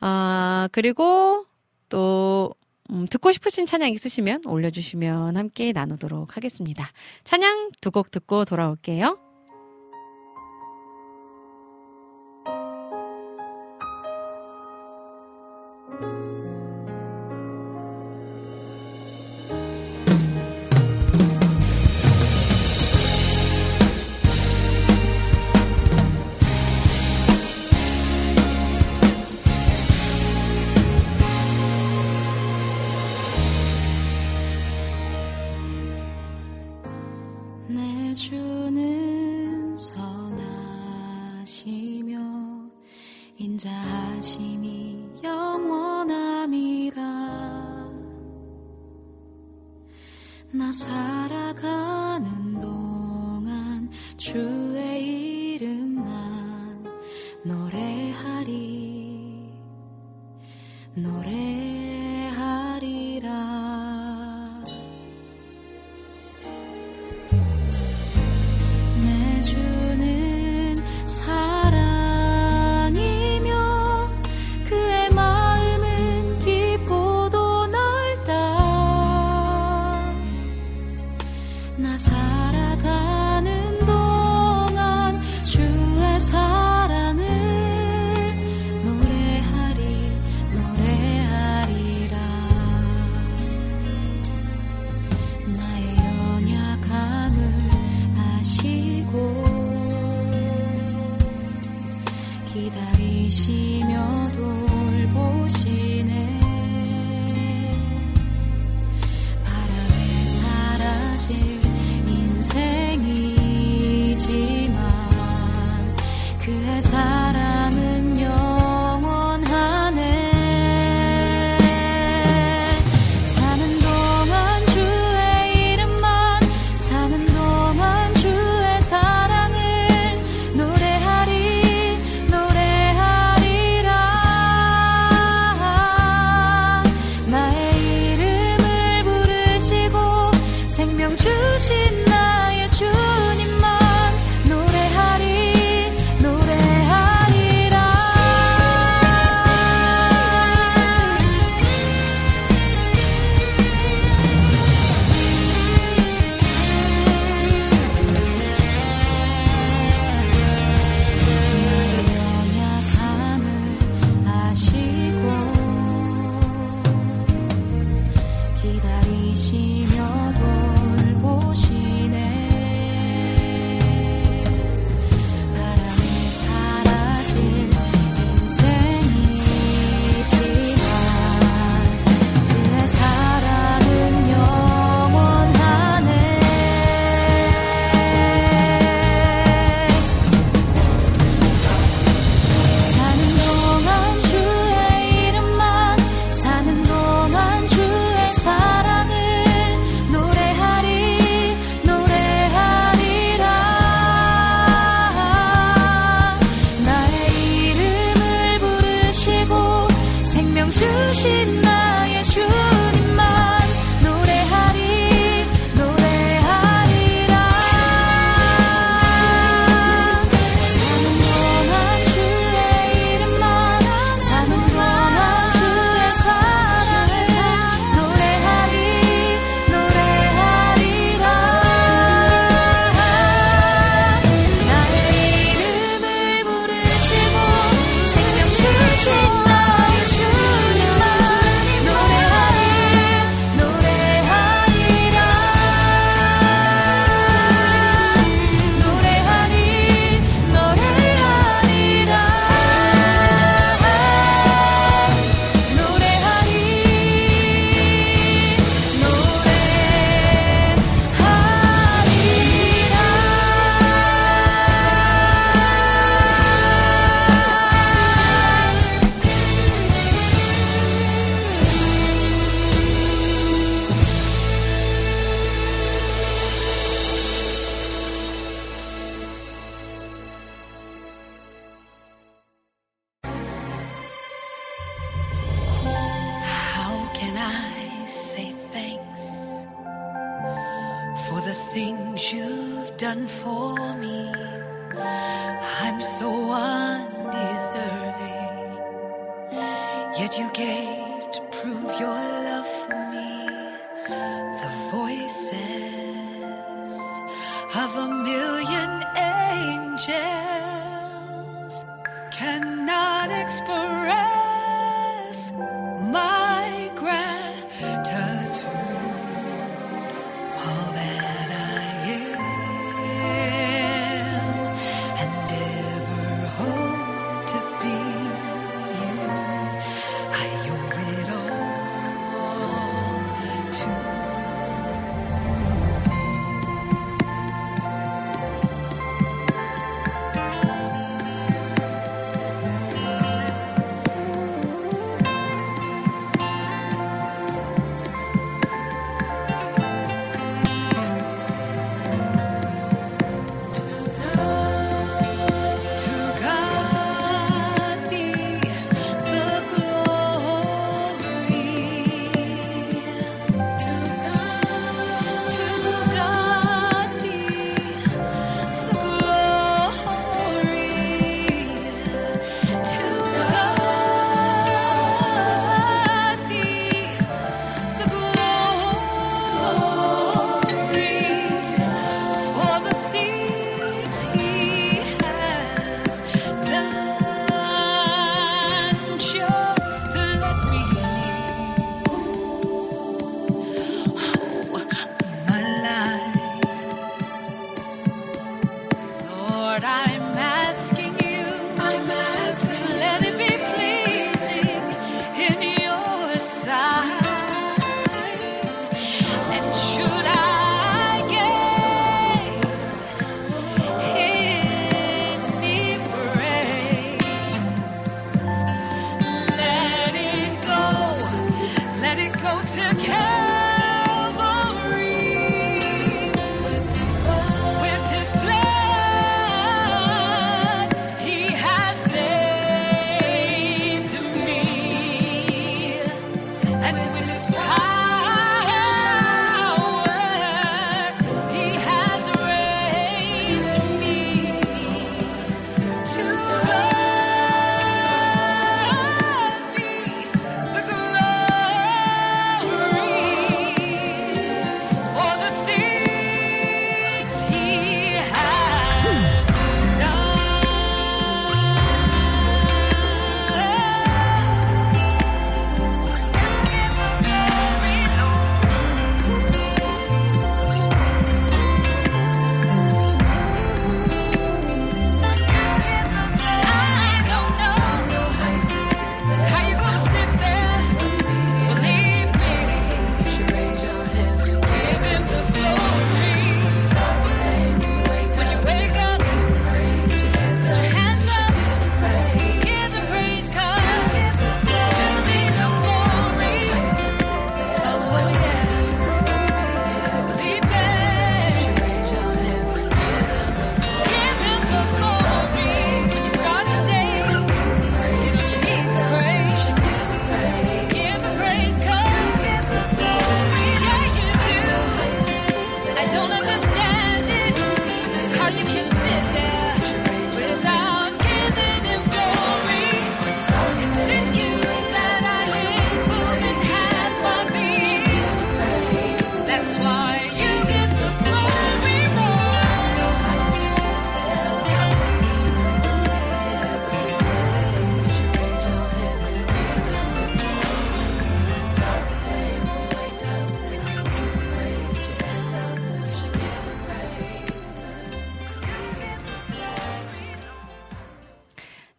아, 0.00 0.68
그리고 0.72 1.46
또 1.88 2.54
음, 2.90 3.06
듣고 3.08 3.32
싶으신 3.32 3.66
찬양 3.66 3.90
있으시면 3.90 4.42
올려주시면 4.46 5.36
함께 5.36 5.72
나누도록 5.72 6.36
하겠습니다. 6.36 6.88
찬양 7.24 7.70
두 7.80 7.90
곡 7.90 8.10
듣고 8.10 8.44
돌아올게요. 8.44 9.25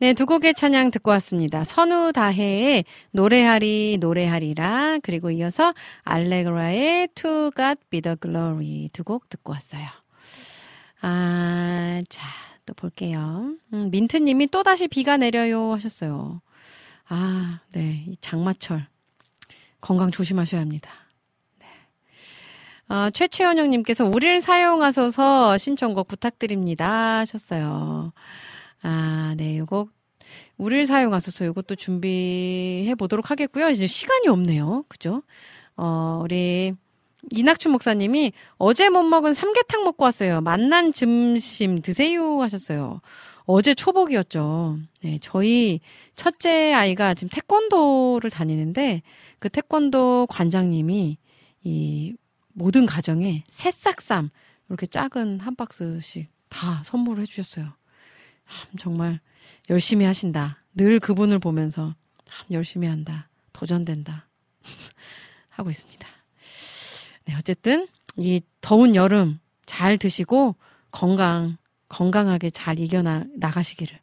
네, 0.07 0.13
두 0.13 0.25
곡의 0.25 0.53
찬양 0.53 0.91
듣고 0.91 1.11
왔습니다. 1.11 1.65
선우다혜의 1.65 2.85
노래하리 3.11 3.97
노래하리라 3.99 4.99
그리고 5.03 5.31
이어서 5.31 5.73
알레그라의 6.05 7.09
To 7.13 7.51
God 7.51 7.81
Be 7.89 7.99
the 7.99 8.15
Glory 8.21 8.87
두 8.93 9.03
곡 9.03 9.27
듣고 9.27 9.51
왔어요. 9.51 9.85
아, 11.01 12.01
자, 12.07 12.25
또 12.65 12.73
볼게요. 12.73 13.53
음, 13.73 13.91
민트님이 13.91 14.47
또 14.47 14.63
다시 14.63 14.87
비가 14.87 15.17
내려요 15.17 15.73
하셨어요. 15.73 16.39
아, 17.09 17.59
네, 17.73 18.05
이 18.07 18.15
장마철 18.21 18.87
건강 19.81 20.09
조심하셔야 20.11 20.61
합니다. 20.61 20.89
어, 22.87 23.09
최채원영님께서 23.09 24.05
우리를 24.05 24.39
사용하소서 24.39 25.57
신청곡 25.57 26.07
부탁드립니다 26.07 27.17
하셨어요. 27.17 28.13
아, 28.83 29.33
네, 29.35 29.57
요거 29.57 29.89
우리를 30.57 30.85
사용하소서 30.85 31.45
요것도 31.45 31.75
준비해 31.75 32.93
보도록 32.95 33.31
하겠고요. 33.31 33.69
이제 33.69 33.87
시간이 33.87 34.27
없네요. 34.27 34.85
그죠? 34.87 35.23
어, 35.75 36.21
우리 36.23 36.73
이낙춘 37.31 37.71
목사님이 37.71 38.31
어제 38.57 38.89
못 38.89 39.03
먹은 39.03 39.33
삼계탕 39.33 39.83
먹고 39.83 40.03
왔어요. 40.05 40.41
만난 40.41 40.91
점심 40.91 41.81
드세요 41.81 42.41
하셨어요. 42.41 42.99
어제 43.45 43.73
초복이었죠. 43.73 44.77
네, 45.01 45.19
저희 45.21 45.79
첫째 46.15 46.73
아이가 46.73 47.13
지금 47.13 47.29
태권도를 47.29 48.29
다니는데 48.29 49.01
그 49.39 49.49
태권도 49.49 50.27
관장님이 50.29 51.17
이 51.63 52.15
모든 52.53 52.85
가정에 52.85 53.43
새싹쌈 53.47 54.29
이렇게 54.67 54.85
작은 54.85 55.39
한 55.39 55.55
박스씩 55.55 56.27
다 56.49 56.81
선물을 56.83 57.21
해주셨어요. 57.21 57.76
참, 58.49 58.71
정말 58.79 59.19
열심히 59.69 60.05
하신다. 60.05 60.63
늘 60.73 60.99
그분을 60.99 61.39
보면서 61.39 61.95
참 62.25 62.47
열심히 62.51 62.87
한다. 62.87 63.29
도전된다. 63.53 64.27
하고 65.49 65.69
있습니다. 65.69 66.07
네, 67.25 67.35
어쨌든 67.35 67.87
이 68.15 68.41
더운 68.61 68.95
여름 68.95 69.39
잘 69.65 69.97
드시고 69.97 70.55
건강 70.91 71.57
건강하게 71.89 72.49
잘 72.49 72.79
이겨나 72.79 73.25
나가시기를 73.35 73.97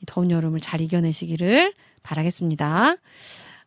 이 0.00 0.04
더운 0.06 0.30
여름을 0.30 0.60
잘 0.60 0.80
이겨내시기를 0.80 1.74
바라겠습니다. 2.02 2.96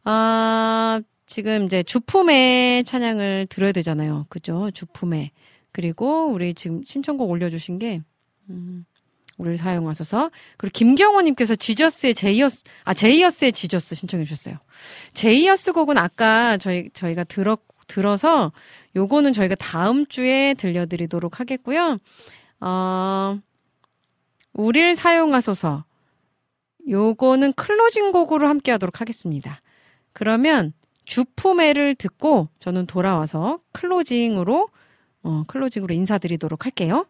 아, 0.06 1.02
지금 1.26 1.66
이제 1.66 1.84
주품의 1.84 2.84
찬양을 2.86 3.48
들어야 3.50 3.72
되잖아요. 3.72 4.26
그죠? 4.30 4.72
주품의. 4.72 5.32
그리고 5.72 6.28
우리 6.28 6.54
지금 6.54 6.84
신청곡 6.86 7.30
올려주신 7.30 7.80
게, 7.80 8.02
음, 8.50 8.86
우리를 9.40 9.58
사용하셔서. 9.58 10.30
그리고 10.58 10.72
김경호님께서 10.74 11.56
Jesus의 11.56 12.14
제이어스, 12.14 12.66
아, 12.84 12.94
제이어스의 12.94 13.54
Jesus 13.54 13.96
신청해 13.96 14.26
주셨어요. 14.26 14.58
제이어스 15.14 15.72
곡은 15.74 15.98
아까 15.98 16.58
저희, 16.58 16.90
저희가 16.92 17.24
들어, 17.24 17.58
들어서 17.88 18.52
요거는 18.96 19.34
저희가 19.34 19.56
다음 19.56 20.06
주에 20.06 20.54
들려드리도록 20.54 21.40
하겠고요. 21.40 21.98
어, 22.60 23.40
우리를 24.54 24.96
사용하소서. 24.96 25.86
요거는 26.90 27.54
closing 27.54 28.12
곡으로 28.12 28.48
함께 28.48 28.72
하도록 28.72 29.00
하겠습니다. 29.00 29.62
그러면 30.12 30.74
주품회를 31.06 31.96
듣고 31.96 32.50
저는 32.60 32.88
돌아와서 32.88 33.60
클로징으로 33.72 34.70
어, 35.24 35.44
클로징으로 35.48 35.94
인사드리도록 35.94 36.66
할게요. 36.66 37.06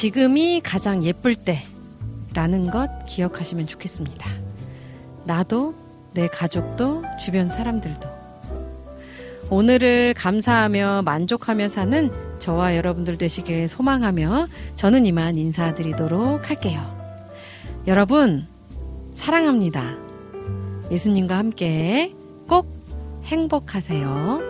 지금이 0.00 0.62
가장 0.64 1.04
예쁠 1.04 1.36
때라는 2.32 2.70
것 2.70 2.88
기억하시면 3.06 3.66
좋겠습니다. 3.66 4.30
나도, 5.26 5.74
내 6.14 6.26
가족도, 6.26 7.04
주변 7.22 7.50
사람들도. 7.50 8.08
오늘을 9.50 10.14
감사하며 10.14 11.02
만족하며 11.04 11.68
사는 11.68 12.10
저와 12.38 12.76
여러분들 12.76 13.18
되시길 13.18 13.68
소망하며 13.68 14.46
저는 14.74 15.04
이만 15.04 15.36
인사드리도록 15.36 16.48
할게요. 16.48 16.80
여러분, 17.86 18.46
사랑합니다. 19.12 19.98
예수님과 20.90 21.36
함께 21.36 22.14
꼭 22.48 22.74
행복하세요. 23.24 24.49